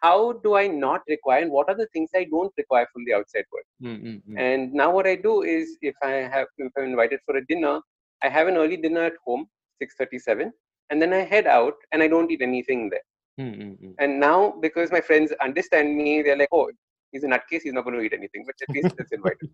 how 0.04 0.34
do 0.43 0.56
I 0.56 0.67
not 0.67 1.02
require 1.08 1.41
and 1.41 1.52
what 1.52 1.69
are 1.69 1.76
the 1.76 1.88
things 1.88 2.10
I 2.15 2.26
don't 2.26 2.54
require 2.58 2.88
from 2.93 3.04
the 3.06 3.13
outside 3.13 3.45
world. 3.52 3.65
Mm, 3.84 4.04
mm, 4.04 4.21
mm. 4.30 4.39
And 4.39 4.73
now 4.73 4.91
what 4.91 5.08
I 5.08 5.15
do 5.15 5.43
is 5.43 5.78
if 5.82 5.95
I 6.04 6.12
have 6.36 6.47
if 6.58 6.71
I'm 6.78 6.86
invited 6.86 7.19
for 7.26 7.38
a 7.38 7.45
dinner, 7.47 7.82
I 8.23 8.30
have 8.30 8.47
an 8.47 8.58
early 8.58 8.78
dinner 8.78 9.04
at 9.06 9.13
home, 9.26 9.47
6:37, 9.82 10.52
and 10.91 11.02
then 11.02 11.13
I 11.13 11.19
head 11.19 11.47
out 11.47 11.73
and 11.91 12.04
I 12.04 12.08
don't 12.08 12.32
eat 12.32 12.41
anything 12.41 12.89
there. 12.89 13.06
Mm, 13.39 13.56
mm, 13.62 13.82
mm. 13.84 13.95
And 14.00 14.19
now 14.19 14.54
because 14.62 14.91
my 14.91 15.02
friends 15.02 15.32
understand 15.41 15.95
me, 15.95 16.21
they're 16.21 16.38
like, 16.38 16.50
oh, 16.52 16.69
he's 17.12 17.23
a 17.23 17.28
nutcase, 17.28 17.62
he's 17.63 17.73
not 17.73 17.84
going 17.84 17.97
to 17.97 18.02
eat 18.02 18.13
anything, 18.13 18.45
but 18.45 18.56
at 18.62 18.69
least 18.76 18.93
it's 19.00 19.12
invited. 19.12 19.50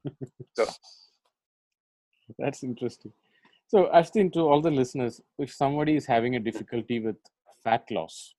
So 0.54 0.66
That's 2.40 2.64
interesting. 2.64 3.12
So, 3.68 3.90
Ashdin, 3.94 4.32
to 4.34 4.42
all 4.42 4.62
the 4.62 4.72
listeners, 4.72 5.22
if 5.40 5.52
somebody 5.54 5.96
is 5.96 6.06
having 6.06 6.36
a 6.36 6.40
difficulty 6.40 7.00
with 7.00 7.16
fat 7.64 7.84
loss, 7.92 8.36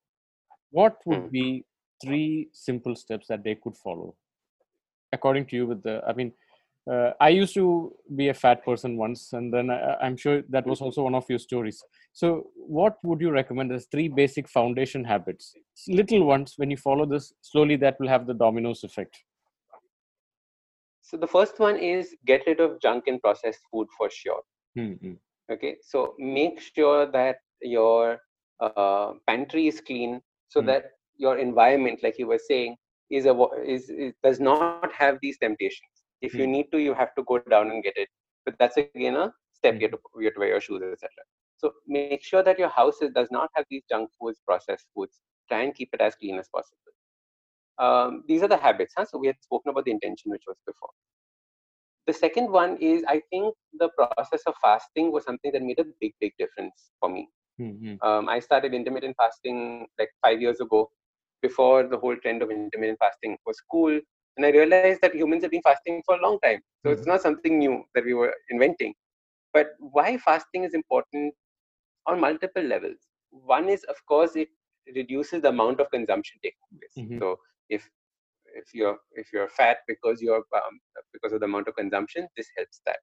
what 0.70 0.98
would 1.06 1.22
Hmm. 1.22 1.30
be 1.30 1.64
three 2.02 2.48
simple 2.52 2.94
steps 2.96 3.28
that 3.28 3.42
they 3.44 3.54
could 3.56 3.76
follow? 3.76 4.14
According 5.12 5.46
to 5.46 5.56
you, 5.56 5.66
with 5.66 5.82
the, 5.82 6.02
I 6.06 6.12
mean, 6.12 6.32
uh, 6.90 7.12
I 7.20 7.30
used 7.30 7.54
to 7.54 7.94
be 8.14 8.28
a 8.28 8.34
fat 8.34 8.64
person 8.64 8.96
once, 8.96 9.32
and 9.32 9.52
then 9.52 9.70
I, 9.70 9.94
I'm 10.02 10.16
sure 10.16 10.42
that 10.50 10.66
was 10.66 10.80
also 10.80 11.02
one 11.02 11.14
of 11.14 11.28
your 11.28 11.38
stories. 11.38 11.82
So, 12.12 12.50
what 12.54 12.98
would 13.04 13.20
you 13.20 13.30
recommend 13.30 13.72
as 13.72 13.86
three 13.86 14.08
basic 14.08 14.48
foundation 14.48 15.04
habits? 15.04 15.54
Little 15.88 16.24
ones, 16.24 16.54
when 16.56 16.70
you 16.70 16.76
follow 16.76 17.06
this, 17.06 17.32
slowly 17.40 17.76
that 17.76 17.98
will 18.00 18.08
have 18.08 18.26
the 18.26 18.34
dominoes 18.34 18.84
effect. 18.84 19.24
so 21.02 21.16
the 21.16 21.26
first 21.26 21.58
one 21.58 21.76
is 21.76 22.14
get 22.26 22.42
rid 22.46 22.60
of 22.60 22.80
junk 22.80 23.04
and 23.06 23.20
processed 23.20 23.60
food 23.70 23.88
for 23.96 24.10
sure. 24.10 24.42
Mm, 24.76 24.98
mm, 25.02 25.18
okay 25.52 25.76
so 25.82 26.14
make 26.18 26.60
sure 26.60 27.06
that 27.06 27.36
your 27.62 28.18
uh, 28.60 29.12
pantry 29.26 29.66
is 29.68 29.80
clean 29.80 30.20
so 30.48 30.60
Hmm. 30.60 30.70
that 30.70 30.84
your 31.16 31.38
environment 31.38 32.00
like 32.02 32.18
you 32.18 32.26
were 32.26 32.40
saying 32.48 32.76
is 33.10 33.26
a 33.26 33.34
is, 33.66 33.90
is 33.90 34.12
does 34.22 34.40
not 34.40 34.70
have 34.70 35.00
these 35.04 35.20
temptations. 35.38 35.78
If 36.22 36.22
you 36.22 36.30
Hmm. 36.32 36.46
need 36.46 36.66
to 36.72 36.78
you 36.78 36.94
have 36.94 37.14
to 37.16 37.24
go 37.28 37.28
down 37.30 37.70
and 37.70 37.72
get 37.72 37.84
it. 37.96 38.08
But 38.44 38.56
that's 38.58 38.70
again 38.78 38.98
a 39.16 39.32
step 39.52 39.76
you 39.80 39.86
have 39.88 39.92
to, 39.92 40.00
you 40.18 40.26
have 40.26 40.34
to 40.34 40.40
wear 40.40 40.48
your 40.48 40.60
shoes 40.60 40.68
etc 40.82 41.08
so 41.56 41.72
make 41.86 42.22
sure 42.22 42.42
that 42.42 42.58
your 42.58 42.68
house 42.68 43.00
is, 43.02 43.10
does 43.12 43.28
not 43.30 43.48
have 43.54 43.64
these 43.70 43.82
junk 43.88 44.10
foods 44.18 44.40
processed 44.46 44.86
foods. 44.94 45.20
Try 45.48 45.62
and 45.62 45.74
keep 45.74 45.90
it 45.92 46.00
as 46.00 46.14
clean 46.16 46.38
as 46.38 46.48
possible. 46.48 46.92
Um, 47.78 48.24
these 48.26 48.42
are 48.42 48.48
the 48.48 48.56
habits 48.56 48.94
huh? 48.96 49.04
so 49.04 49.18
we 49.18 49.26
had 49.28 49.36
spoken 49.42 49.70
about 49.70 49.84
the 49.84 49.90
intention 49.92 50.30
which 50.30 50.44
was 50.46 50.56
before 50.66 50.90
the 52.06 52.12
second 52.12 52.50
one 52.50 52.76
is 52.78 53.04
I 53.08 53.20
think 53.30 53.54
the 53.78 53.88
process 53.96 54.32
of 54.36 54.46
fasting 54.50 55.02
was 55.04 55.16
something 55.16 55.42
that 55.44 55.54
made 55.56 55.72
a 55.72 55.76
big, 56.00 56.08
big 56.20 56.28
difference 56.38 56.90
for 57.00 57.08
me. 57.08 57.28
mm, 57.58 57.64
mm, 57.80 58.00
Um, 58.02 58.28
I 58.28 58.38
started 58.40 58.74
intermittent 58.74 59.16
fasting 59.16 59.86
like 59.98 60.10
five 60.24 60.40
years 60.40 60.60
ago, 60.60 60.90
before 61.42 61.84
the 61.84 61.98
whole 61.98 62.16
trend 62.16 62.42
of 62.42 62.50
intermittent 62.50 62.98
fasting 62.98 63.36
was 63.46 63.60
cool. 63.70 63.98
And 64.36 64.46
I 64.46 64.50
realized 64.50 64.90
that 64.90 65.04
humans 65.04 65.32
have 65.34 65.42
been 65.42 65.54
fasting 65.54 65.94
for 65.98 66.08
a 66.08 66.14
long 66.14 66.32
time. 66.34 66.54
So 66.76 66.84
it's 66.84 67.02
Mhm. 67.02 67.06
not 67.06 67.20
something 67.20 67.58
new 67.58 67.82
that 67.94 68.04
we 68.04 68.14
were 68.14 68.34
inventing. 68.50 68.94
But 69.52 69.68
why 69.78 70.16
fasting 70.18 70.64
is 70.64 70.74
important 70.74 71.34
on 72.06 72.20
multiple 72.20 72.62
levels. 72.62 73.08
One 73.30 73.68
is, 73.68 73.84
of 73.84 73.96
course, 74.06 74.36
it 74.36 74.48
reduces 74.94 75.42
the 75.42 75.48
amount 75.48 75.80
of 75.80 75.90
consumption 75.90 76.38
taking 76.42 76.68
place. 76.78 76.96
Mhm. 76.96 77.22
So 77.22 77.38
if 77.68 77.90
if 78.54 78.72
you're 78.72 78.96
if 79.12 79.28
you're 79.32 79.48
fat 79.48 79.78
because 79.86 80.20
you're 80.20 80.44
um, 80.54 80.80
because 81.12 81.32
of 81.32 81.40
the 81.40 81.46
amount 81.46 81.68
of 81.68 81.76
consumption, 81.76 82.26
this 82.36 82.48
helps 82.56 82.80
that. 82.86 82.98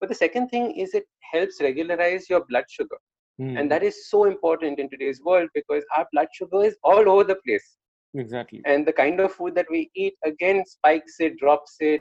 But 0.00 0.08
the 0.08 0.14
second 0.14 0.48
thing 0.48 0.72
is 0.76 0.94
it 0.94 1.04
helps 1.32 1.60
regularize 1.60 2.28
your 2.30 2.44
blood 2.48 2.64
sugar, 2.68 2.96
mm, 3.40 3.58
and 3.58 3.70
that 3.70 3.82
is 3.82 4.08
so 4.08 4.24
important 4.24 4.78
in 4.78 4.88
today's 4.88 5.20
world 5.22 5.48
because 5.54 5.84
our 5.96 6.06
blood 6.12 6.28
sugar 6.32 6.64
is 6.64 6.76
all 6.82 7.08
over 7.08 7.24
the 7.24 7.36
place, 7.46 7.76
exactly. 8.14 8.62
and 8.64 8.86
the 8.86 8.92
kind 8.92 9.20
of 9.20 9.32
food 9.32 9.54
that 9.54 9.66
we 9.70 9.90
eat 9.94 10.14
again 10.24 10.64
spikes 10.66 11.16
it, 11.20 11.38
drops 11.38 11.76
it, 11.80 12.00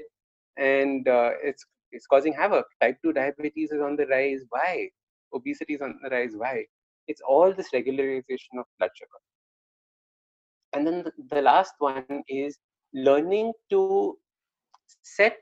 and 0.57 1.07
uh, 1.07 1.31
it's 1.43 1.65
it's 1.91 2.07
causing 2.07 2.33
havoc. 2.33 2.65
Type 2.81 2.97
two 3.03 3.13
diabetes 3.13 3.71
is 3.71 3.81
on 3.81 3.95
the 3.95 4.05
rise. 4.07 4.41
Why? 4.49 4.89
Obesity 5.33 5.73
is 5.73 5.81
on 5.81 5.99
the 6.03 6.09
rise. 6.09 6.33
Why? 6.35 6.65
It's 7.07 7.21
all 7.27 7.53
this 7.53 7.71
regularization 7.73 8.59
of 8.59 8.65
blood 8.77 8.91
sugar. 8.95 9.19
And 10.73 10.85
then 10.85 11.03
the, 11.03 11.11
the 11.35 11.41
last 11.41 11.73
one 11.79 12.05
is 12.27 12.57
learning 12.93 13.53
to 13.71 14.11
set 15.03 15.37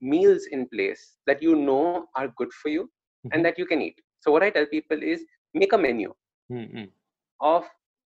meals 0.00 0.46
in 0.50 0.66
place 0.68 1.16
that 1.26 1.42
you 1.42 1.54
know 1.56 2.06
are 2.16 2.28
good 2.36 2.52
for 2.52 2.68
you 2.68 2.90
Mhm. 3.24 3.32
and 3.32 3.44
that 3.44 3.58
you 3.58 3.66
can 3.66 3.80
eat. 3.82 4.00
So 4.20 4.30
what 4.32 4.42
I 4.42 4.50
tell 4.50 4.66
people 4.66 5.02
is 5.02 5.24
make 5.54 5.72
a 5.72 5.78
menu 5.78 6.12
Mm, 6.50 6.68
mm, 6.74 6.90
of 7.40 7.64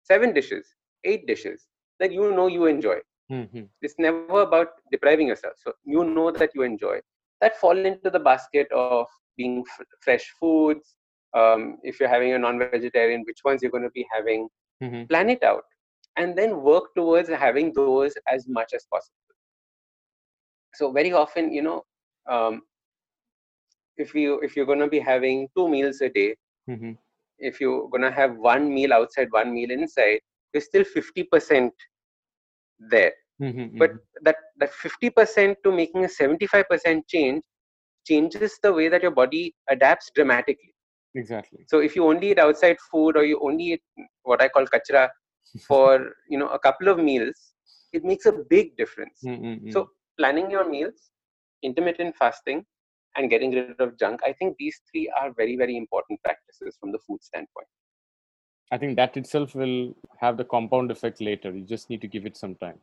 seven 0.02 0.32
dishes, 0.32 0.74
eight 1.04 1.26
dishes 1.26 1.66
that 2.00 2.12
you 2.12 2.32
know 2.32 2.46
you 2.46 2.66
enjoy. 2.66 2.98
mm, 3.30 3.48
mm. 3.52 3.68
It's 3.82 3.96
never 3.98 4.26
about 4.42 4.68
depriving 4.92 5.28
yourself. 5.28 5.54
So 5.58 5.72
you 5.84 6.04
know 6.04 6.30
that 6.32 6.50
you 6.54 6.62
enjoy 6.62 7.00
that 7.40 7.56
fall 7.58 7.76
into 7.78 8.10
the 8.10 8.18
basket 8.20 8.68
of 8.74 9.06
being 9.36 9.64
f- 9.68 9.86
fresh 10.00 10.32
foods. 10.40 10.96
Um, 11.34 11.78
if 11.82 12.00
you're 12.00 12.08
having 12.08 12.32
a 12.32 12.38
non-vegetarian, 12.38 13.22
which 13.26 13.40
ones 13.44 13.60
you're 13.62 13.70
going 13.70 13.82
to 13.84 13.90
be 13.90 14.06
having, 14.12 14.48
Mhm. 14.80 15.08
plan 15.08 15.28
it 15.30 15.42
out, 15.42 15.64
and 16.16 16.36
then 16.36 16.62
work 16.62 16.94
towards 16.96 17.28
having 17.28 17.72
those 17.74 18.06
as 18.20 18.40
much 18.40 18.64
as 18.66 18.78
possible. 18.82 19.14
So 20.72 20.90
very 20.90 21.12
often, 21.12 21.52
you 21.52 21.62
know, 21.62 21.84
um, 22.28 22.62
if 23.96 24.14
you 24.14 24.38
if 24.40 24.56
you're 24.56 24.66
going 24.66 24.78
to 24.80 24.88
be 24.88 24.98
having 25.00 25.48
two 25.56 25.68
meals 25.68 26.00
a 26.00 26.08
day, 26.08 26.36
Mhm. 26.66 26.96
if 27.38 27.60
you're 27.60 27.88
going 27.88 28.02
to 28.02 28.10
have 28.10 28.36
one 28.36 28.72
meal 28.72 28.92
outside, 28.92 29.28
one 29.30 29.52
meal 29.52 29.70
inside, 29.70 30.20
you're 30.52 30.60
still 30.60 30.84
50% 30.84 31.72
there. 32.78 33.12
Mhm, 33.38 33.70
But 33.78 33.90
mhm. 33.90 34.00
that 34.22 34.36
that 34.58 34.72
50% 34.72 35.58
to 35.64 35.72
making 35.72 36.04
a 36.04 36.08
75% 36.08 37.06
change 37.08 37.42
changes 38.06 38.50
the 38.56 38.66
way 38.66 38.82
that 38.82 38.96
your 38.96 39.06
body 39.06 39.48
adapts 39.62 40.04
dramatically. 40.10 40.72
exactly. 41.14 41.66
So 41.66 41.78
if 41.80 41.94
you 41.94 42.04
only 42.04 42.30
eat 42.32 42.38
outside 42.38 42.76
food 42.90 43.16
or 43.16 43.24
you 43.24 43.38
only 43.42 43.64
eat 43.74 43.82
what 44.22 44.42
I 44.42 44.48
call 44.48 44.66
kachra 44.66 45.08
for 45.66 46.12
you 46.28 46.38
know 46.38 46.48
a 46.48 46.58
couple 46.58 46.88
of 46.88 46.98
meals, 46.98 47.54
it 47.92 48.04
makes 48.04 48.26
a 48.26 48.32
big 48.32 48.76
difference. 48.76 49.20
Mm, 49.24 49.40
mm, 49.40 49.62
mm. 49.64 49.72
So 49.72 49.90
planning 50.18 50.50
your 50.50 50.68
meals, 50.68 51.10
intermittent 51.62 52.16
fasting, 52.16 52.64
and 53.16 53.30
getting 53.30 53.52
rid 53.52 53.80
of 53.80 53.98
junk, 53.98 54.20
I 54.24 54.32
think 54.32 54.56
these 54.58 54.80
three 54.90 55.12
are 55.20 55.32
very, 55.32 55.56
very 55.56 55.76
important 55.76 56.22
practices 56.22 56.76
from 56.80 56.92
the 56.92 56.98
food 56.98 57.22
standpoint. 57.22 57.68
I 58.72 58.78
think 58.78 58.96
that 58.96 59.16
itself 59.16 59.54
will 59.54 59.94
have 60.18 60.36
the 60.36 60.44
compound 60.44 60.90
effect 60.90 61.20
later. 61.20 61.50
You 61.52 61.62
just 61.64 61.90
need 61.90 62.00
to 62.00 62.08
give 62.08 62.26
it 62.26 62.36
some 62.36 62.54
time. 62.56 62.80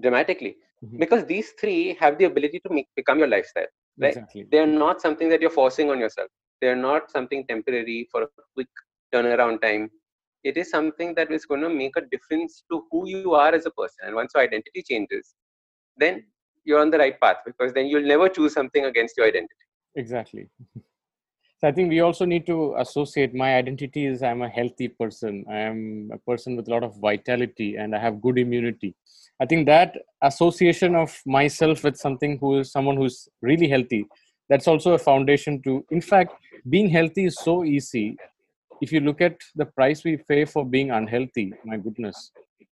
Dramatically. 0.00 0.56
Mhm. 0.84 0.98
Because 0.98 1.24
these 1.24 1.52
three 1.52 1.94
have 2.00 2.18
the 2.18 2.24
ability 2.24 2.60
to 2.60 2.70
make 2.70 2.88
become 2.96 3.18
your 3.18 3.28
lifestyle. 3.28 3.66
Right. 3.98 4.08
Exactly. 4.08 4.46
They're 4.50 4.66
not 4.66 5.00
something 5.00 5.28
that 5.28 5.40
you're 5.40 5.50
forcing 5.50 5.90
on 5.90 5.98
yourself. 5.98 6.28
They're 6.60 6.76
not 6.76 7.10
something 7.10 7.46
temporary 7.46 8.08
for 8.10 8.22
a 8.24 8.28
quick 8.54 8.68
turnaround 9.14 9.62
time. 9.62 9.90
It 10.44 10.56
is 10.56 10.70
something 10.70 11.14
that 11.14 11.30
is 11.32 11.46
going 11.46 11.62
to 11.62 11.70
make 11.70 11.96
a 11.96 12.02
difference 12.02 12.64
to 12.70 12.84
who 12.90 13.08
you 13.08 13.34
are 13.34 13.54
as 13.54 13.66
a 13.66 13.70
person. 13.70 14.06
And 14.06 14.14
once 14.14 14.32
your 14.34 14.44
identity 14.44 14.82
changes, 14.88 15.34
then 15.96 16.24
you're 16.64 16.80
on 16.80 16.90
the 16.90 16.98
right 16.98 17.18
path 17.20 17.36
because 17.46 17.72
then 17.72 17.86
you'll 17.86 18.06
never 18.06 18.28
choose 18.28 18.52
something 18.52 18.84
against 18.84 19.16
your 19.16 19.26
identity. 19.26 19.66
Exactly. 19.96 20.48
So 21.60 21.68
I 21.68 21.72
think 21.72 21.88
we 21.88 22.00
also 22.00 22.26
need 22.26 22.44
to 22.46 22.74
associate 22.76 23.34
my 23.34 23.56
identity 23.56 24.04
is 24.04 24.22
I'm 24.22 24.42
a 24.42 24.48
healthy 24.50 24.88
person. 24.88 25.46
I 25.48 25.60
am 25.60 26.10
a 26.12 26.18
person 26.18 26.56
with 26.56 26.68
a 26.68 26.70
lot 26.70 26.82
of 26.82 26.94
vitality 26.96 27.76
and 27.76 27.94
I 27.94 28.00
have 28.00 28.20
good 28.20 28.38
immunity. 28.38 28.94
I 29.40 29.46
think 29.46 29.64
that 29.66 29.96
association 30.20 30.94
of 30.94 31.18
myself 31.24 31.82
with 31.82 31.96
something 31.96 32.36
who 32.38 32.58
is 32.58 32.70
someone 32.70 32.98
who's 32.98 33.30
really 33.40 33.66
healthy, 33.66 34.04
that's 34.50 34.68
also 34.68 34.92
a 34.92 34.98
foundation 34.98 35.62
to 35.62 35.82
in 35.90 36.02
fact 36.02 36.34
being 36.68 36.90
healthy 36.90 37.24
is 37.24 37.36
so 37.36 37.64
easy. 37.64 38.18
If 38.80 38.92
you 38.92 39.00
look 39.00 39.20
at 39.20 39.36
the 39.54 39.66
price 39.66 40.04
we 40.04 40.16
pay 40.28 40.44
for 40.44 40.64
being 40.64 40.90
unhealthy, 40.90 41.52
my 41.64 41.76
goodness, 41.76 42.32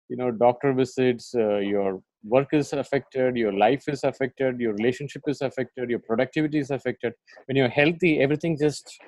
you 0.08 0.16
know, 0.16 0.30
doctor 0.30 0.72
visits, 0.72 1.34
uh, 1.34 1.58
your 1.58 2.00
work 2.24 2.48
is 2.52 2.72
affected, 2.72 3.36
your 3.36 3.52
life 3.52 3.84
is 3.88 4.04
affected, 4.04 4.58
your 4.58 4.72
relationship 4.72 5.22
is 5.26 5.40
affected, 5.40 5.90
your 5.90 6.00
productivity 6.00 6.58
is 6.58 6.70
affected 6.70 7.12
when 7.46 7.56
you're 7.56 7.68
healthy 7.68 8.20
everything 8.20 8.56
just 8.58 8.98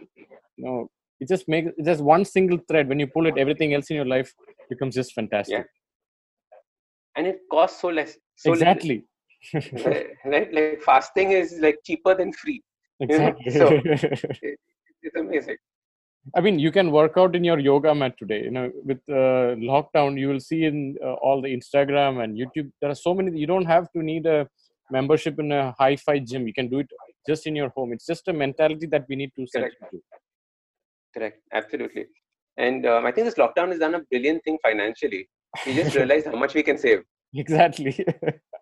you 0.57 0.64
know 0.64 0.88
it 1.20 1.28
just 1.28 1.49
makes 1.49 1.70
just 1.84 2.01
one 2.03 2.24
single 2.24 2.59
thread 2.68 2.88
when 2.88 2.99
you 2.99 3.07
pull 3.07 3.26
it 3.26 3.36
everything 3.36 3.74
else 3.74 3.91
in 3.91 3.97
your 3.97 4.07
life 4.07 4.32
becomes 4.68 4.95
just 4.95 5.12
fantastic 5.12 5.59
Yeah. 5.59 5.64
And 7.16 7.26
it 7.26 7.41
costs 7.51 7.80
so 7.80 7.88
less. 7.88 8.16
So 8.36 8.53
little, 8.53 8.68
exactly 8.68 9.05
right? 9.84 10.07
right? 10.24 10.55
Like 10.55 10.82
fasting 10.82 11.32
is 11.32 11.59
like 11.61 11.78
cheaper 11.84 12.14
than 12.14 12.32
free. 12.32 12.62
know, 13.09 13.34
exactly 13.45 13.53
so- 13.53 13.80
It's 15.03 15.16
amazing. 15.16 15.57
I 16.36 16.40
mean, 16.40 16.58
you 16.58 16.70
can 16.70 16.90
work 16.90 17.14
out 17.16 17.34
in 17.34 17.44
your 17.44 17.58
yoga 17.58 17.94
mat 17.94 18.14
today. 18.18 18.42
You 18.42 18.50
know, 18.50 18.70
with 18.84 18.98
uh, 19.08 19.56
lockdown, 19.56 20.18
you 20.18 20.28
will 20.28 20.40
see 20.40 20.64
in 20.64 20.96
uh, 21.02 21.14
all 21.14 21.40
the 21.40 21.48
Instagram 21.48 22.22
and 22.22 22.36
YouTube. 22.36 22.70
There 22.80 22.90
are 22.90 22.94
so 22.94 23.14
many. 23.14 23.38
You 23.38 23.46
don't 23.46 23.64
have 23.64 23.90
to 23.92 24.02
need 24.02 24.26
a 24.26 24.48
membership 24.90 25.38
in 25.38 25.50
a 25.52 25.74
hi-fi 25.78 26.18
gym. 26.18 26.46
You 26.46 26.52
can 26.52 26.68
do 26.68 26.80
it 26.80 26.90
just 27.26 27.46
in 27.46 27.56
your 27.56 27.70
home. 27.70 27.92
It's 27.92 28.06
just 28.06 28.28
a 28.28 28.32
mentality 28.32 28.86
that 28.86 29.06
we 29.08 29.16
need 29.16 29.32
to 29.36 29.46
set 29.46 29.60
Correct. 29.60 29.76
into. 29.92 30.04
Correct. 31.14 31.40
Absolutely. 31.52 32.06
And 32.56 32.86
um, 32.86 33.06
I 33.06 33.12
think 33.12 33.26
this 33.26 33.36
lockdown 33.36 33.68
has 33.68 33.78
done 33.78 33.94
a 33.94 34.00
brilliant 34.00 34.44
thing 34.44 34.58
financially. 34.62 35.28
We 35.66 35.74
just 35.74 35.96
realized 36.00 36.26
how 36.26 36.36
much 36.36 36.54
we 36.54 36.62
can 36.62 36.76
save. 36.76 37.02
Exactly. 37.34 38.04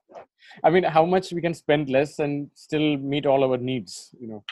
I 0.64 0.70
mean, 0.70 0.84
how 0.84 1.04
much 1.04 1.32
we 1.32 1.40
can 1.40 1.54
spend 1.54 1.88
less 1.88 2.18
and 2.20 2.50
still 2.54 2.96
meet 2.98 3.26
all 3.26 3.44
our 3.44 3.56
needs. 3.56 4.14
You 4.20 4.28
know. 4.28 4.44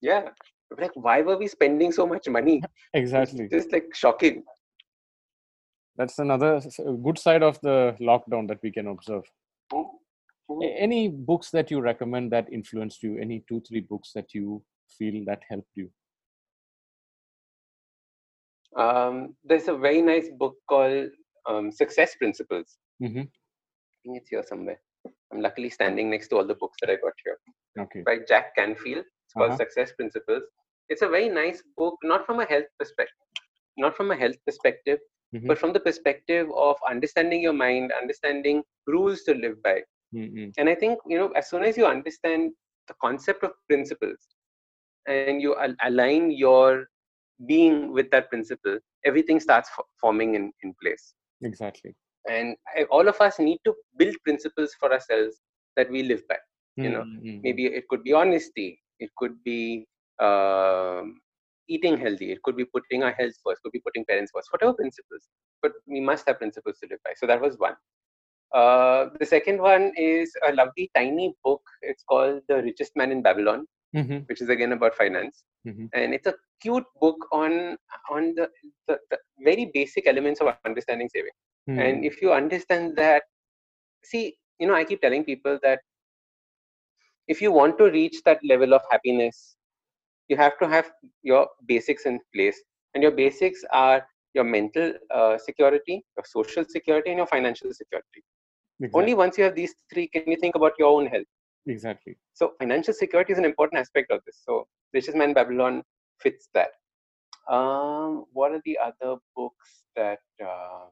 Yeah. 0.00 0.28
Like, 0.78 0.90
why 0.94 1.22
were 1.22 1.36
we 1.36 1.46
spending 1.46 1.92
so 1.92 2.06
much 2.06 2.28
money? 2.28 2.62
It's 2.94 3.12
Exactly. 3.12 3.48
just 3.48 3.72
like 3.72 3.94
shocking. 3.94 4.44
That's 5.96 6.18
another 6.18 6.60
good 7.04 7.18
side 7.18 7.42
of 7.42 7.60
the 7.60 7.96
lockdown 8.00 8.48
that 8.48 8.58
we 8.62 8.72
can 8.72 8.88
observe. 8.88 9.22
Any 10.60 11.08
books 11.08 11.50
that 11.50 11.70
you 11.70 11.80
recommend 11.80 12.32
that 12.32 12.52
influenced 12.52 13.02
you? 13.02 13.16
Any 13.18 13.44
two, 13.48 13.60
three 13.68 13.80
books 13.80 14.10
that 14.14 14.34
you 14.34 14.62
feel 14.98 15.24
that 15.26 15.42
helped 15.48 15.70
you? 15.76 15.90
Um, 18.76 19.36
there's 19.44 19.68
a 19.68 19.76
very 19.76 20.02
nice 20.02 20.28
book 20.36 20.56
called 20.68 21.10
um, 21.48 21.70
Success 21.70 22.16
Principles. 22.16 22.76
hmm 23.00 23.20
I 23.20 23.96
think 24.04 24.18
it's 24.18 24.28
here 24.28 24.42
somewhere. 24.46 24.80
I'm 25.32 25.40
luckily 25.40 25.70
standing 25.70 26.10
next 26.10 26.28
to 26.28 26.36
all 26.36 26.46
the 26.46 26.54
books 26.56 26.76
that 26.80 26.90
I 26.90 26.96
got 26.96 27.12
here. 27.24 27.38
Okay. 27.78 28.02
by 28.04 28.18
Jack 28.28 28.54
Canfield. 28.56 29.04
Called 29.36 29.52
Uh-huh. 29.52 29.56
Success 29.56 29.92
Principles. 29.92 30.42
It's 30.88 31.02
a 31.02 31.08
very 31.08 31.28
nice 31.28 31.62
book, 31.76 31.96
not 32.02 32.26
from 32.26 32.40
a 32.40 32.44
health 32.46 32.66
perspective, 32.78 33.26
not 33.76 33.96
from 33.96 34.10
a 34.10 34.16
health 34.16 34.36
perspective, 34.46 34.98
Mhm. 35.34 35.46
but 35.48 35.58
from 35.58 35.72
the 35.72 35.80
perspective 35.80 36.48
of 36.54 36.76
understanding 36.88 37.42
your 37.42 37.52
mind, 37.52 37.92
understanding 37.92 38.62
rules 38.86 39.22
to 39.24 39.34
live 39.34 39.62
by. 39.62 39.82
Mm-mm. 40.14 40.52
And 40.58 40.68
I 40.68 40.74
think 40.74 40.98
you 41.06 41.18
know, 41.18 41.30
as 41.32 41.50
soon 41.50 41.64
as 41.64 41.76
you 41.76 41.86
understand 41.86 42.52
the 42.88 42.94
concept 43.02 43.44
of 43.44 43.52
principles, 43.68 44.28
and 45.06 45.30
you 45.30 45.56
al- 45.56 45.76
align 45.84 46.30
your 46.30 46.86
being 47.46 47.92
with 47.92 48.10
that 48.10 48.28
principle, 48.30 48.78
everything 49.04 49.40
starts 49.40 49.68
f- 49.76 49.84
forming 50.00 50.34
in, 50.34 50.52
in 50.62 50.74
place. 50.82 51.14
Exactly. 51.42 51.94
And 52.28 52.56
I, 52.76 52.84
all 52.84 53.08
of 53.08 53.20
us 53.20 53.38
need 53.38 53.60
to 53.64 53.74
build 53.98 54.14
principles 54.24 54.74
for 54.78 54.92
ourselves 54.92 55.40
that 55.76 55.90
we 55.90 56.02
live 56.02 56.22
by. 56.28 56.36
You 56.76 56.90
know, 56.90 57.04
Mm-mm. 57.08 57.40
maybe 57.42 57.66
it 57.66 57.88
could 57.88 58.02
be 58.04 58.12
honesty 58.12 58.80
it 59.00 59.10
could 59.16 59.42
be 59.44 59.86
um, 60.20 61.20
eating 61.68 61.96
healthy 61.98 62.30
it 62.32 62.42
could 62.42 62.56
be 62.56 62.64
putting 62.66 63.02
our 63.02 63.12
health 63.12 63.34
first 63.44 63.62
could 63.62 63.72
be 63.72 63.80
putting 63.86 64.04
parents 64.04 64.32
first 64.34 64.48
whatever 64.52 64.74
principles 64.74 65.28
but 65.62 65.72
we 65.86 66.00
must 66.00 66.26
have 66.26 66.38
principles 66.38 66.78
to 66.80 66.88
live 66.90 66.98
by 67.04 67.12
so 67.16 67.26
that 67.26 67.40
was 67.40 67.56
one 67.58 67.74
uh, 68.54 69.06
the 69.18 69.26
second 69.26 69.60
one 69.60 69.92
is 69.96 70.32
a 70.48 70.52
lovely 70.52 70.90
tiny 70.94 71.34
book 71.44 71.62
it's 71.82 72.04
called 72.04 72.40
the 72.48 72.62
richest 72.62 72.92
man 72.96 73.10
in 73.12 73.22
babylon 73.22 73.66
Mhm. 73.94 74.26
which 74.28 74.40
is 74.42 74.48
again 74.48 74.72
about 74.72 74.94
finance 74.94 75.44
Mhm. 75.66 75.88
and 75.94 76.14
it's 76.14 76.26
a 76.26 76.34
cute 76.62 76.86
book 77.00 77.18
on 77.32 77.76
on 78.10 78.34
the, 78.38 78.48
the, 78.88 78.98
the 79.10 79.18
very 79.48 79.70
basic 79.74 80.06
elements 80.06 80.40
of 80.40 80.48
understanding 80.48 80.96
saving 80.98 81.22
Mm. 81.68 81.78
and 81.82 81.90
if 81.94 82.06
you 82.08 82.20
understand 82.22 82.84
that 82.88 83.22
see 84.02 84.36
you 84.58 84.66
know 84.66 84.74
i 84.74 84.84
keep 84.84 85.00
telling 85.00 85.24
people 85.24 85.58
that 85.62 85.80
if 87.28 87.40
you 87.40 87.50
want 87.52 87.78
to 87.78 87.90
reach 87.90 88.22
that 88.24 88.38
level 88.44 88.74
of 88.74 88.82
happiness 88.90 89.56
you 90.28 90.36
have 90.36 90.58
to 90.58 90.68
have 90.68 90.90
your 91.22 91.48
basics 91.66 92.06
in 92.06 92.18
place. 92.34 92.60
And 92.94 93.02
your 93.02 93.12
basics 93.12 93.64
are 93.72 94.06
your 94.34 94.44
mental 94.44 94.92
uh, 95.12 95.36
security 95.38 96.04
your 96.16 96.24
social 96.24 96.64
security 96.68 97.10
and 97.10 97.18
your 97.18 97.26
financial 97.26 97.72
security. 97.72 98.22
Exactly. 98.80 99.00
only 99.00 99.14
once 99.14 99.38
you 99.38 99.44
have 99.44 99.54
these 99.54 99.72
three 99.92 100.08
can 100.08 100.24
you 100.26 100.36
think 100.36 100.56
about 100.56 100.72
your 100.78 100.88
own 100.88 101.06
health? 101.06 101.26
Exactly. 101.66 102.16
so 102.34 102.52
financial 102.58 102.92
security 102.92 103.32
is 103.32 103.38
an 103.38 103.44
important 103.44 103.80
aspect 103.80 104.10
of 104.10 104.20
this. 104.26 104.40
So 104.44 104.66
richest 104.92 105.16
man 105.16 105.32
babylon 105.34 105.82
fits 106.20 106.48
that. 106.54 106.70
Um, 107.48 108.24
what 108.32 108.52
are 108.52 108.62
the 108.64 108.78
other 108.78 109.16
books 109.36 109.84
that 109.96 110.18
uh, 110.44 110.86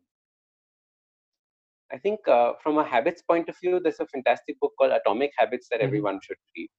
I 1.92 1.98
think 1.98 2.26
uh, 2.26 2.52
from 2.62 2.78
a 2.78 2.84
habits 2.84 3.22
point 3.22 3.48
of 3.48 3.56
view, 3.62 3.80
there's 3.80 4.00
a 4.00 4.06
fantastic 4.06 4.58
book 4.60 4.72
called 4.78 4.92
Atomic 4.92 5.32
Habits 5.38 5.68
that 5.70 5.80
Mhm. 5.80 5.84
everyone 5.88 6.20
should 6.22 6.38
read. 6.56 6.70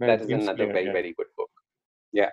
That 0.00 0.20
is 0.20 0.30
another 0.30 0.64
Clear, 0.64 0.72
very, 0.72 0.86
yeah. 0.86 0.92
very 0.92 1.12
good 1.18 1.26
book. 1.36 1.50
Yeah. 2.12 2.30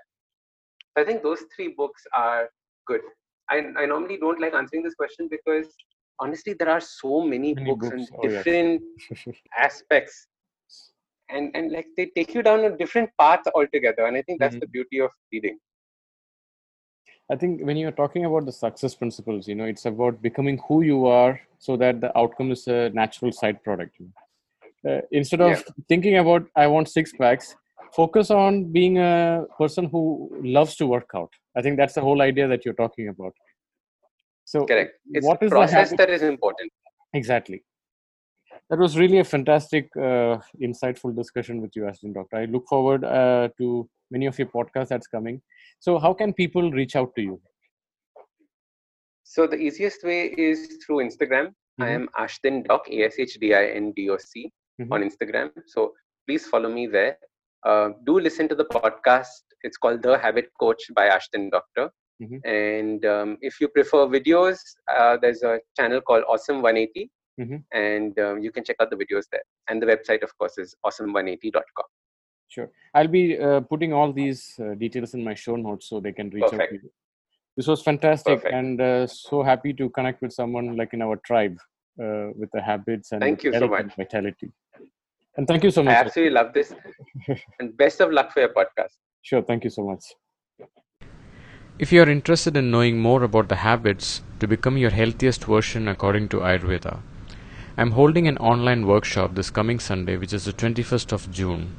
I 0.96 1.04
think 1.04 1.24
those 1.24 1.42
three 1.56 1.70
books 1.70 2.04
are 2.14 2.50
good. 2.86 3.02
I, 3.50 3.58
I 3.78 3.86
normally 3.86 4.18
don't 4.18 4.40
like 4.40 4.54
answering 4.54 4.84
this 4.84 4.96
question 4.96 5.28
because 5.30 5.76
honestly, 6.20 6.54
there 6.54 6.70
are 6.70 6.80
so 6.80 7.22
many, 7.22 7.54
Many 7.56 7.72
books, 7.72 7.90
books, 7.90 7.94
and 7.96 8.10
oh, 8.20 8.30
yes. 8.30 8.44
different 8.44 8.84
aspects. 9.58 10.28
And, 11.30 11.52
and 11.56 11.72
like 11.72 11.88
they 11.98 12.12
take 12.16 12.36
you 12.36 12.44
down 12.44 12.60
a 12.66 12.78
different 12.78 13.10
path 13.20 13.42
altogether. 13.56 14.06
And 14.06 14.16
I 14.16 14.22
think 14.22 14.40
that's 14.40 14.56
Mhm. 14.56 14.62
the 14.62 14.68
beauty 14.68 15.00
of 15.02 15.12
reading. 15.32 15.58
I 17.32 17.36
think 17.36 17.62
when 17.64 17.76
you're 17.76 17.92
talking 17.92 18.26
about 18.26 18.46
the 18.46 18.52
success 18.52 18.94
principles, 18.94 19.48
you 19.48 19.56
know, 19.56 19.66
it's 19.66 19.86
about 19.86 20.22
becoming 20.22 20.60
who 20.68 20.84
you 20.84 21.08
are 21.08 21.40
so 21.58 21.76
that 21.78 22.00
the 22.00 22.16
outcome 22.18 22.52
is 22.52 22.68
a 22.68 22.90
natural 22.92 23.32
side 23.32 23.64
product. 23.64 23.96
Uh, 24.88 25.02
instead 25.12 25.42
of 25.42 25.52
Yeah. 25.52 25.62
thinking 25.90 26.18
about, 26.18 26.48
I 26.56 26.68
want 26.68 26.88
six 26.88 27.14
packs, 27.14 27.56
focus 27.94 28.30
on 28.30 28.72
being 28.72 29.00
a 29.00 29.48
person 29.58 29.86
who 29.86 30.30
loves 30.44 30.76
to 30.76 30.86
work 30.86 31.10
out. 31.16 31.32
I 31.56 31.64
think 31.64 31.78
that's 31.78 31.96
the 31.96 32.02
whole 32.02 32.22
idea 32.22 32.48
that 32.48 32.64
you're 32.64 32.76
talking 32.76 33.08
about. 33.08 33.34
So, 34.44 34.66
Correct. 34.66 35.00
It's 35.12 35.26
what 35.26 35.40
the 35.40 35.48
is 35.48 35.50
the 35.50 35.56
process 35.56 35.98
that 35.98 36.10
is 36.12 36.22
important. 36.22 36.72
Exactly. 37.14 37.64
That 38.70 38.78
was 38.78 38.98
really 38.98 39.20
a 39.20 39.24
fantastic, 39.24 39.90
uh, 39.98 40.38
insightful 40.62 41.16
discussion 41.16 41.62
with 41.62 41.76
you, 41.76 41.84
Ashdin 41.84 42.14
Doctor. 42.14 42.38
I 42.38 42.46
look 42.46 42.68
forward 42.68 43.04
uh, 43.04 43.50
to 43.58 43.90
many 44.12 44.26
of 44.26 44.38
your 44.40 44.48
podcasts 44.48 44.90
that's 44.90 45.08
coming. 45.08 45.42
So, 45.80 46.00
how 46.00 46.14
can 46.14 46.34
people 46.34 46.72
reach 46.72 46.96
out 46.96 47.14
to 47.16 47.22
you? 47.22 47.42
So 49.24 49.48
the 49.48 49.58
easiest 49.58 50.04
way 50.04 50.28
is 50.38 50.78
through 50.86 50.98
Instagram. 50.98 51.54
I 51.80 51.88
Mhm. 51.88 51.96
am 51.96 52.10
ashdin 52.24 52.64
Doc, 52.68 52.88
A 52.90 53.04
S 53.06 53.16
H 53.20 53.34
D 53.42 53.54
I 53.54 53.66
N 53.70 53.92
D 53.92 54.10
O 54.10 54.18
C 54.18 54.52
Mhm. 54.80 54.92
on 54.92 55.02
Instagram. 55.08 55.52
So 55.66 55.94
please 56.28 56.46
follow 56.48 56.70
me 56.70 56.86
there. 56.88 57.18
Uh, 57.66 57.90
do 58.04 58.20
listen 58.20 58.48
to 58.48 58.56
the 58.56 58.66
podcast. 58.66 59.44
It's 59.64 59.78
called 59.78 60.04
The 60.04 60.18
Habit 60.18 60.50
Coach 60.60 60.84
by 60.94 61.10
Ashdin 61.10 61.50
Doctor. 61.50 61.90
Mhm. 62.24 62.40
And 62.46 63.06
um, 63.06 63.38
if 63.42 63.60
you 63.60 63.68
prefer 63.68 64.06
videos, 64.18 64.60
uh, 64.96 65.18
there's 65.18 65.42
a 65.44 65.60
channel 65.78 66.02
called 66.02 66.24
Awesome 66.28 66.62
180, 66.62 67.10
Mhm. 67.42 67.64
and 67.74 68.20
um, 68.20 68.42
you 68.44 68.52
can 68.52 68.64
check 68.64 68.78
out 68.80 68.90
the 68.92 68.96
videos 69.04 69.26
there. 69.32 69.44
And 69.68 69.82
the 69.82 69.88
website, 69.88 70.22
of 70.24 70.32
course, 70.38 70.58
is 70.58 70.76
awesome180.com. 70.86 71.88
Sure. 72.48 72.70
I'll 72.94 73.08
be 73.08 73.38
uh, 73.38 73.62
putting 73.62 73.92
all 73.94 74.14
these 74.14 74.54
uh, 74.60 74.76
details 74.76 75.14
in 75.14 75.24
my 75.24 75.34
show 75.34 75.56
notes 75.56 75.90
so 75.90 76.00
they 76.00 76.12
can 76.14 76.30
reach 76.30 76.44
out 76.44 76.52
Perfect. 76.52 76.74
to 76.74 76.80
you. 76.84 76.92
This 77.58 77.68
was 77.68 77.82
fantastic 77.82 78.38
Perfect. 78.42 78.54
and 78.54 78.82
uh, 78.82 79.08
so 79.08 79.42
happy 79.44 79.74
to 79.74 79.90
connect 79.90 80.22
with 80.22 80.34
someone 80.34 80.76
like 80.78 80.94
in 80.94 81.02
our 81.02 81.16
tribe 81.26 81.58
uh, 82.02 82.28
with 82.38 82.50
the 82.54 82.62
habits 82.62 83.12
and 83.12 83.22
Thank 83.22 83.44
you 83.44 83.54
so 83.54 83.68
much. 83.68 83.82
and 83.82 83.96
vitality. 83.96 84.52
And 85.38 85.48
thank 85.48 85.64
you 85.64 85.72
so 85.72 85.84
much. 85.84 85.94
I 85.94 85.98
much. 85.98 86.08
absolutely 86.08 86.34
love 86.34 86.54
this. 86.54 86.74
and 87.60 87.76
best 87.78 88.00
of 88.02 88.12
luck 88.12 88.32
for 88.32 88.40
your 88.42 88.50
podcast. 88.50 88.94
Sure. 89.22 89.42
Thank 89.42 89.64
you 89.66 89.70
so 89.70 89.84
much. 89.84 90.04
If 91.78 91.92
you 91.92 92.02
are 92.04 92.10
interested 92.10 92.56
in 92.56 92.72
knowing 92.72 93.00
more 93.00 93.24
about 93.24 93.50
the 93.50 93.58
habits 93.58 94.22
to 94.40 94.48
become 94.48 94.78
your 94.78 94.92
healthiest 94.92 95.44
version 95.44 95.90
according 95.90 96.30
to 96.30 96.38
Ayurveda, 96.38 97.00
I'm 97.78 97.92
holding 97.92 98.30
an 98.30 98.38
online 98.38 98.88
workshop 98.88 99.36
this 99.36 99.50
coming 99.50 99.80
Sunday, 99.80 100.16
which 100.16 100.32
is 100.32 100.46
the 100.46 100.54
21st 100.54 101.12
of 101.12 101.30
June. 101.32 101.76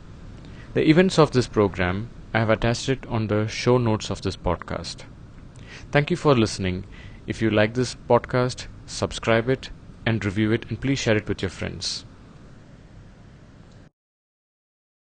The 0.77 0.91
events 0.91 1.18
of 1.18 1.31
this 1.31 1.49
program, 1.49 2.11
I 2.35 2.39
have 2.41 2.51
attached 2.51 2.91
it 2.91 3.07
on 3.07 3.29
the 3.29 3.49
show 3.49 3.79
notes 3.79 4.11
of 4.11 4.20
this 4.20 4.37
podcast. 4.37 5.05
Thank 5.91 6.11
you 6.11 6.18
for 6.18 6.35
listening. 6.35 6.85
If 7.27 7.41
you 7.41 7.49
like 7.49 7.72
this 7.72 7.97
podcast, 8.11 8.66
subscribe 8.85 9.49
it 9.49 9.70
and 10.05 10.22
review 10.22 10.53
it, 10.53 10.66
and 10.68 10.79
please 10.79 10.99
share 10.99 11.16
it 11.16 11.31
with 11.31 11.41
your 11.41 11.49
friends. 11.49 12.05